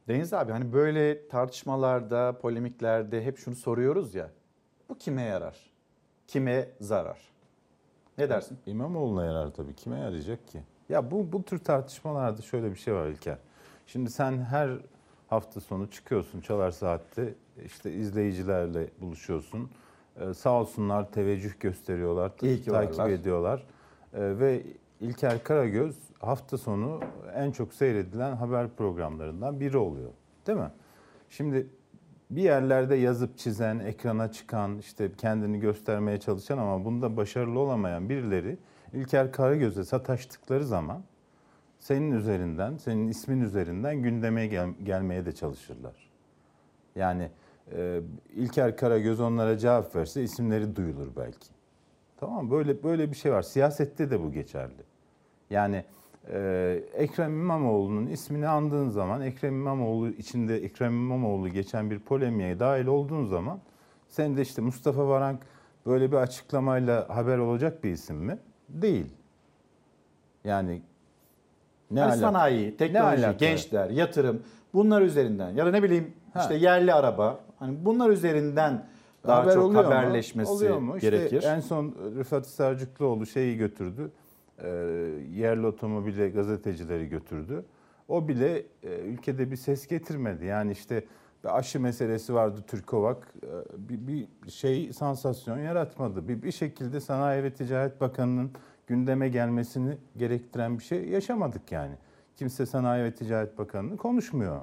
[0.09, 4.29] Deniz abi hani böyle tartışmalarda, polemiklerde hep şunu soruyoruz ya.
[4.89, 5.57] Bu kime yarar?
[6.27, 7.17] Kime zarar?
[8.17, 8.57] Ne dersin?
[8.65, 9.75] İmamoğlu'na yarar tabii.
[9.75, 10.61] Kime yarayacak ki?
[10.89, 13.37] Ya bu, bu tür tartışmalarda şöyle bir şey var İlker.
[13.87, 14.69] Şimdi sen her
[15.27, 17.33] hafta sonu çıkıyorsun Çalar Saat'te
[17.65, 19.69] işte izleyicilerle buluşuyorsun.
[20.19, 23.09] Ee, sağ olsunlar teveccüh gösteriyorlar, İyi ki takip varlar.
[23.09, 23.63] ediyorlar.
[24.13, 24.63] Ee, ve
[25.01, 26.99] İlker Karagöz hafta sonu
[27.35, 30.09] en çok seyredilen haber programlarından biri oluyor.
[30.47, 30.71] Değil mi?
[31.29, 31.67] Şimdi
[32.29, 38.57] bir yerlerde yazıp çizen, ekrana çıkan, işte kendini göstermeye çalışan ama bunda başarılı olamayan birileri
[38.93, 41.03] İlker Karagöz'e sataştıkları zaman
[41.79, 46.09] senin üzerinden, senin ismin üzerinden gündeme gel- gelmeye de çalışırlar.
[46.95, 47.29] Yani
[47.71, 48.01] e,
[48.35, 51.49] İlker Karagöz onlara cevap verse isimleri duyulur belki.
[52.17, 52.51] Tamam?
[52.51, 53.41] Böyle böyle bir şey var.
[53.41, 54.83] Siyasette de bu geçerli.
[55.49, 55.85] Yani
[56.29, 62.85] e, Ekrem İmamoğlu'nun ismini andığın zaman Ekrem İmamoğlu içinde Ekrem İmamoğlu geçen bir polemiğe dahil
[62.87, 63.59] olduğun zaman
[64.09, 65.39] sen de işte Mustafa Varank
[65.85, 68.37] böyle bir açıklamayla haber olacak bir isim mi?
[68.69, 69.05] Değil.
[70.43, 70.81] Yani
[71.91, 72.21] ne hani alaka?
[72.27, 73.31] sanayi, teknoloji, Ne alaka?
[73.45, 74.41] gençler, yatırım
[74.73, 76.39] bunlar üzerinden ya da ne bileyim Ha.
[76.41, 78.85] işte yerli araba hani bunlar üzerinden
[79.27, 79.87] daha Haber çok oluyor mu?
[79.89, 80.95] haberleşmesi Oluyor mu?
[80.97, 81.43] İşte gerekir.
[81.43, 84.11] en son Rıfat Sarcıklıoğlu şeyi götürdü.
[84.63, 84.69] E,
[85.31, 87.65] yerli otomobile gazetecileri götürdü.
[88.07, 90.45] O bile e, ülkede bir ses getirmedi.
[90.45, 91.05] Yani işte
[91.43, 93.33] bir aşı meselesi vardı Türkovak.
[93.43, 96.27] e, bir, bir şey sansasyon yaratmadı.
[96.27, 98.51] Bir, bir şekilde Sanayi ve Ticaret Bakanı'nın
[98.87, 101.95] gündeme gelmesini gerektiren bir şey yaşamadık yani.
[102.35, 104.61] Kimse Sanayi ve Ticaret Bakanı'nı konuşmuyor.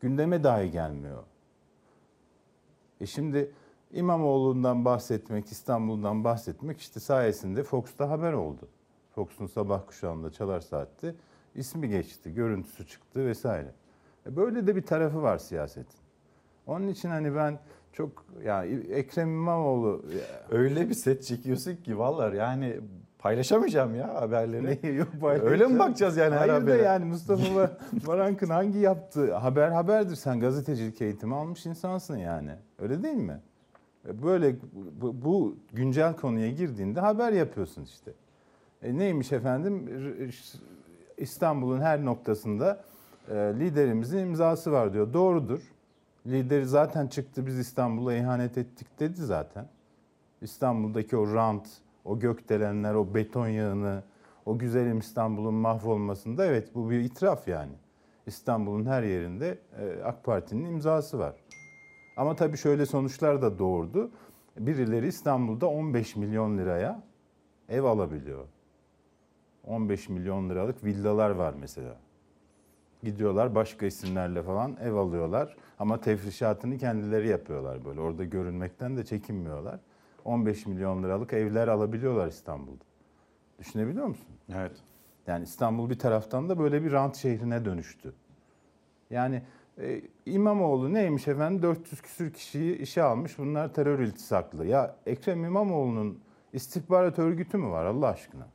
[0.00, 1.22] Gündeme dahi gelmiyor.
[3.00, 3.52] E şimdi
[3.92, 8.68] İmamoğlu'ndan bahsetmek, İstanbul'dan bahsetmek işte sayesinde Fox'ta haber oldu.
[9.14, 11.14] Fox'un sabah kuşağında çalar saatte
[11.54, 13.70] ismi geçti, görüntüsü çıktı vesaire.
[14.26, 15.98] E böyle de bir tarafı var siyasetin.
[16.66, 17.58] Onun için hani ben
[17.92, 20.02] çok ya Ekrem İmamoğlu
[20.50, 22.80] Öyle bir set çekiyorsun ki vallahi yani
[23.18, 24.78] paylaşamayacağım ya haberleri.
[24.82, 25.08] Ne, yok
[25.42, 26.82] Öyle mi bakacağız yani her Hayır da habere?
[26.82, 27.70] yani Mustafa Var-
[28.06, 30.14] Varank'ın hangi yaptığı haber haberdir.
[30.16, 32.50] Sen gazetecilik eğitimi almış insansın yani.
[32.78, 33.40] Öyle değil mi?
[34.08, 34.56] E Böyle
[35.00, 38.12] bu, bu güncel konuya girdiğinde haber yapıyorsun işte.
[38.84, 39.88] E neymiş efendim?
[40.32, 40.58] Ş-
[41.16, 42.84] İstanbul'un her noktasında
[43.28, 45.12] e, liderimizin imzası var diyor.
[45.12, 45.60] Doğrudur.
[46.26, 49.68] Lideri zaten çıktı biz İstanbul'a ihanet ettik dedi zaten.
[50.40, 51.68] İstanbul'daki o rant,
[52.04, 54.02] o gökdelenler, o beton yağını,
[54.46, 57.72] o güzelim İstanbul'un mahvolmasında evet bu bir itiraf yani.
[58.26, 61.34] İstanbul'un her yerinde e, AK Parti'nin imzası var.
[62.16, 64.10] Ama tabii şöyle sonuçlar da doğurdu.
[64.58, 67.02] Birileri İstanbul'da 15 milyon liraya
[67.68, 68.44] ev alabiliyor.
[69.66, 71.96] 15 milyon liralık villalar var mesela.
[73.02, 78.00] Gidiyorlar başka isimlerle falan ev alıyorlar ama tefrişatını kendileri yapıyorlar böyle.
[78.00, 79.80] Orada görünmekten de çekinmiyorlar.
[80.24, 82.84] 15 milyon liralık evler alabiliyorlar İstanbul'da.
[83.58, 84.26] Düşünebiliyor musun?
[84.54, 84.72] Evet.
[85.26, 88.12] Yani İstanbul bir taraftan da böyle bir rant şehrine dönüştü.
[89.10, 89.42] Yani
[89.78, 94.66] e, İmamoğlu neymiş efendim 400 küsür kişiyi işe almış bunlar terör iltisaklı.
[94.66, 96.20] Ya Ekrem İmamoğlu'nun
[96.52, 98.46] istihbarat örgütü mü var Allah aşkına?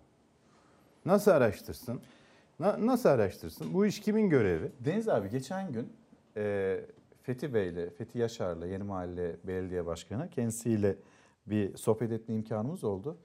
[1.10, 2.02] Nasıl araştırsın?
[2.60, 3.74] Na- nasıl araştırsın?
[3.74, 4.72] Bu iş kimin görevi?
[4.80, 5.94] Deniz abi geçen gün
[6.38, 6.80] e,
[7.22, 10.96] Fethi Bey'le, Fethi Yaşar'la Yeni Mahalle Belediye Başkanı kendisiyle
[11.48, 13.18] bir sohbet etme imkanımız oldu.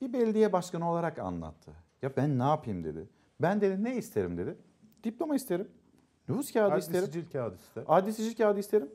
[0.00, 1.70] Bir belediye başkanı olarak anlattı.
[2.02, 3.08] Ya ben ne yapayım dedi.
[3.40, 4.56] Ben dedi ne isterim dedi.
[5.04, 5.68] Diploma isterim.
[6.28, 7.06] Nüfus kağıdı Adli isterim.
[7.06, 7.84] sicil kağıdı ister.
[7.88, 8.88] Adli sicil kağıdı isterim.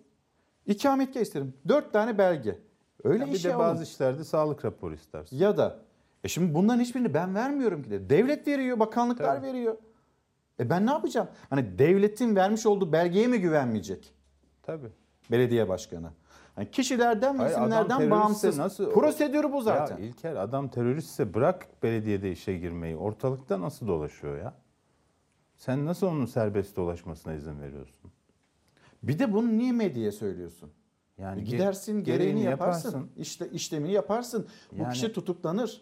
[0.66, 1.54] İkametgah isterim.
[1.68, 2.60] Dört tane belge.
[3.04, 5.38] Öyle Ya bir de bazı işlerde sağlık raporu istersin.
[5.38, 5.80] Ya da
[6.24, 8.10] e şimdi bunların hiçbirini ben vermiyorum ki de.
[8.10, 9.48] Devlet veriyor, bakanlıklar Tabii.
[9.48, 9.78] veriyor.
[10.60, 11.28] E ben ne yapacağım?
[11.50, 14.14] Hani devletin vermiş olduğu belgeye mi güvenmeyecek
[14.64, 14.90] Tabii.
[15.32, 16.10] belediye başkanı?
[16.56, 18.58] Hani kişilerden ve isimlerden bağımsız.
[18.58, 19.98] nasıl- Prosedürü bu zaten.
[19.98, 22.96] Ya İlker adam teröristse bırak belediyede işe girmeyi.
[22.96, 24.54] Ortalıkta nasıl dolaşıyor ya?
[25.56, 28.12] Sen nasıl onun serbest dolaşmasına izin veriyorsun?
[29.04, 30.72] Bir de bunu niye medyaya söylüyorsun?
[31.18, 32.90] Yani E Gidersin gereğini, gereğini yaparsın.
[32.90, 33.12] yaparsın.
[33.18, 34.48] İşte işlemini yaparsın.
[34.72, 35.82] Bu Yani- kişi tutuklanır.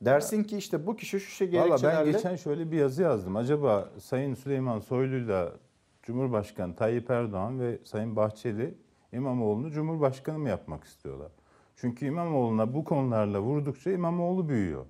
[0.00, 2.06] Dersin ki işte bu kişi şu şey Valla gerekçelerle.
[2.06, 3.36] ben geçen şöyle bir yazı yazdım.
[3.36, 5.52] Acaba Sayın Süleyman Soylu'yla
[6.02, 8.74] Cumhurbaşkanı Tayyip Erdoğan ve Sayın Bahçeli
[9.12, 11.32] İmamoğlu'nu Cumhurbaşkanı mı yapmak istiyorlar?
[11.76, 14.86] Çünkü İmamoğlu'na bu konularla vurdukça İmamoğlu büyüyor.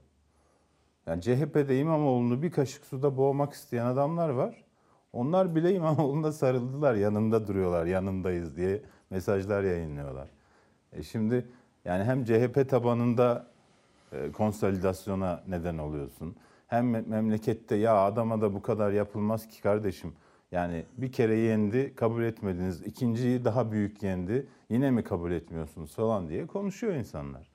[1.06, 4.64] Yani CHP'de İmamoğlu'nu bir kaşık suda boğmak isteyen adamlar var.
[5.12, 10.28] Onlar bile İmamoğlu'na sarıldılar, yanında duruyorlar, yanındayız diye mesajlar yayınlıyorlar.
[10.92, 11.46] E şimdi
[11.84, 13.46] yani hem CHP tabanında
[14.32, 16.36] konsolidasyona neden oluyorsun.
[16.66, 20.12] Hem me- memlekette ya adama da bu kadar yapılmaz ki kardeşim.
[20.52, 22.82] Yani bir kere yendi, kabul etmediniz.
[22.82, 24.46] İkinciyi daha büyük yendi.
[24.70, 27.50] Yine mi kabul etmiyorsunuz falan diye konuşuyor insanlar.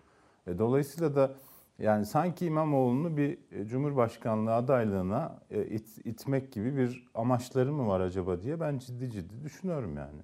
[0.47, 1.31] E, dolayısıyla da
[1.79, 7.99] yani sanki İmamoğlu'nu bir e, Cumhurbaşkanlığı adaylığına e, it- itmek gibi bir amaçları mı var
[7.99, 10.21] acaba diye ben ciddi ciddi düşünüyorum yani.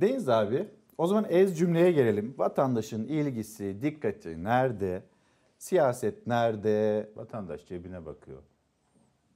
[0.00, 0.68] Deniz abi
[0.98, 2.34] o zaman ez cümleye gelelim.
[2.38, 5.02] Vatandaşın ilgisi, dikkati nerede?
[5.58, 7.10] Siyaset nerede?
[7.16, 8.42] Vatandaş cebine bakıyor.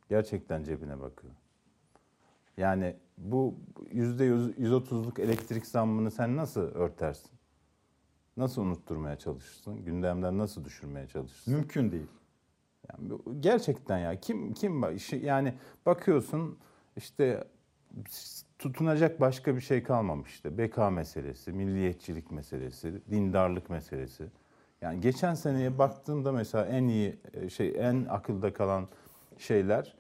[0.09, 1.33] Gerçekten cebine bakıyor.
[2.57, 3.55] Yani bu
[3.93, 7.31] yüzde yüz- 130'luk elektrik zammını sen nasıl örtersin?
[8.37, 9.85] Nasıl unutturmaya çalışırsın?
[9.85, 11.55] Gündemden nasıl düşürmeye çalışırsın?
[11.55, 12.07] Mümkün değil.
[12.91, 14.83] Yani gerçekten ya kim kim
[15.23, 15.55] yani
[15.87, 16.59] bakıyorsun
[16.97, 17.45] işte
[18.59, 20.59] tutunacak başka bir şey kalmamış işte.
[20.59, 24.25] Beka meselesi, milliyetçilik meselesi, dindarlık meselesi.
[24.81, 28.89] Yani geçen seneye baktığımda mesela en iyi e, şey en akılda kalan
[29.39, 29.95] şeyler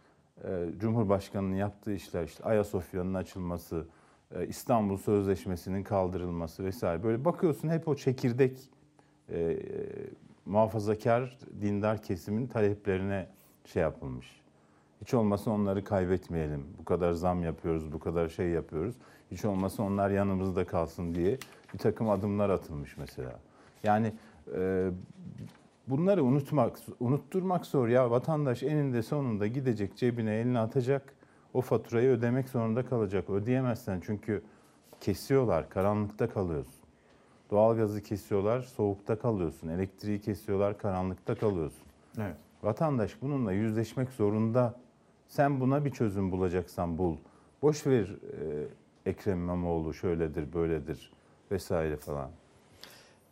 [0.44, 3.86] e, Cumhurbaşkanı'nın yaptığı işler işte Ayasofya'nın açılması,
[4.34, 7.02] e, İstanbul Sözleşmesi'nin kaldırılması vesaire.
[7.02, 8.58] Böyle bakıyorsun hep o çekirdek
[9.30, 9.58] e,
[10.46, 13.26] muhafazakar dindar kesimin taleplerine
[13.64, 14.45] şey yapılmış.
[15.01, 16.64] Hiç olmazsa onları kaybetmeyelim.
[16.78, 18.94] Bu kadar zam yapıyoruz, bu kadar şey yapıyoruz.
[19.31, 21.39] Hiç olmazsa onlar yanımızda kalsın diye
[21.74, 23.32] bir takım adımlar atılmış mesela.
[23.85, 24.12] Yani
[24.56, 24.90] e,
[25.89, 28.10] bunları unutmak, unutturmak zor ya.
[28.10, 31.14] Vatandaş eninde sonunda gidecek cebine elini atacak.
[31.55, 33.31] O faturayı ödemek zorunda kalacak.
[33.31, 34.43] Ödeyemezsen çünkü
[35.01, 36.86] kesiyorlar, karanlıkta kalıyorsun.
[37.51, 39.68] Doğalgazı kesiyorlar, soğukta kalıyorsun.
[39.68, 41.85] Elektriği kesiyorlar, karanlıkta kalıyorsun.
[42.18, 42.36] Evet.
[42.62, 44.74] Vatandaş bununla yüzleşmek zorunda.
[45.28, 47.16] Sen buna bir çözüm bulacaksan bul.
[47.62, 51.12] Boş ver e, Ekrem İmamoğlu şöyledir, böyledir
[51.50, 52.30] vesaire falan.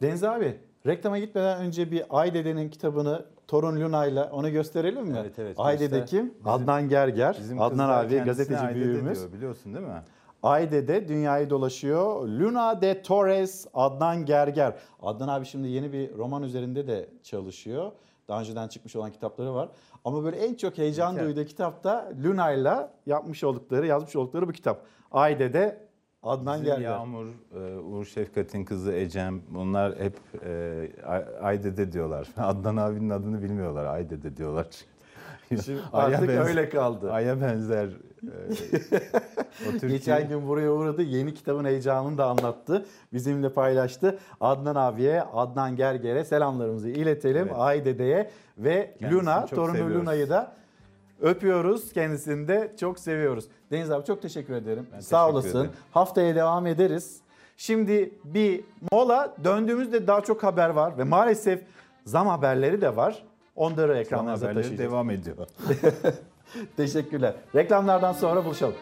[0.03, 0.57] Deniz abi
[0.87, 5.17] reklama gitmeden önce bir Aydede'nin kitabını Torun Luna'yla onu gösterelim mi?
[5.21, 6.07] Evet, evet, Aydede göster.
[6.07, 6.35] kim?
[6.35, 7.37] Bizim- Adnan Gerger.
[7.41, 9.19] Bizim Adnan abi gazeteci Aydede büyüğümüz.
[9.21, 10.03] diyor, biliyorsun değil mi?
[10.43, 12.29] Aydede dünyayı dolaşıyor.
[12.29, 14.75] Luna de Torres, Adnan Gerger.
[15.03, 17.93] Adnan abi şimdi yeni bir roman üzerinde de çalışıyor.
[18.29, 19.69] Daha önceden çıkmış olan kitapları var.
[20.05, 21.27] Ama böyle en çok heyecan İlker.
[21.27, 24.81] duyduğu kitap da Luna'yla yapmış oldukları, yazmış oldukları bu kitap.
[25.13, 25.85] Aydede
[26.23, 26.91] Adnan Bizim Gerger.
[26.91, 27.27] Yağmur,
[27.57, 32.29] e, Uğur Şefkat'in kızı Ecem bunlar hep e, Ay- Aydede diyorlar.
[32.37, 33.85] Adnan abinin adını bilmiyorlar.
[33.87, 34.67] Aydede diyorlar.
[35.49, 37.13] Şimdi Aya artık benzer- öyle kaldı.
[37.13, 37.87] Aya benzer.
[37.89, 38.55] e,
[39.71, 41.03] Türkiye- Geçen gün buraya uğradı.
[41.03, 42.87] Yeni kitabın heyecanını da anlattı.
[43.13, 44.19] Bizimle paylaştı.
[44.41, 47.43] Adnan abiye, Adnan Gerger'e selamlarımızı iletelim.
[47.47, 47.53] Evet.
[47.57, 49.97] Aydede'ye ve Kendisini Luna, torunu seviyoruz.
[49.97, 50.53] Luna'yı da
[51.23, 51.93] öpüyoruz.
[51.93, 53.45] Kendisini de çok seviyoruz.
[53.71, 54.87] Deniz abi çok teşekkür ederim.
[54.95, 55.59] Ben Sağ teşekkür olasın.
[55.59, 55.71] ederim.
[55.93, 57.21] Haftaya devam ederiz.
[57.57, 61.63] Şimdi bir mola döndüğümüzde daha çok haber var ve maalesef
[62.05, 63.23] zam haberleri de var.
[63.57, 64.79] Onları ekranlarınıza taşıyacağız.
[64.79, 65.37] devam ediyor.
[66.77, 67.35] Teşekkürler.
[67.55, 68.77] Reklamlardan sonra buluşalım.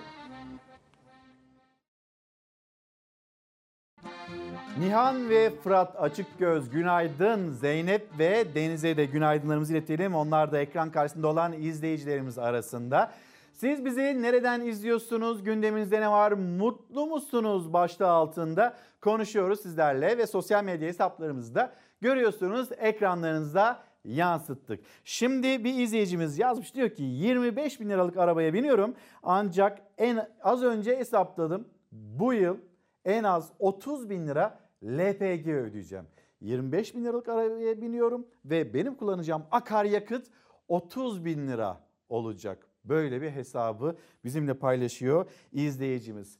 [4.78, 7.51] Nihan ve Fırat Açıkgöz günaydın.
[7.51, 10.15] Zeynep ve Deniz'e de günaydınlarımızı iletelim.
[10.15, 13.11] Onlar da ekran karşısında olan izleyicilerimiz arasında.
[13.53, 15.44] Siz bizi nereden izliyorsunuz?
[15.44, 16.32] Gündeminizde ne var?
[16.32, 17.73] Mutlu musunuz?
[17.73, 24.81] Başlığı altında konuşuyoruz sizlerle ve sosyal medya hesaplarımızda görüyorsunuz ekranlarınızda yansıttık.
[25.05, 30.97] Şimdi bir izleyicimiz yazmış diyor ki 25 bin liralık arabaya biniyorum ancak en az önce
[30.97, 32.57] hesapladım bu yıl
[33.05, 36.07] en az 30 bin lira LPG ödeyeceğim.
[36.41, 40.27] 25 bin liralık arabaya biniyorum ve benim kullanacağım akaryakıt
[40.69, 42.66] 30 bin lira olacak.
[42.85, 46.39] Böyle bir hesabı bizimle paylaşıyor izleyicimiz.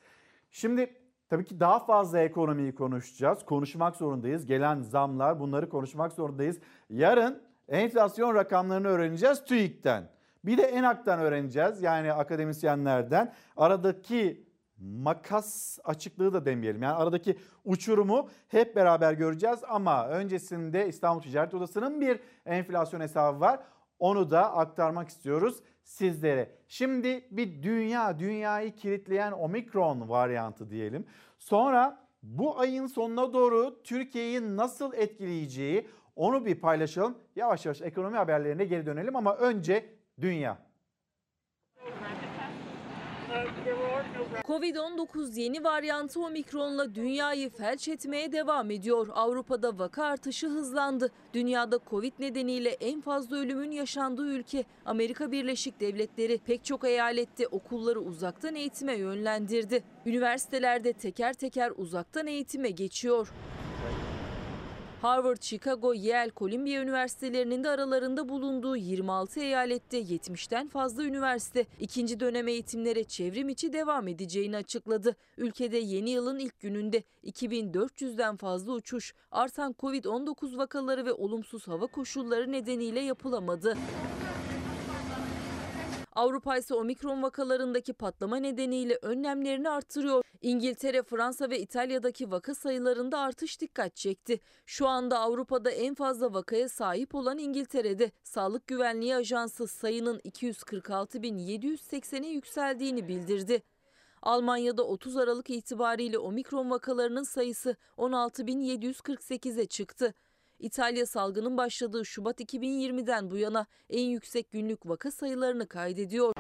[0.51, 0.95] Şimdi
[1.29, 3.45] tabii ki daha fazla ekonomiyi konuşacağız.
[3.45, 4.47] Konuşmak zorundayız.
[4.47, 6.61] Gelen zamlar bunları konuşmak zorundayız.
[6.91, 10.09] Yarın enflasyon rakamlarını öğreneceğiz TÜİK'ten.
[10.45, 11.83] Bir de ENAK'tan öğreneceğiz.
[11.83, 13.33] Yani akademisyenlerden.
[13.57, 14.47] Aradaki
[14.79, 16.83] makas açıklığı da demeyelim.
[16.83, 23.61] Yani aradaki uçurumu hep beraber göreceğiz ama öncesinde İstanbul Ticaret Odası'nın bir enflasyon hesabı var.
[23.99, 26.51] Onu da aktarmak istiyoruz sizlere.
[26.69, 31.07] Şimdi bir dünya, dünyayı kilitleyen omikron varyantı diyelim.
[31.39, 37.19] Sonra bu ayın sonuna doğru Türkiye'yi nasıl etkileyeceği onu bir paylaşalım.
[37.37, 39.87] Yavaş yavaş ekonomi haberlerine geri dönelim ama önce
[40.21, 40.59] dünya.
[44.47, 49.09] Covid-19 yeni varyantı omikronla dünyayı felç etmeye devam ediyor.
[49.15, 51.11] Avrupa'da vaka artışı hızlandı.
[51.35, 58.01] Dünyada Covid nedeniyle en fazla ölümün yaşandığı ülke Amerika Birleşik Devletleri pek çok eyalette okulları
[58.01, 59.83] uzaktan eğitime yönlendirdi.
[60.07, 63.33] Üniversitelerde teker teker uzaktan eğitime geçiyor.
[65.03, 72.49] Harvard, Chicago, Yale, Columbia üniversitelerinin de aralarında bulunduğu 26 eyalette 70'ten fazla üniversite ikinci dönem
[72.49, 75.17] eğitimlere çevrim içi devam edeceğini açıkladı.
[75.39, 82.53] Ülkede yeni yılın ilk gününde 2400'den fazla uçuş artan Covid-19 vakaları ve olumsuz hava koşulları
[82.53, 83.77] nedeniyle yapılamadı.
[86.13, 90.25] Avrupa ise omikron vakalarındaki patlama nedeniyle önlemlerini arttırıyor.
[90.43, 94.41] İngiltere, Fransa ve İtalya'daki vaka sayılarında artış dikkat çekti.
[94.67, 98.11] Şu anda Avrupa'da en fazla vakaya sahip olan İngiltere'de.
[98.23, 103.63] Sağlık Güvenliği Ajansı sayının 246.780'e yükseldiğini bildirdi.
[104.23, 110.15] Almanya'da 30 Aralık itibariyle omikron vakalarının sayısı 16.748'e çıktı.
[110.63, 116.33] İtalya salgının başladığı Şubat 2020'den bu yana en yüksek günlük vaka sayılarını kaydediyor.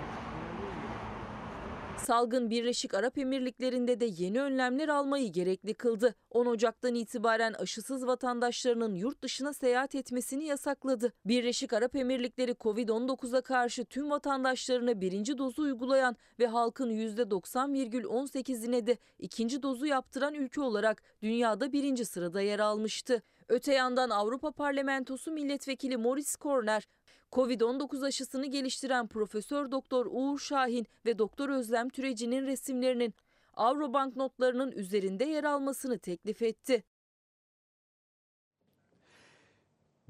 [1.99, 6.15] Salgın Birleşik Arap Emirlikleri'nde de yeni önlemler almayı gerekli kıldı.
[6.31, 11.12] 10 Ocak'tan itibaren aşısız vatandaşlarının yurt dışına seyahat etmesini yasakladı.
[11.24, 19.62] Birleşik Arap Emirlikleri Covid-19'a karşı tüm vatandaşlarına birinci dozu uygulayan ve halkın %90,18'ine de ikinci
[19.62, 23.23] dozu yaptıran ülke olarak dünyada birinci sırada yer almıştı.
[23.53, 26.89] Öte yandan Avrupa Parlamentosu Milletvekili Morris Korner,
[27.33, 33.15] Covid-19 aşısını geliştiren Profesör Doktor Uğur Şahin ve Doktor Özlem Türeci'nin resimlerinin
[33.55, 36.85] Avro banknotlarının üzerinde yer almasını teklif etti.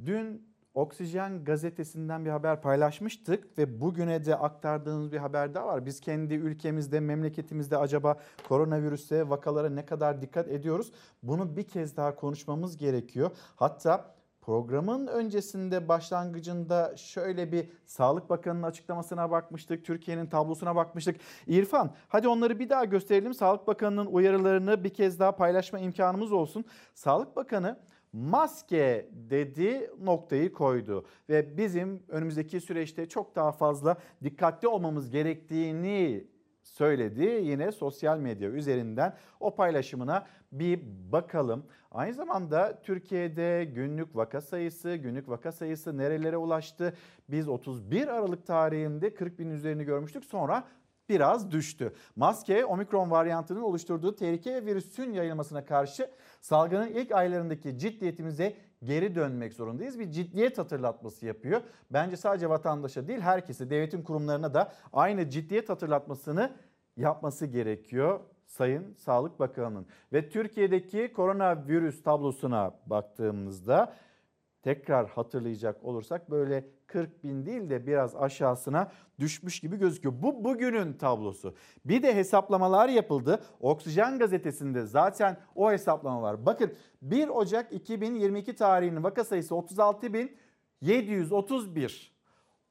[0.07, 5.87] Dün Oksijen gazetesinden bir haber paylaşmıştık ve bugüne de aktardığımız bir haber daha var.
[5.87, 8.17] Biz kendi ülkemizde, memleketimizde acaba
[8.49, 10.93] koronavirüse, vakalara ne kadar dikkat ediyoruz?
[11.23, 13.31] Bunu bir kez daha konuşmamız gerekiyor.
[13.57, 19.85] Hatta Programın öncesinde başlangıcında şöyle bir Sağlık Bakanı'nın açıklamasına bakmıştık.
[19.85, 21.21] Türkiye'nin tablosuna bakmıştık.
[21.47, 23.35] İrfan hadi onları bir daha gösterelim.
[23.35, 26.65] Sağlık Bakanı'nın uyarılarını bir kez daha paylaşma imkanımız olsun.
[26.95, 27.77] Sağlık Bakanı
[28.13, 36.27] maske dedi noktayı koydu ve bizim önümüzdeki süreçte çok daha fazla dikkatli olmamız gerektiğini
[36.63, 37.25] söyledi.
[37.25, 40.81] Yine sosyal medya üzerinden o paylaşımına bir
[41.13, 41.67] bakalım.
[41.91, 46.95] Aynı zamanda Türkiye'de günlük vaka sayısı, günlük vaka sayısı nerelere ulaştı?
[47.29, 50.25] Biz 31 Aralık tarihinde 40 bin üzerini görmüştük.
[50.25, 50.65] Sonra
[51.09, 51.93] biraz düştü.
[52.17, 56.11] Maske omikron varyantının oluşturduğu tehlike ve virüsün yayılmasına karşı
[56.41, 59.99] salgının ilk aylarındaki ciddiyetimize geri dönmek zorundayız.
[59.99, 61.61] Bir ciddiyet hatırlatması yapıyor.
[61.91, 66.53] Bence sadece vatandaşa değil herkese, devletin kurumlarına da aynı ciddiyet hatırlatmasını
[66.97, 68.21] yapması gerekiyor.
[68.47, 73.95] Sayın Sağlık Bakanı'nın ve Türkiye'deki koronavirüs tablosuna baktığımızda
[74.63, 80.15] tekrar hatırlayacak olursak böyle 40 bin değil de biraz aşağısına düşmüş gibi gözüküyor.
[80.19, 81.55] Bu bugünün tablosu.
[81.85, 83.43] Bir de hesaplamalar yapıldı.
[83.61, 86.47] Oksijen gazetesinde zaten o hesaplama var.
[86.47, 92.09] Bakın 1 Ocak 2022 tarihinin vaka sayısı 36.731.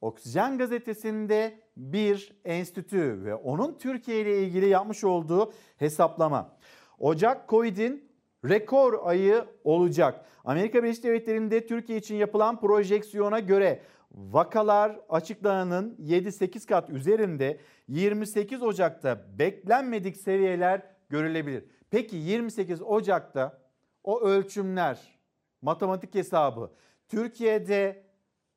[0.01, 6.57] Oksijen gazetesinde bir enstitü ve onun Türkiye ile ilgili yapmış olduğu hesaplama.
[6.99, 8.11] Ocak Covid'in
[8.49, 10.25] rekor ayı olacak.
[10.45, 13.81] Amerika Birleşik Devletleri'nde Türkiye için yapılan projeksiyona göre
[14.15, 21.65] vakalar açıklananın 7-8 kat üzerinde 28 Ocak'ta beklenmedik seviyeler görülebilir.
[21.89, 23.61] Peki 28 Ocak'ta
[24.03, 25.19] o ölçümler,
[25.61, 26.71] matematik hesabı
[27.07, 28.03] Türkiye'de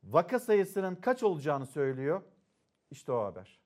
[0.05, 2.23] vaka sayısının kaç olacağını söylüyor.
[2.91, 3.61] İşte o haber.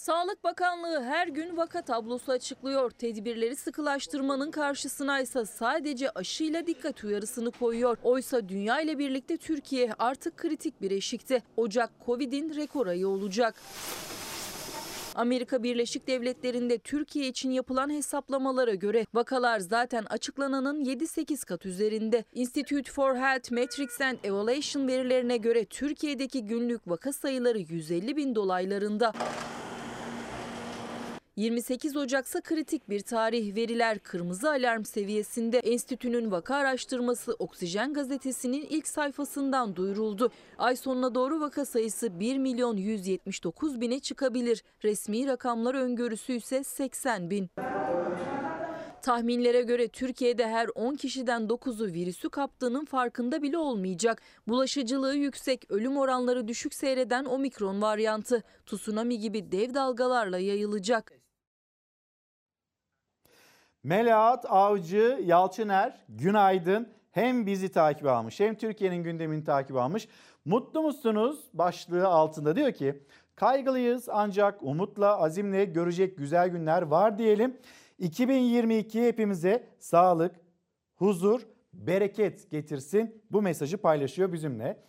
[0.00, 2.90] Sağlık Bakanlığı her gün vaka tablosu açıklıyor.
[2.90, 7.96] Tedbirleri sıkılaştırmanın karşısına ise sadece aşıyla dikkat uyarısını koyuyor.
[8.02, 11.42] Oysa dünya ile birlikte Türkiye artık kritik bir eşikte.
[11.56, 13.54] Ocak Covid'in rekor ayı olacak.
[15.14, 22.24] Amerika Birleşik Devletleri'nde Türkiye için yapılan hesaplamalara göre vakalar zaten açıklananın 7-8 kat üzerinde.
[22.34, 29.12] Institute for Health Metrics and Evaluation verilerine göre Türkiye'deki günlük vaka sayıları 150 bin dolaylarında.
[31.36, 33.56] 28 Ocak'sa kritik bir tarih.
[33.56, 35.58] Veriler kırmızı alarm seviyesinde.
[35.58, 40.30] Enstitünün vaka araştırması Oksijen gazetesinin ilk sayfasından duyuruldu.
[40.58, 44.64] Ay sonuna doğru vaka sayısı 1 milyon 179 bine çıkabilir.
[44.84, 47.50] Resmi rakamlar öngörüsü ise 80 bin.
[49.02, 54.22] Tahminlere göre Türkiye'de her 10 kişiden 9'u virüsü kaptığının farkında bile olmayacak.
[54.48, 61.23] Bulaşıcılığı yüksek, ölüm oranları düşük seyreden omikron varyantı tsunami gibi dev dalgalarla yayılacak.
[63.84, 66.88] Melahat Avcı Yalçıner günaydın.
[67.10, 70.08] Hem bizi takip almış hem Türkiye'nin gündemini takip almış.
[70.44, 73.02] Mutlu musunuz başlığı altında diyor ki
[73.36, 77.56] kaygılıyız ancak umutla azimle görecek güzel günler var diyelim.
[77.98, 80.36] 2022 hepimize sağlık,
[80.94, 81.40] huzur,
[81.72, 83.22] bereket getirsin.
[83.30, 84.84] Bu mesajı paylaşıyor bizimle.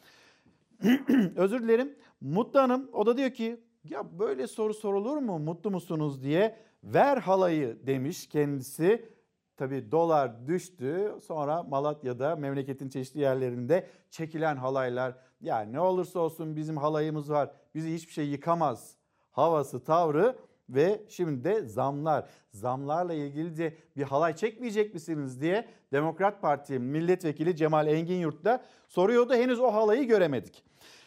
[1.35, 1.95] Özür dilerim.
[2.21, 6.55] Mutlu Hanım o da diyor ki ya böyle soru sorulur mu mutlu musunuz diye
[6.85, 9.09] ver halayı demiş kendisi.
[9.57, 16.77] Tabi dolar düştü sonra Malatya'da memleketin çeşitli yerlerinde çekilen halaylar ya ne olursa olsun bizim
[16.77, 18.97] halayımız var bizi hiçbir şey yıkamaz
[19.31, 20.35] havası tavrı
[20.69, 22.29] ve şimdi de zamlar.
[22.51, 28.65] Zamlarla ilgili de bir halay çekmeyecek misiniz diye Demokrat Parti milletvekili Cemal Engin Yurt da
[28.87, 29.33] soruyordu.
[29.33, 30.63] Henüz o halayı göremedik.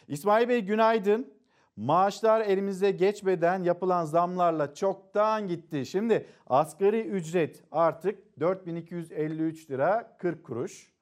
[0.07, 1.38] İsmail Bey günaydın.
[1.79, 5.85] Maaşlar elimize geçmeden yapılan zamlarla çoktan gitti.
[5.85, 10.93] Şimdi asgari ücret artık 4253 lira 40 kuruş.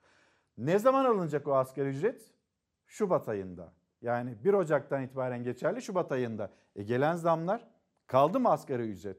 [0.58, 2.22] Ne zaman alınacak o asgari ücret?
[2.88, 3.74] Şubat ayında.
[4.02, 6.52] Yani 1 Ocak'tan itibaren geçerli Şubat ayında.
[6.76, 7.68] E gelen zamlar
[8.08, 9.18] kaldı mı asgari ücret?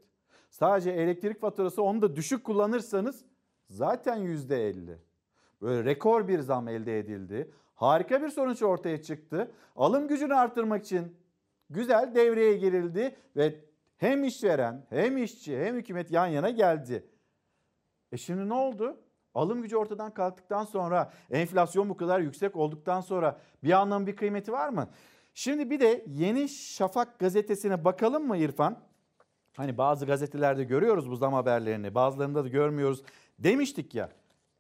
[0.51, 3.24] Sadece elektrik faturası onu da düşük kullanırsanız
[3.68, 4.97] zaten %50.
[5.62, 7.51] Böyle rekor bir zam elde edildi.
[7.74, 9.51] Harika bir sonuç ortaya çıktı.
[9.76, 11.16] Alım gücünü arttırmak için
[11.70, 13.65] güzel devreye girildi ve
[13.97, 17.07] hem işveren hem işçi hem hükümet yan yana geldi.
[18.12, 19.01] E şimdi ne oldu?
[19.35, 24.53] Alım gücü ortadan kalktıktan sonra enflasyon bu kadar yüksek olduktan sonra bir anlamı bir kıymeti
[24.53, 24.89] var mı?
[25.35, 28.78] Şimdi bir de Yeni Şafak gazetesine bakalım mı İrfan?
[29.57, 33.03] Hani bazı gazetelerde görüyoruz bu zam haberlerini bazılarında da görmüyoruz
[33.39, 34.09] demiştik ya.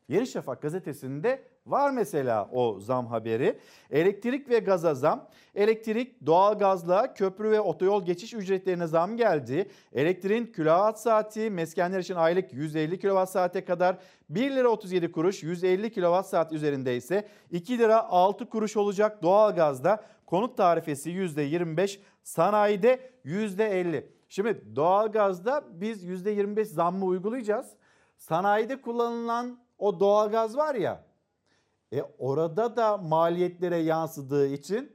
[0.08, 3.58] Yeni Şafak gazetesinde var mesela o zam haberi.
[3.90, 5.28] Elektrik ve gaza zam.
[5.54, 9.70] Elektrik, doğalgazla köprü ve otoyol geçiş ücretlerine zam geldi.
[9.92, 13.96] Elektriğin kilowatt saati meskenler için aylık 150 kilowatt saate kadar
[14.28, 19.22] 1 lira 37 kuruş, 150 kilowatt saat üzerinde ise 2 lira 6 kuruş olacak.
[19.22, 24.06] Doğalgazda konut tarifesi %25, sanayide %50.
[24.28, 27.66] Şimdi doğalgazda biz %25 zammı uygulayacağız.
[28.16, 31.07] Sanayide kullanılan o doğalgaz var ya
[31.92, 34.92] e orada da maliyetlere yansıdığı için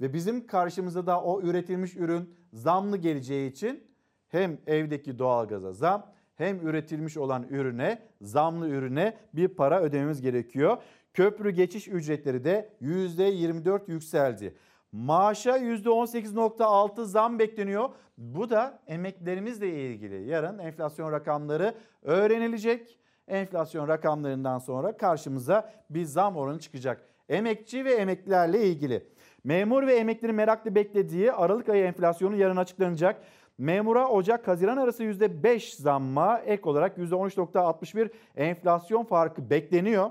[0.00, 3.84] ve bizim karşımıza da o üretilmiş ürün zamlı geleceği için
[4.28, 10.76] hem evdeki doğalgaza zam hem üretilmiş olan ürüne zamlı ürüne bir para ödememiz gerekiyor.
[11.14, 14.56] Köprü geçiş ücretleri de %24 yükseldi.
[14.92, 17.88] Maaşa %18.6 zam bekleniyor.
[18.18, 20.28] Bu da emeklerimizle ilgili.
[20.28, 22.98] Yarın enflasyon rakamları öğrenilecek.
[23.28, 27.02] Enflasyon rakamlarından sonra karşımıza bir zam oranı çıkacak.
[27.28, 29.06] Emekçi ve emeklilerle ilgili.
[29.44, 33.22] Memur ve emeklilerin meraklı beklediği Aralık ayı enflasyonu yarın açıklanacak.
[33.58, 40.10] Memura Ocak-Haziran arası %5 zamma ek olarak %13.61 enflasyon farkı bekleniyor.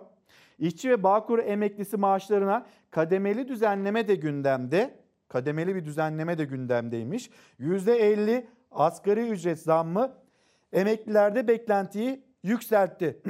[0.60, 4.94] İşçi ve Bağkur emeklisi maaşlarına kademeli düzenleme de gündemde.
[5.28, 7.30] Kademeli bir düzenleme de gündemdeymiş.
[7.60, 10.14] %50 asgari ücret zammı
[10.74, 13.22] emeklilerde beklentiyi yükseltti.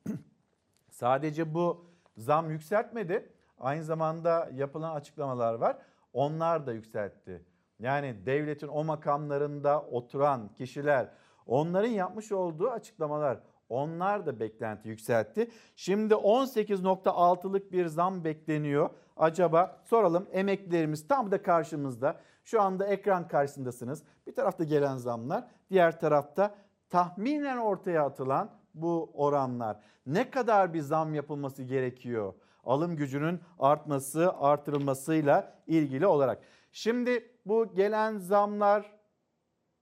[0.90, 1.86] Sadece bu
[2.16, 3.32] zam yükseltmedi.
[3.58, 5.76] Aynı zamanda yapılan açıklamalar var.
[6.12, 7.44] Onlar da yükseltti.
[7.80, 11.08] Yani devletin o makamlarında oturan kişiler
[11.46, 13.38] onların yapmış olduğu açıklamalar
[13.68, 15.50] onlar da beklenti yükseltti.
[15.76, 18.90] Şimdi 18.6'lık bir zam bekleniyor.
[19.16, 22.20] Acaba soralım emeklilerimiz tam da karşımızda.
[22.44, 24.02] Şu anda ekran karşısındasınız.
[24.26, 26.54] Bir tarafta gelen zamlar, diğer tarafta
[26.90, 29.76] tahminen ortaya atılan bu oranlar.
[30.06, 32.34] Ne kadar bir zam yapılması gerekiyor?
[32.64, 36.42] Alım gücünün artması, artırılmasıyla ilgili olarak.
[36.72, 38.92] Şimdi bu gelen zamlar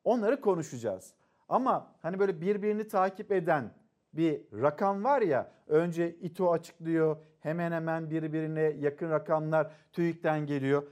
[0.05, 1.15] onları konuşacağız.
[1.49, 3.71] Ama hani böyle birbirini takip eden
[4.13, 10.83] bir rakam var ya önce İTO açıklıyor hemen hemen birbirine yakın rakamlar TÜİK'ten geliyor.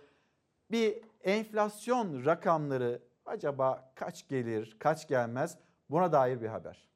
[0.71, 5.59] Bir enflasyon rakamları acaba kaç gelir kaç gelmez
[5.91, 6.89] buna dair bir haber.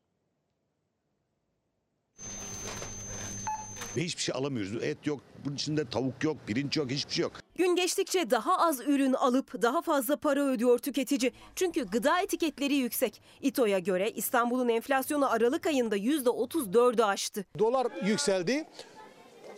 [3.97, 4.83] Ve hiçbir şey alamıyoruz.
[4.83, 7.33] Et yok, bunun içinde tavuk yok, pirinç yok, hiçbir şey yok.
[7.57, 11.33] Gün geçtikçe daha az ürün alıp daha fazla para ödüyor tüketici.
[11.57, 13.23] Çünkü gıda etiketleri yüksek.
[13.41, 17.45] İTO'ya göre İstanbul'un enflasyonu Aralık ayında %34'ü aştı.
[17.59, 18.67] Dolar yükseldi.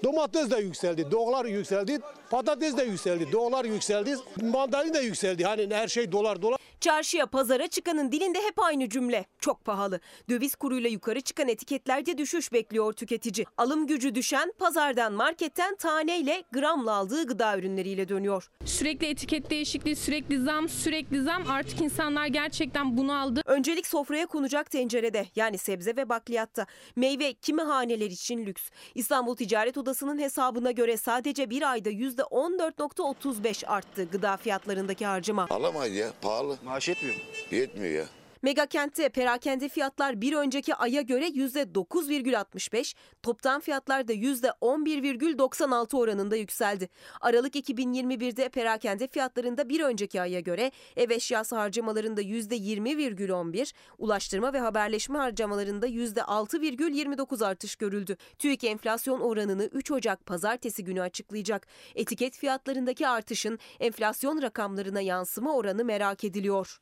[0.04, 1.98] Domates de yükseldi, dolar yükseldi,
[2.30, 5.44] patates de yükseldi, dolar yükseldi, mandalina da yükseldi.
[5.44, 6.60] Hani her şey dolar dolar.
[6.80, 9.24] Çarşıya, pazara çıkanın dilinde hep aynı cümle.
[9.40, 10.00] Çok pahalı.
[10.28, 13.46] Döviz kuruyla yukarı çıkan etiketlerde düşüş bekliyor tüketici.
[13.56, 18.50] Alım gücü düşen pazardan, marketten taneyle, gramla aldığı gıda ürünleriyle dönüyor.
[18.64, 21.50] Sürekli etiket değişikliği, sürekli zam, sürekli zam.
[21.50, 23.42] Artık insanlar gerçekten bunu aldı.
[23.46, 26.66] Öncelik sofraya konacak tencerede yani sebze ve bakliyatta.
[26.96, 28.70] Meyve kimi haneler için lüks.
[28.94, 35.46] İstanbul Ticaret Odası'nın hesabına göre sadece bir ayda %14.35 arttı gıda fiyatlarındaki harcama.
[35.50, 36.56] Alamayız ya, pahalı.
[36.64, 37.22] Maaş yetmiyor mu?
[37.50, 38.04] Yetmiyor ya.
[38.42, 46.88] Mega kentte perakende fiyatlar bir önceki aya göre %9,65, toptan fiyatlar da %11,96 oranında yükseldi.
[47.20, 55.18] Aralık 2021'de perakende fiyatlarında bir önceki aya göre ev eşyası harcamalarında %20,11, ulaştırma ve haberleşme
[55.18, 58.16] harcamalarında %6,29 artış görüldü.
[58.38, 61.66] TÜİK enflasyon oranını 3 Ocak pazartesi günü açıklayacak.
[61.94, 66.80] Etiket fiyatlarındaki artışın enflasyon rakamlarına yansıma oranı merak ediliyor.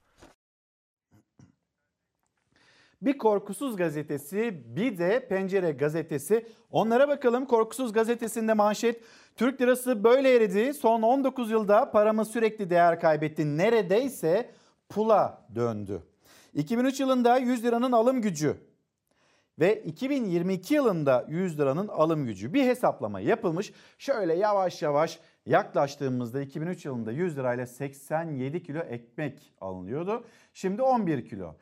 [3.02, 6.46] Bir Korkusuz gazetesi, bir de Pencere gazetesi.
[6.70, 7.46] Onlara bakalım.
[7.46, 9.02] Korkusuz gazetesinde manşet
[9.36, 10.74] Türk lirası böyle eridi.
[10.74, 13.56] Son 19 yılda paramız sürekli değer kaybetti.
[13.56, 14.50] Neredeyse
[14.88, 16.02] pula döndü.
[16.54, 18.56] 2003 yılında 100 liranın alım gücü
[19.58, 23.72] ve 2022 yılında 100 liranın alım gücü bir hesaplama yapılmış.
[23.98, 30.24] Şöyle yavaş yavaş yaklaştığımızda 2003 yılında 100 lirayla 87 kilo ekmek alınıyordu.
[30.52, 31.54] Şimdi 11 kilo.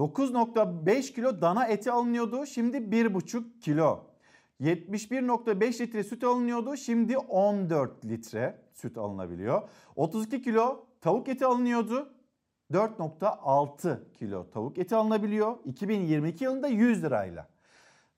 [0.00, 2.46] 9.5 kilo dana eti alınıyordu.
[2.46, 4.06] Şimdi 1.5 kilo.
[4.60, 6.76] 71.5 litre süt alınıyordu.
[6.76, 9.68] Şimdi 14 litre süt alınabiliyor.
[9.96, 12.12] 32 kilo tavuk eti alınıyordu.
[12.72, 17.48] 4.6 kilo tavuk eti alınabiliyor 2022 yılında 100 lirayla.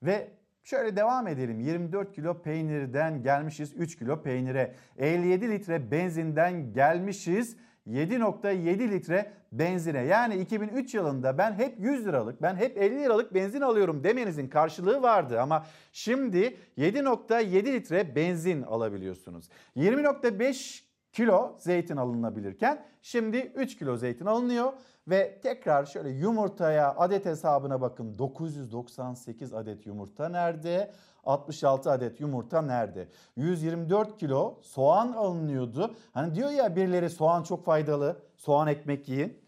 [0.03, 0.31] Ve
[0.63, 4.75] şöyle devam edelim 24 kilo peynirden gelmişiz 3 kilo peynire.
[4.97, 7.57] 57 litre benzinden gelmişiz
[7.87, 10.01] 7.7 litre benzine.
[10.01, 15.01] Yani 2003 yılında ben hep 100 liralık, ben hep 50 liralık benzin alıyorum demenizin karşılığı
[15.01, 15.41] vardı.
[15.41, 19.49] Ama şimdi 7.7 litre benzin alabiliyorsunuz.
[19.77, 24.73] 20.5 kilo zeytin alınabilirken şimdi 3 kilo zeytin alınıyor
[25.07, 30.91] ve tekrar şöyle yumurtaya adet hesabına bakın 998 adet yumurta nerede?
[31.23, 33.07] 66 adet yumurta nerede?
[33.35, 35.95] 124 kilo soğan alınıyordu.
[36.13, 38.17] Hani diyor ya birileri soğan çok faydalı.
[38.35, 39.43] Soğan ekmek yiyin.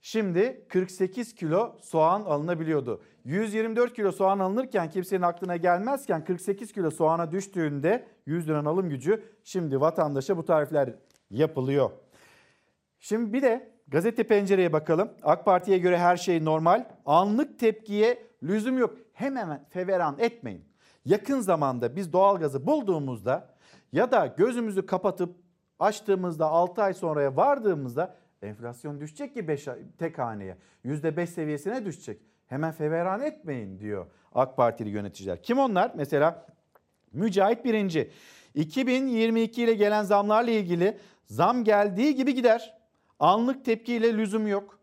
[0.00, 3.02] Şimdi 48 kilo soğan alınabiliyordu.
[3.24, 9.24] 124 kilo soğan alınırken kimsenin aklına gelmezken 48 kilo soğana düştüğünde 100 liranın alım gücü
[9.44, 10.94] şimdi vatandaşa bu tarifler
[11.30, 11.90] yapılıyor.
[13.00, 15.10] Şimdi bir de gazete pencereye bakalım.
[15.22, 16.84] AK Parti'ye göre her şey normal.
[17.06, 18.94] Anlık tepkiye lüzum yok.
[19.12, 20.64] Hemen feveran etmeyin.
[21.04, 23.48] Yakın zamanda biz doğalgazı bulduğumuzda
[23.92, 25.36] ya da gözümüzü kapatıp
[25.78, 29.68] açtığımızda 6 ay sonraya vardığımızda enflasyon düşecek ki 5
[29.98, 30.56] tek haneye.
[30.84, 32.20] %5 seviyesine düşecek.
[32.46, 35.42] Hemen feveran etmeyin diyor AK Partili yöneticiler.
[35.42, 35.92] Kim onlar?
[35.94, 36.46] Mesela
[37.12, 38.10] Mücahit Birinci.
[38.54, 42.78] 2022 ile gelen zamlarla ilgili zam geldiği gibi gider.
[43.18, 44.78] Anlık tepkiyle lüzum yok.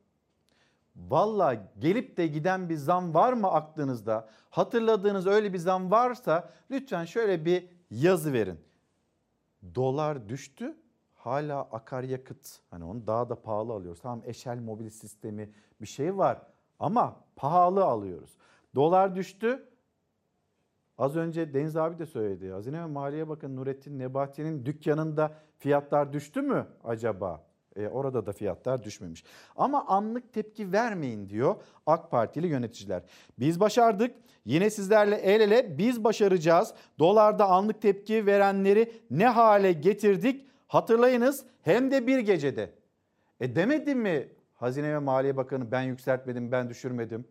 [1.09, 4.29] Valla gelip de giden bir zam var mı aklınızda?
[4.49, 8.59] Hatırladığınız öyle bir zam varsa lütfen şöyle bir yazı verin.
[9.75, 10.75] Dolar düştü
[11.13, 14.01] hala akaryakıt hani onu daha da pahalı alıyoruz.
[14.01, 15.49] Tamam eşel mobil sistemi
[15.81, 16.41] bir şey var
[16.79, 18.37] ama pahalı alıyoruz.
[18.75, 19.67] Dolar düştü.
[20.97, 22.51] Az önce Deniz abi de söyledi.
[22.51, 27.43] Hazine ve Maliye Bakanı Nurettin Nebati'nin dükkanında fiyatlar düştü mü acaba?
[27.75, 29.23] E, orada da fiyatlar düşmemiş.
[29.55, 33.03] Ama anlık tepki vermeyin diyor AK Partili yöneticiler.
[33.39, 34.15] Biz başardık.
[34.45, 36.73] Yine sizlerle el ele biz başaracağız.
[36.99, 40.47] Dolarda anlık tepki verenleri ne hale getirdik?
[40.67, 42.71] Hatırlayınız hem de bir gecede.
[43.39, 47.25] E demedi mi Hazine ve Maliye Bakanı ben yükseltmedim ben düşürmedim.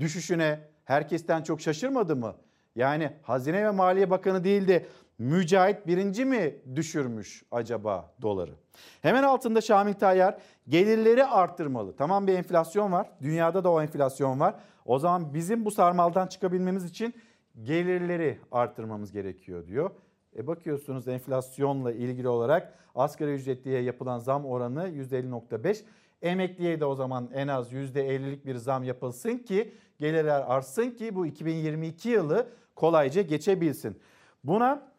[0.00, 2.34] Düşüşüne herkesten çok şaşırmadı mı?
[2.76, 4.86] Yani Hazine ve Maliye Bakanı değil de
[5.18, 8.54] Mücahit birinci mi düşürmüş acaba doları?
[9.02, 11.96] Hemen altında Şamil Tayyar gelirleri arttırmalı.
[11.96, 13.10] Tamam bir enflasyon var.
[13.22, 14.54] Dünyada da o enflasyon var.
[14.84, 17.14] O zaman bizim bu sarmaldan çıkabilmemiz için
[17.62, 19.90] gelirleri arttırmamız gerekiyor diyor.
[20.36, 25.82] E bakıyorsunuz enflasyonla ilgili olarak asgari ücretliye yapılan zam oranı %50.5.
[26.22, 31.26] Emekliye de o zaman en az %50'lik bir zam yapılsın ki gelirler artsın ki bu
[31.26, 33.98] 2022 yılı kolayca geçebilsin.
[34.44, 34.91] Buna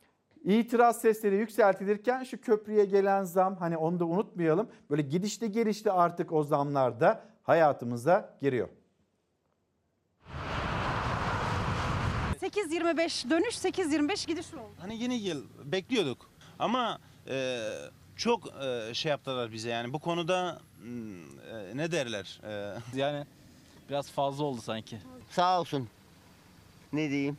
[0.43, 4.69] itiraz sesleri yükseltilirken şu köprüye gelen zam hani onu da unutmayalım.
[4.89, 8.69] Böyle gidişte gelişte artık o zamlar da hayatımıza giriyor.
[12.41, 14.61] 8.25 dönüş 8.25 gidiş oldu.
[14.79, 16.29] Hani yeni yıl bekliyorduk
[16.59, 17.59] ama e,
[18.15, 22.41] çok e, şey yaptılar bize yani bu konuda hmm, e, ne derler?
[22.43, 23.25] E, Yani
[23.89, 24.97] biraz fazla oldu sanki.
[25.31, 25.89] Sağ olsun.
[26.93, 27.37] Ne diyeyim?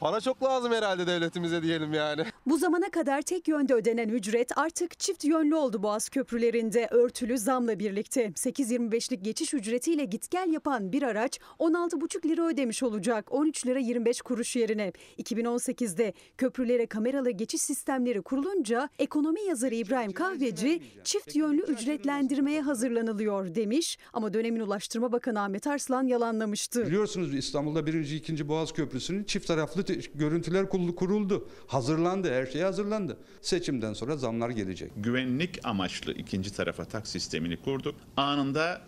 [0.00, 2.24] Para çok lazım herhalde devletimize diyelim yani.
[2.46, 7.78] Bu zamana kadar tek yönde ödenen ücret artık çift yönlü oldu Boğaz köprülerinde örtülü zamla
[7.78, 8.26] birlikte.
[8.26, 14.22] 8.25'lik geçiş ücretiyle git gel yapan bir araç 16,5 lira ödemiş olacak 13 lira 25
[14.22, 14.92] kuruş yerine.
[15.18, 23.98] 2018'de köprülere kameralı geçiş sistemleri kurulunca ekonomi yazarı İbrahim Kahveci çift yönlü ücretlendirmeye hazırlanılıyor demiş
[24.12, 26.86] ama dönemin Ulaştırma Bakanı Ahmet Arslan yalanlamıştı.
[26.86, 31.48] Biliyorsunuz İstanbul'da birinci, ikinci Boğaz Köprüsü'nün çift taraflı te- görüntüler kuruldu.
[31.66, 33.18] Hazırlandı, her şey hazırlandı.
[33.40, 34.92] Seçimden sonra zamlar gelecek.
[34.96, 37.94] güvenlik amaçlı ikinci tarafa tak sistemini kurduk.
[38.16, 38.82] Anında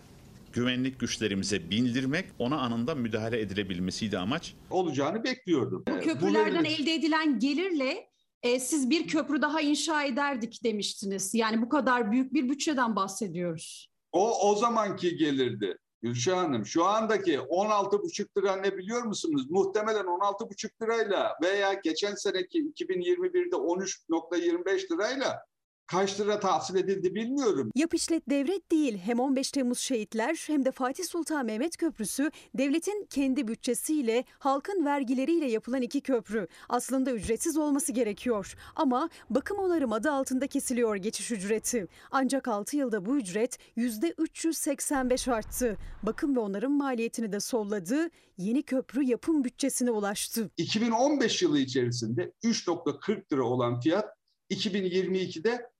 [0.53, 4.53] güvenlik güçlerimize bildirmek, ona anında müdahale edilebilmesiydi amaç.
[4.69, 5.83] olacağını bekliyordum.
[5.89, 8.07] Bu köprülerden elde edilen gelirle
[8.43, 11.33] e, siz bir köprü daha inşa ederdik demiştiniz.
[11.33, 13.89] Yani bu kadar büyük bir bütçeden bahsediyoruz.
[14.11, 15.77] O o zamanki gelirdi.
[16.03, 19.45] Gülşah Hanım şu andaki 16,5 lira ne biliyor musunuz?
[19.49, 25.45] Muhtemelen 16,5 lirayla veya geçen seneki 2021'de 13.25 lirayla
[25.87, 27.71] kaç lira tahsil edildi bilmiyorum.
[27.75, 28.97] Yap işlet devret değil.
[28.97, 35.45] Hem 15 Temmuz şehitler hem de Fatih Sultan Mehmet Köprüsü devletin kendi bütçesiyle, halkın vergileriyle
[35.45, 36.47] yapılan iki köprü.
[36.69, 38.55] Aslında ücretsiz olması gerekiyor.
[38.75, 41.87] Ama bakım onarım adı altında kesiliyor geçiş ücreti.
[42.11, 45.77] Ancak 6 yılda bu ücret %385 arttı.
[46.03, 48.09] Bakım ve onarım maliyetini de solladı.
[48.37, 50.49] Yeni köprü yapım bütçesine ulaştı.
[50.57, 54.05] 2015 yılı içerisinde 3.40 lira olan fiyat
[54.51, 55.72] 2022'de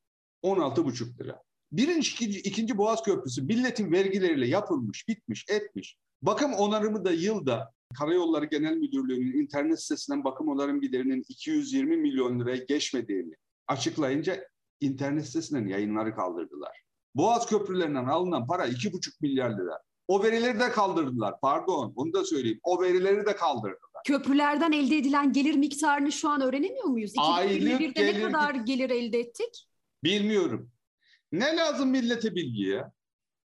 [0.43, 1.41] 16,5 lira.
[1.71, 5.97] Birinci, ikinci, ikinci Boğaz Köprüsü milletin vergileriyle yapılmış, bitmiş, etmiş.
[6.21, 12.57] Bakım onarımı da yılda Karayolları Genel Müdürlüğü'nün internet sitesinden bakım onarım giderinin 220 milyon liraya
[12.57, 13.33] geçmediğini
[13.67, 14.47] açıklayınca
[14.81, 16.83] internet sitesinden yayınları kaldırdılar.
[17.15, 19.79] Boğaz köprülerinden alınan para 2,5 milyar lira.
[20.07, 21.33] O verileri de kaldırdılar.
[21.41, 22.59] Pardon, onu da söyleyeyim.
[22.63, 24.03] O verileri de kaldırdılar.
[24.07, 27.13] Köprülerden elde edilen gelir miktarını şu an öğrenemiyor muyuz?
[27.17, 29.67] Aylık 2021'de ne gelir- kadar gelir elde ettik?
[30.03, 30.71] Bilmiyorum.
[31.31, 32.91] Ne lazım millete bilgi ya?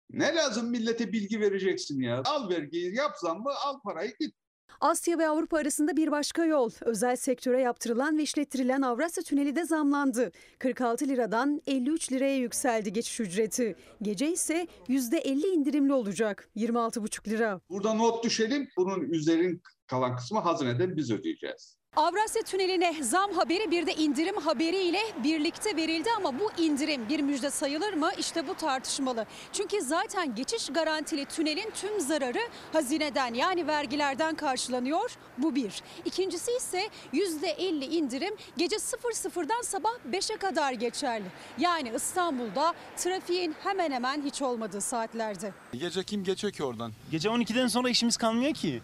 [0.09, 2.21] Ne lazım millete bilgi vereceksin ya?
[2.26, 4.35] Al vergiyi yap zammı al parayı git.
[4.81, 6.71] Asya ve Avrupa arasında bir başka yol.
[6.81, 10.31] Özel sektöre yaptırılan ve işlettirilen Avrasya Tüneli de zamlandı.
[10.59, 13.76] 46 liradan 53 liraya yükseldi geçiş ücreti.
[14.01, 16.49] Gece ise %50 indirimli olacak.
[16.55, 17.61] 26,5 lira.
[17.69, 18.69] Burada not düşelim.
[18.77, 21.78] Bunun üzerin kalan kısmı hazineden biz ödeyeceğiz.
[21.99, 27.49] Avrasya Tüneli'ne zam haberi bir de indirim haberiyle birlikte verildi ama bu indirim bir müjde
[27.49, 28.10] sayılır mı?
[28.18, 29.26] İşte bu tartışmalı.
[29.53, 32.40] Çünkü zaten geçiş garantili tünelin tüm zararı
[32.74, 35.11] hazineden yani vergilerden karşılanıyor.
[35.38, 35.82] Bu bir.
[36.06, 41.26] İkincisi ise %50 indirim gece 00'dan sabah 5'e kadar geçerli.
[41.57, 45.53] Yani İstanbul'da trafiğin hemen hemen hiç olmadığı saatlerde.
[45.74, 46.91] Gece kim geçiyor ki oradan?
[47.11, 48.82] Gece 12'den sonra işimiz kalmıyor ki.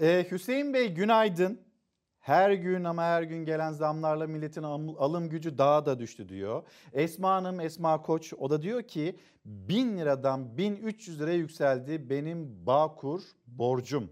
[0.00, 1.60] Ee, Hüseyin Bey günaydın.
[2.20, 6.62] Her gün ama her gün gelen zamlarla milletin alım gücü daha da düştü diyor.
[6.92, 13.22] Esma Hanım, Esma Koç o da diyor ki 1000 liradan 1300 liraya yükseldi benim Bağkur
[13.46, 14.10] borcum.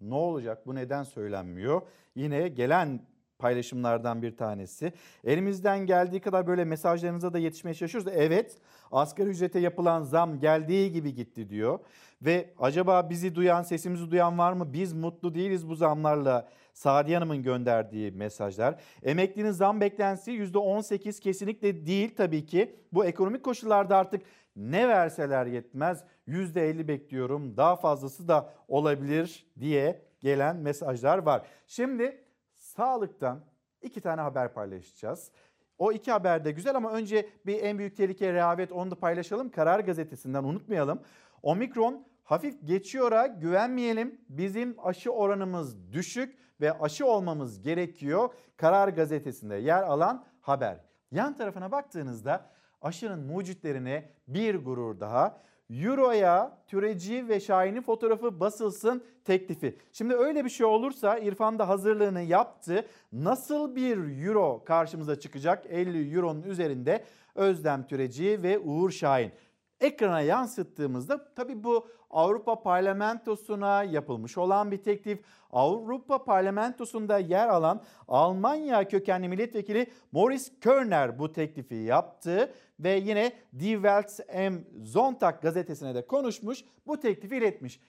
[0.00, 1.82] Ne olacak bu neden söylenmiyor?
[2.14, 3.06] Yine gelen
[3.38, 4.92] paylaşımlardan bir tanesi.
[5.24, 8.12] Elimizden geldiği kadar böyle mesajlarınıza da yetişmeye çalışıyoruz.
[8.16, 8.58] Evet
[8.92, 11.78] asgari ücrete yapılan zam geldiği gibi gitti diyor.
[12.24, 14.72] Ve acaba bizi duyan, sesimizi duyan var mı?
[14.72, 16.48] Biz mutlu değiliz bu zamlarla.
[16.72, 18.80] Sadiye Hanım'ın gönderdiği mesajlar.
[19.02, 22.76] Emeklinin zam beklentisi %18 kesinlikle değil tabii ki.
[22.92, 24.22] Bu ekonomik koşullarda artık
[24.56, 26.04] ne verseler yetmez.
[26.28, 27.56] %50 bekliyorum.
[27.56, 31.46] Daha fazlası da olabilir diye gelen mesajlar var.
[31.66, 32.24] Şimdi
[32.54, 33.40] sağlıktan
[33.82, 35.30] iki tane haber paylaşacağız.
[35.78, 39.50] O iki haber de güzel ama önce bir en büyük tehlike rehavet onu da paylaşalım.
[39.50, 41.00] Karar gazetesinden unutmayalım.
[41.42, 44.20] Omikron hafif geçiyora güvenmeyelim.
[44.28, 48.28] Bizim aşı oranımız düşük ve aşı olmamız gerekiyor.
[48.56, 50.80] Karar gazetesinde yer alan haber.
[51.10, 52.50] Yan tarafına baktığınızda
[52.82, 55.40] aşının mucitlerine bir gurur daha.
[55.70, 59.78] Euro'ya Türeci ve Şahin'in fotoğrafı basılsın teklifi.
[59.92, 62.86] Şimdi öyle bir şey olursa İrfan da hazırlığını yaptı.
[63.12, 65.66] Nasıl bir Euro karşımıza çıkacak?
[65.68, 69.32] 50 Euro'nun üzerinde Özlem Türeci ve Uğur Şahin.
[69.80, 75.24] Ekrana yansıttığımızda tabii bu Avrupa Parlamentosu'na yapılmış olan bir teklif.
[75.50, 83.74] Avrupa Parlamentosu'nda yer alan Almanya kökenli milletvekili Morris Körner bu teklifi yaptı ve yine Die
[83.74, 87.80] Welt am Sonntag gazetesine de konuşmuş, bu teklifi iletmiş.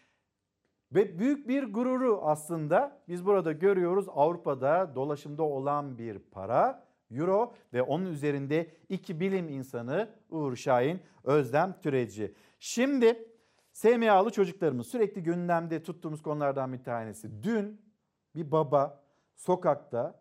[0.91, 7.81] Ve büyük bir gururu aslında biz burada görüyoruz Avrupa'da dolaşımda olan bir para euro ve
[7.81, 12.33] onun üzerinde iki bilim insanı Uğur Şahin, Özlem Türeci.
[12.59, 13.34] Şimdi
[13.75, 17.43] SMA'lı çocuklarımız sürekli gündemde tuttuğumuz konulardan bir tanesi.
[17.43, 17.81] Dün
[18.35, 19.03] bir baba
[19.35, 20.19] sokakta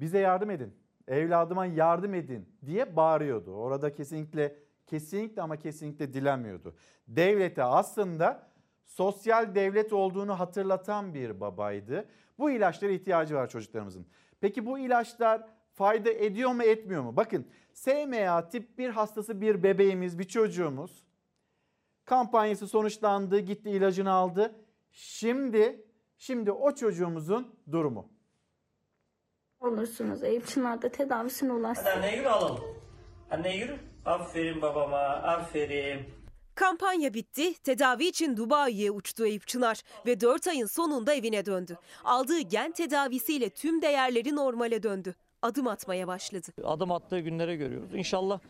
[0.00, 0.74] bize yardım edin,
[1.08, 3.54] evladıma yardım edin diye bağırıyordu.
[3.54, 6.74] Orada kesinlikle kesinlikle ama kesinlikle dilenmiyordu.
[7.08, 8.50] Devlete aslında
[8.84, 12.08] sosyal devlet olduğunu hatırlatan bir babaydı.
[12.38, 14.06] Bu ilaçlara ihtiyacı var çocuklarımızın.
[14.40, 17.16] Peki bu ilaçlar fayda ediyor mu etmiyor mu?
[17.16, 21.09] Bakın SMA tip 1 hastası bir bebeğimiz, bir çocuğumuz
[22.04, 24.54] kampanyası sonuçlandı, gitti ilacını aldı.
[24.92, 25.84] Şimdi
[26.18, 28.08] şimdi o çocuğumuzun durumu.
[29.60, 31.84] Olursunuz Eyüp Çınar'da tedavisine ulaşsın.
[31.86, 32.64] Anneye yürü alalım.
[33.30, 33.78] Anneye yürü.
[34.04, 36.00] Aferin babama, aferin.
[36.54, 37.54] Kampanya bitti.
[37.54, 41.78] Tedavi için Dubai'ye uçtu Eyüp Çınar ve 4 ayın sonunda evine döndü.
[42.04, 45.14] Aldığı gen tedavisiyle tüm değerleri normale döndü.
[45.42, 46.46] Adım atmaya başladı.
[46.64, 47.94] Adım attığı günlere görüyoruz.
[47.94, 48.40] İnşallah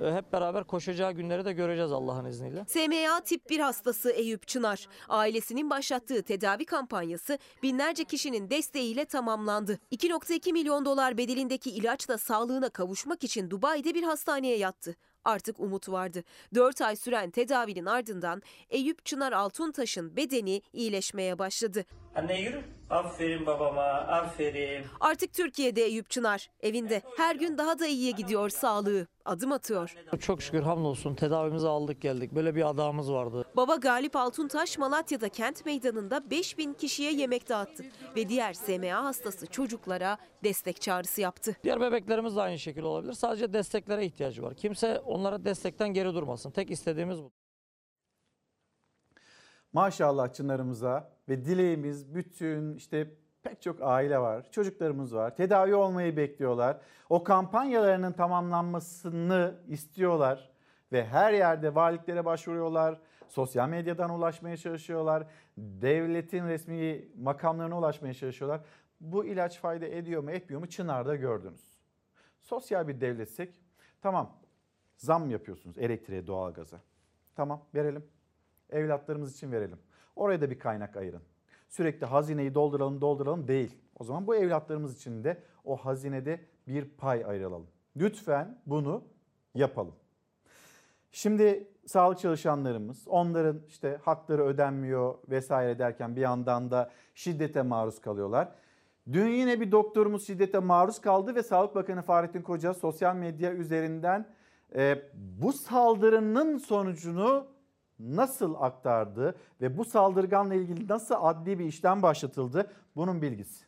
[0.00, 2.64] hep beraber koşacağı günleri de göreceğiz Allah'ın izniyle.
[2.68, 4.88] SMA tip 1 hastası Eyüp Çınar.
[5.08, 9.78] Ailesinin başlattığı tedavi kampanyası binlerce kişinin desteğiyle tamamlandı.
[9.92, 14.96] 2.2 milyon dolar bedelindeki ilaçla sağlığına kavuşmak için Dubai'de bir hastaneye yattı.
[15.24, 16.24] Artık umut vardı.
[16.54, 21.84] 4 ay süren tedavinin ardından Eyüp Çınar Altuntaş'ın bedeni iyileşmeye başladı.
[22.14, 22.64] Anne yürü.
[22.90, 24.84] Aferin babama, aferin.
[25.00, 29.06] Artık Türkiye'de Eyüp Çınar evinde her gün daha da iyiye gidiyor sağlığı.
[29.24, 29.94] Adım atıyor.
[30.20, 32.32] Çok şükür hamdolsun tedavimizi aldık geldik.
[32.34, 33.44] Böyle bir adamımız vardı.
[33.56, 37.84] Baba Galip Altuntaş Malatya'da kent meydanında 5000 kişiye yemek dağıttı
[38.16, 41.56] ve diğer SMA hastası çocuklara destek çağrısı yaptı.
[41.64, 43.12] Diğer bebeklerimiz de aynı şekilde olabilir.
[43.12, 44.54] Sadece desteklere ihtiyacı var.
[44.54, 46.50] Kimse onlara destekten geri durmasın.
[46.50, 47.32] Tek istediğimiz bu.
[49.72, 53.10] Maşallah Çınar'ımıza ve dileğimiz bütün işte
[53.42, 55.36] pek çok aile var, çocuklarımız var.
[55.36, 56.80] Tedavi olmayı bekliyorlar.
[57.08, 60.50] O kampanyalarının tamamlanmasını istiyorlar
[60.92, 63.00] ve her yerde valiliklere başvuruyorlar.
[63.28, 65.26] Sosyal medyadan ulaşmaya çalışıyorlar.
[65.58, 68.60] Devletin resmi makamlarına ulaşmaya çalışıyorlar.
[69.00, 71.80] Bu ilaç fayda ediyor mu, etmiyor mu Çınar'da gördünüz.
[72.40, 73.60] Sosyal bir devletsek
[74.00, 74.38] tamam
[74.96, 76.80] zam yapıyorsunuz elektriğe, doğalgaza.
[77.36, 78.04] Tamam verelim.
[78.72, 79.78] Evlatlarımız için verelim.
[80.16, 81.22] Oraya da bir kaynak ayırın.
[81.68, 83.78] Sürekli hazineyi dolduralım dolduralım değil.
[83.98, 87.66] O zaman bu evlatlarımız için de o hazinede bir pay ayıralım.
[87.96, 89.04] Lütfen bunu
[89.54, 89.94] yapalım.
[91.12, 98.48] Şimdi sağlık çalışanlarımız onların işte hakları ödenmiyor vesaire derken bir yandan da şiddete maruz kalıyorlar.
[99.12, 104.26] Dün yine bir doktorumuz şiddete maruz kaldı ve Sağlık Bakanı Fahrettin Koca sosyal medya üzerinden
[104.74, 107.46] e, bu saldırının sonucunu
[108.00, 113.64] nasıl aktardı ve bu saldırganla ilgili nasıl adli bir işlem başlatıldı bunun bilgisi.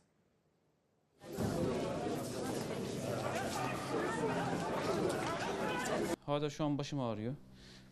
[6.27, 7.35] Hala şu an başım ağrıyor.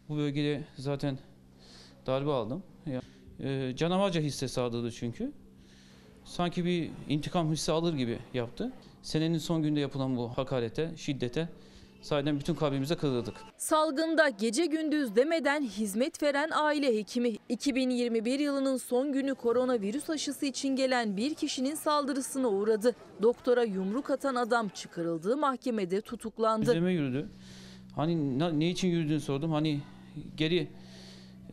[0.09, 1.19] Bu bölgede zaten
[2.07, 2.62] darbe aldım.
[3.41, 5.33] E, canavarca hisse sağladı çünkü.
[6.25, 8.73] Sanki bir intikam hissi alır gibi yaptı.
[9.03, 11.49] Senenin son günde yapılan bu hakarete, şiddete
[12.01, 13.35] Sahiden bütün kalbimize kırıldık.
[13.56, 20.77] Salgında gece gündüz demeden hizmet veren aile hekimi 2021 yılının son günü koronavirüs aşısı için
[20.77, 22.97] gelen bir kişinin saldırısına uğradı.
[23.22, 26.62] Doktora yumruk atan adam çıkarıldığı mahkemede tutuklandı.
[26.62, 27.28] Üzerime yürüdü.
[27.97, 29.52] Hani ne için yürüdüğünü sordum.
[29.52, 29.81] Hani
[30.36, 30.68] geri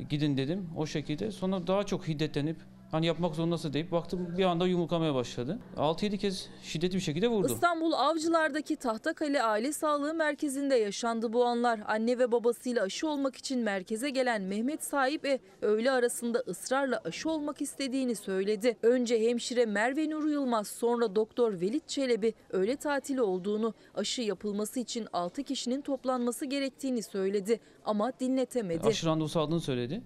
[0.09, 1.31] gidin dedim o şekilde.
[1.31, 2.57] Sonra daha çok hiddetlenip
[2.91, 5.59] Hani yapmak zorundasın deyip baktım bir anda yumruklamaya başladı.
[5.77, 7.53] 6-7 kez şiddetli bir şekilde vurdu.
[7.53, 11.80] İstanbul Avcılar'daki Tahtakale Aile Sağlığı Merkezi'nde yaşandı bu anlar.
[11.88, 17.30] Anne ve babasıyla aşı olmak için merkeze gelen Mehmet Sahip e öğle arasında ısrarla aşı
[17.30, 18.77] olmak istediğini söyledi.
[18.81, 25.07] Önce hemşire Merve Nur Yılmaz sonra doktor Velit Çelebi öğle tatili olduğunu, aşı yapılması için
[25.14, 28.88] 6 kişinin toplanması gerektiğini söyledi ama dinletemedi.
[28.88, 30.01] Aşı randevusu aldığını söyledi.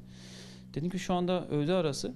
[0.74, 2.14] Dedim ki şu anda öğle arası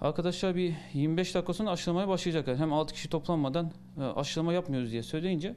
[0.00, 2.56] Arkadaşlar bir 25 dakika sonra aşılamaya başlayacaklar.
[2.56, 3.70] Hem 6 kişi toplanmadan
[4.00, 5.54] e, aşılama yapmıyoruz diye söyleyince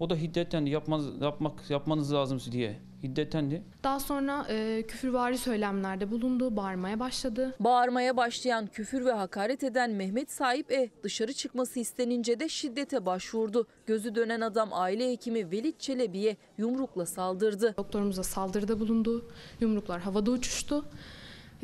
[0.00, 0.70] o da hiddetlendi.
[0.70, 3.62] Yapmaz, yapmak, yapmanız lazım diye hiddetlendi.
[3.84, 7.54] Daha sonra e, küfürvari söylemlerde bulundu, bağırmaya başladı.
[7.60, 13.66] Bağırmaya başlayan, küfür ve hakaret eden Mehmet Sahip E dışarı çıkması istenince de şiddete başvurdu.
[13.86, 17.74] Gözü dönen adam aile hekimi Velit Çelebi'ye yumrukla saldırdı.
[17.76, 19.30] Doktorumuza saldırıda bulundu.
[19.60, 20.84] Yumruklar havada uçuştu.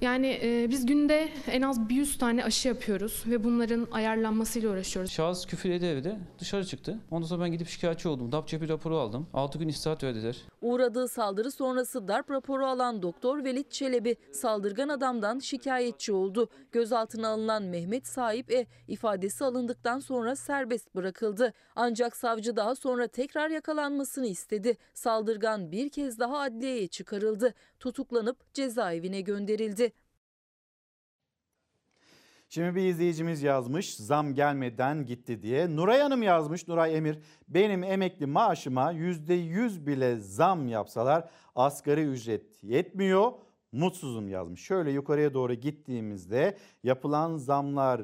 [0.00, 5.10] Yani e, biz günde en az bir 100 tane aşı yapıyoruz ve bunların ayarlanmasıyla uğraşıyoruz.
[5.10, 6.98] Şahıs küfür ede evde dışarı çıktı.
[7.10, 8.32] Ondan sonra ben gidip şikayetçi oldum.
[8.32, 9.26] DAP cepi raporu aldım.
[9.34, 10.36] 6 gün istirahat verdiler.
[10.62, 16.48] Uğradığı saldırı sonrası darp raporu alan Doktor Velit Çelebi saldırgan adamdan şikayetçi oldu.
[16.72, 21.52] Gözaltına alınan Mehmet Sahip E ifadesi alındıktan sonra serbest bırakıldı.
[21.76, 24.76] Ancak savcı daha sonra tekrar yakalanmasını istedi.
[24.94, 27.54] Saldırgan bir kez daha adliyeye çıkarıldı.
[27.80, 29.89] Tutuklanıp cezaevine gönderildi.
[32.52, 35.76] Şimdi bir izleyicimiz yazmış zam gelmeden gitti diye.
[35.76, 37.18] Nuray Hanım yazmış Nuray Emir
[37.48, 43.32] benim emekli maaşıma %100 bile zam yapsalar asgari ücret yetmiyor
[43.72, 44.60] mutsuzum yazmış.
[44.60, 48.02] Şöyle yukarıya doğru gittiğimizde yapılan zamlar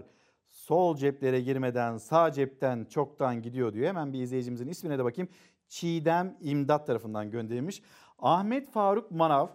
[0.48, 3.88] sol ceplere girmeden sağ cepten çoktan gidiyor diyor.
[3.88, 5.28] Hemen bir izleyicimizin ismine de bakayım.
[5.68, 7.82] Çiğdem İmdat tarafından gönderilmiş.
[8.18, 9.46] Ahmet Faruk Manav.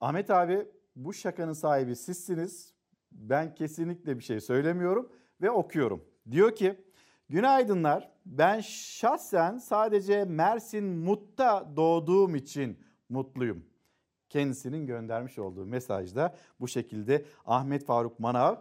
[0.00, 0.66] Ahmet abi
[0.96, 2.77] bu şakanın sahibi sizsiniz
[3.18, 5.12] ben kesinlikle bir şey söylemiyorum
[5.42, 6.04] ve okuyorum.
[6.30, 6.84] Diyor ki
[7.28, 12.78] günaydınlar ben şahsen sadece Mersin Mut'ta doğduğum için
[13.08, 13.64] mutluyum.
[14.28, 18.56] Kendisinin göndermiş olduğu mesajda bu şekilde Ahmet Faruk Manav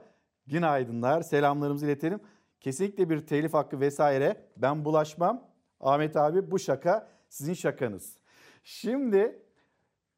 [0.47, 2.19] günaydınlar selamlarımızı iletelim.
[2.59, 5.47] Kesinlikle bir telif hakkı vesaire ben bulaşmam.
[5.79, 8.17] Ahmet abi bu şaka sizin şakanız.
[8.63, 9.41] Şimdi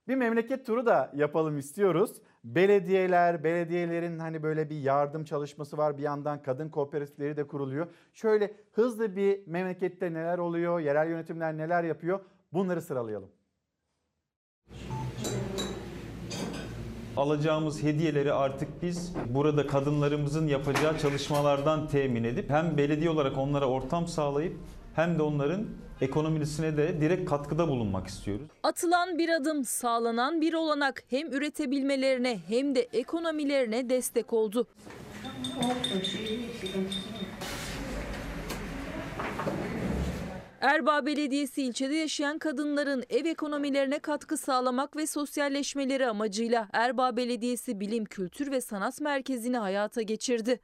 [0.08, 2.22] bir memleket turu da yapalım istiyoruz.
[2.44, 5.98] Belediyeler, belediyelerin hani böyle bir yardım çalışması var.
[5.98, 7.88] Bir yandan kadın kooperatifleri de kuruluyor.
[8.14, 12.20] Şöyle hızlı bir memlekette neler oluyor, yerel yönetimler neler yapıyor
[12.54, 13.30] bunları sıralayalım.
[17.20, 24.08] alacağımız hediyeleri artık biz burada kadınlarımızın yapacağı çalışmalardan temin edip hem belediye olarak onlara ortam
[24.08, 24.58] sağlayıp
[24.96, 25.66] hem de onların
[26.02, 28.48] ekonomisine de direkt katkıda bulunmak istiyoruz.
[28.64, 34.68] Atılan bir adım, sağlanan bir olanak hem üretebilmelerine hem de ekonomilerine destek oldu.
[40.62, 48.06] Erbaa Belediyesi ilçede yaşayan kadınların ev ekonomilerine katkı sağlamak ve sosyalleşmeleri amacıyla Erbaa Belediyesi Bilim,
[48.06, 50.60] Kültür ve Sanat Merkezi'ni hayata geçirdi.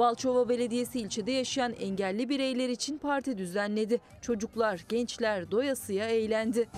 [0.00, 4.00] Balçova Belediyesi ilçede yaşayan engelli bireyler için parti düzenledi.
[4.22, 6.68] Çocuklar, gençler doyasıya eğlendi.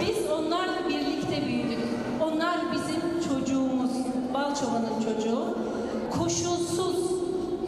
[0.00, 1.78] Biz onlarla birlikte büyüdük.
[2.20, 3.90] Onlar bizim çocuğumuz,
[4.34, 5.58] Balçova'nın çocuğu.
[6.10, 7.10] Koşulsuz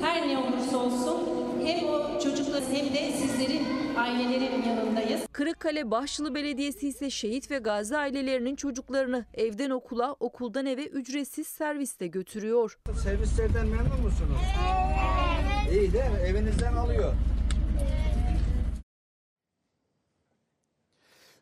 [0.01, 1.38] her ne olursa olsun
[1.69, 3.67] hem o çocuklar hem de sizlerin
[3.97, 5.27] ailelerin yanındayız.
[5.33, 12.07] Kırıkkale Başlı Belediyesi ise şehit ve gazi ailelerinin çocuklarını evden okula, okuldan eve ücretsiz servisle
[12.07, 12.79] götürüyor.
[13.05, 14.41] Servislerden memnun musunuz?
[15.73, 16.19] İyi değil mi?
[16.27, 17.13] Evinizden alıyor.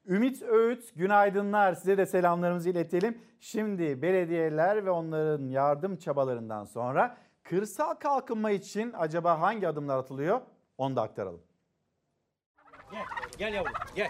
[0.08, 1.74] Ümit Öğüt, günaydınlar.
[1.74, 3.18] Size de selamlarımızı iletelim.
[3.40, 7.16] Şimdi belediyeler ve onların yardım çabalarından sonra
[7.50, 10.40] kırsal kalkınma için acaba hangi adımlar atılıyor?
[10.78, 11.42] Onu da aktaralım.
[12.92, 13.02] Gel,
[13.38, 14.08] gel yavrum, gel.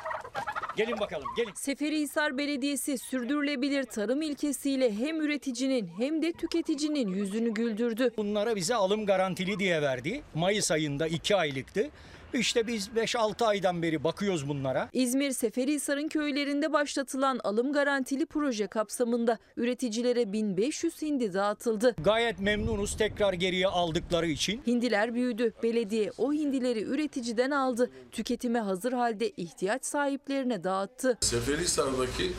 [0.76, 1.52] Gelin bakalım, gelin.
[1.54, 8.10] Seferihisar Belediyesi sürdürülebilir tarım ilkesiyle hem üreticinin hem de tüketicinin yüzünü güldürdü.
[8.16, 10.22] Bunlara bize alım garantili diye verdi.
[10.34, 11.90] Mayıs ayında 2 aylıktı.
[12.34, 14.88] İşte biz 5-6 aydan beri bakıyoruz bunlara.
[14.92, 21.94] İzmir Seferihisar'ın köylerinde başlatılan alım garantili proje kapsamında üreticilere 1500 hindi dağıtıldı.
[22.04, 24.62] Gayet memnunuz tekrar geriye aldıkları için.
[24.66, 25.52] Hindiler büyüdü.
[25.62, 27.90] Belediye o hindileri üreticiden aldı.
[28.12, 31.18] Tüketime hazır halde ihtiyaç sahiplerine dağıttı.
[31.20, 32.32] Seferihisar'daki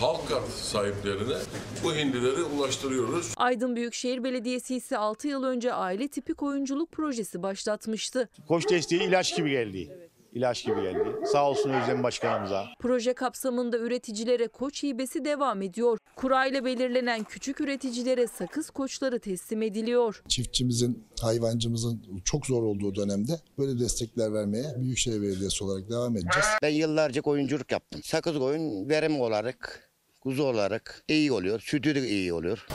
[0.00, 1.36] halk kart sahiplerine
[1.84, 3.34] bu hindileri ulaştırıyoruz.
[3.36, 8.28] Aydın Büyükşehir Belediyesi ise 6 yıl önce aile tipi koyunculuk projesi başlatmıştı.
[8.48, 9.88] Koç desteği ilaç gibi geldi.
[10.32, 11.26] İlaç gibi geldi.
[11.32, 12.66] Sağ olsun Özlem Başkanımıza.
[12.80, 15.98] Proje kapsamında üreticilere koç hibesi devam ediyor.
[16.16, 20.22] Kurayla belirlenen küçük üreticilere sakız koçları teslim ediliyor.
[20.28, 26.46] Çiftçimizin, hayvancımızın çok zor olduğu dönemde böyle destekler vermeye Büyükşehir Belediyesi olarak devam edeceğiz.
[26.62, 28.00] Ben yıllarca koyunculuk yaptım.
[28.04, 29.90] Sakız koyun verim olarak,
[30.20, 31.60] kuzu olarak iyi oluyor.
[31.60, 32.66] Sütü de iyi oluyor.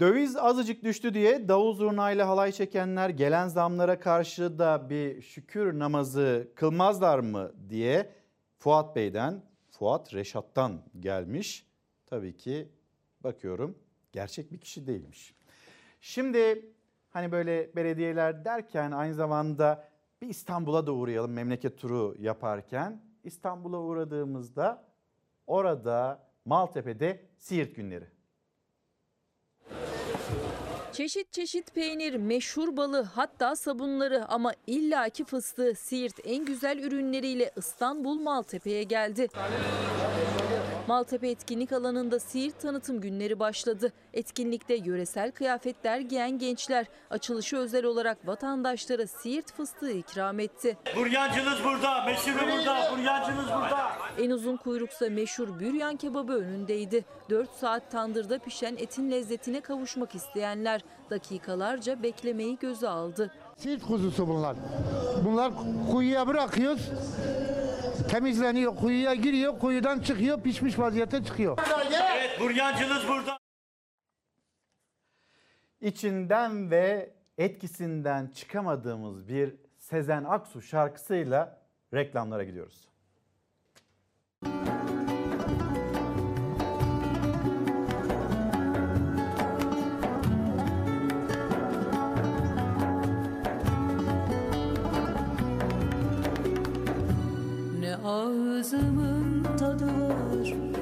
[0.00, 6.48] Döviz azıcık düştü diye davul zurnayla halay çekenler gelen zamlara karşı da bir şükür namazı
[6.54, 8.12] kılmazlar mı diye
[8.58, 11.66] Fuat Bey'den, Fuat Reşat'tan gelmiş.
[12.06, 12.68] Tabii ki
[13.20, 13.78] bakıyorum
[14.12, 15.34] gerçek bir kişi değilmiş.
[16.00, 16.72] Şimdi
[17.10, 19.88] hani böyle belediyeler derken aynı zamanda
[20.22, 23.02] bir İstanbul'a da uğrayalım memleket turu yaparken.
[23.24, 24.84] İstanbul'a uğradığımızda
[25.46, 28.19] orada Maltepe'de Siirt günleri.
[31.00, 38.20] Çeşit çeşit peynir, meşhur balı hatta sabunları ama illaki fıstığı Siirt en güzel ürünleriyle İstanbul
[38.20, 39.28] Maltepe'ye geldi.
[40.90, 43.92] Maltepe etkinlik alanında Siirt tanıtım günleri başladı.
[44.14, 50.78] Etkinlikte yöresel kıyafetler giyen gençler açılışı özel olarak vatandaşlara Siirt fıstığı ikram etti.
[50.96, 53.92] Buryancınız burada, meşhuru burada, buryancınız burada.
[54.18, 57.04] En uzun kuyruksa meşhur büryan kebabı önündeydi.
[57.30, 60.80] 4 saat tandırda pişen etin lezzetine kavuşmak isteyenler
[61.10, 63.32] dakikalarca beklemeyi göze aldı.
[63.60, 64.56] Siirt kuzusu bunlar.
[65.24, 65.52] Bunlar
[65.90, 66.90] kuyuya bırakıyoruz.
[68.10, 71.58] Temizleniyor, kuyuya giriyor, kuyudan çıkıyor, pişmiş vaziyette çıkıyor.
[72.14, 73.38] Evet, buryancınız burada.
[75.80, 81.58] İçinden ve etkisinden çıkamadığımız bir Sezen Aksu şarkısıyla
[81.94, 82.89] reklamlara gidiyoruz.
[98.20, 99.92] Ağzımın tadı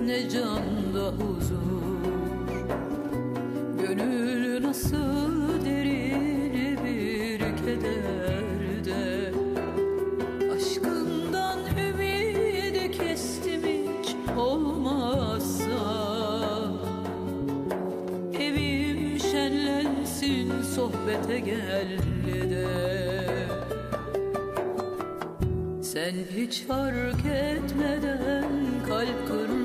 [0.06, 2.18] ne canda huzur.
[3.80, 9.32] Gönül nasıl derin bir kederde?
[10.56, 11.58] Aşkından
[11.88, 15.68] ümidi kestim hiç olmazsa.
[19.32, 22.17] Şenlensin sohbete gel
[25.98, 28.44] Sen hiç fark etmeden
[28.86, 29.57] kalp kırmadın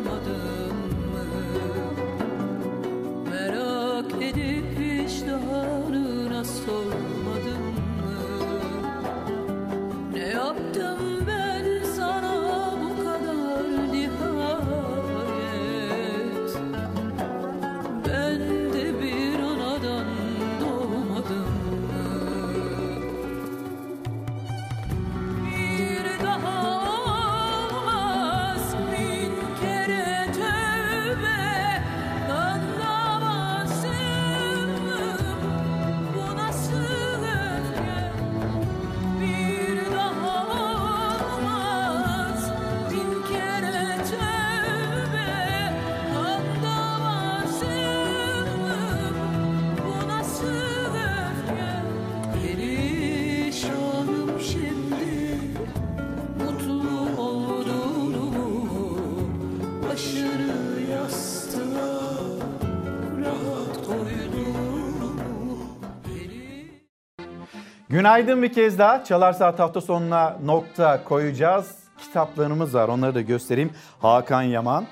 [67.94, 69.04] Günaydın bir kez daha.
[69.04, 71.76] Çalar Saat hafta sonuna nokta koyacağız.
[71.98, 72.88] Kitaplarımız var.
[72.88, 73.72] Onları da göstereyim.
[74.00, 74.86] Hakan Yaman.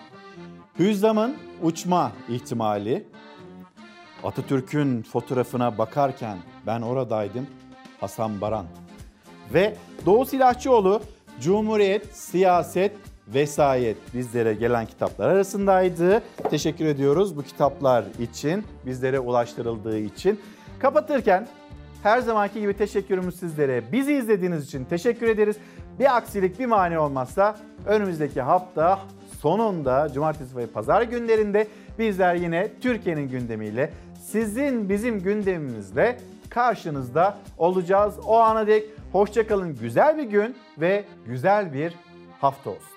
[0.79, 3.07] Hüzdam'ın uçma ihtimali.
[4.23, 6.37] Atatürk'ün fotoğrafına bakarken
[6.67, 7.47] ben oradaydım.
[7.99, 8.65] Hasan Baran.
[9.53, 9.75] Ve
[10.05, 11.01] Doğu Silahçıoğlu
[11.39, 12.91] Cumhuriyet, Siyaset,
[13.27, 16.23] Vesayet bizlere gelen kitaplar arasındaydı.
[16.49, 20.39] Teşekkür ediyoruz bu kitaplar için, bizlere ulaştırıldığı için.
[20.79, 21.47] Kapatırken
[22.03, 23.91] her zamanki gibi teşekkürümüz sizlere.
[23.91, 25.57] Bizi izlediğiniz için teşekkür ederiz.
[25.99, 27.55] Bir aksilik, bir mani olmazsa
[27.85, 28.99] önümüzdeki hafta
[29.39, 31.67] sonunda cumartesi ve pazar günlerinde
[31.99, 36.17] bizler yine Türkiye'nin gündemiyle sizin bizim gündemimizle
[36.49, 38.15] karşınızda olacağız.
[38.25, 39.75] O ana dek hoşçakalın.
[39.75, 41.93] Güzel bir gün ve güzel bir
[42.41, 42.91] hafta olsun.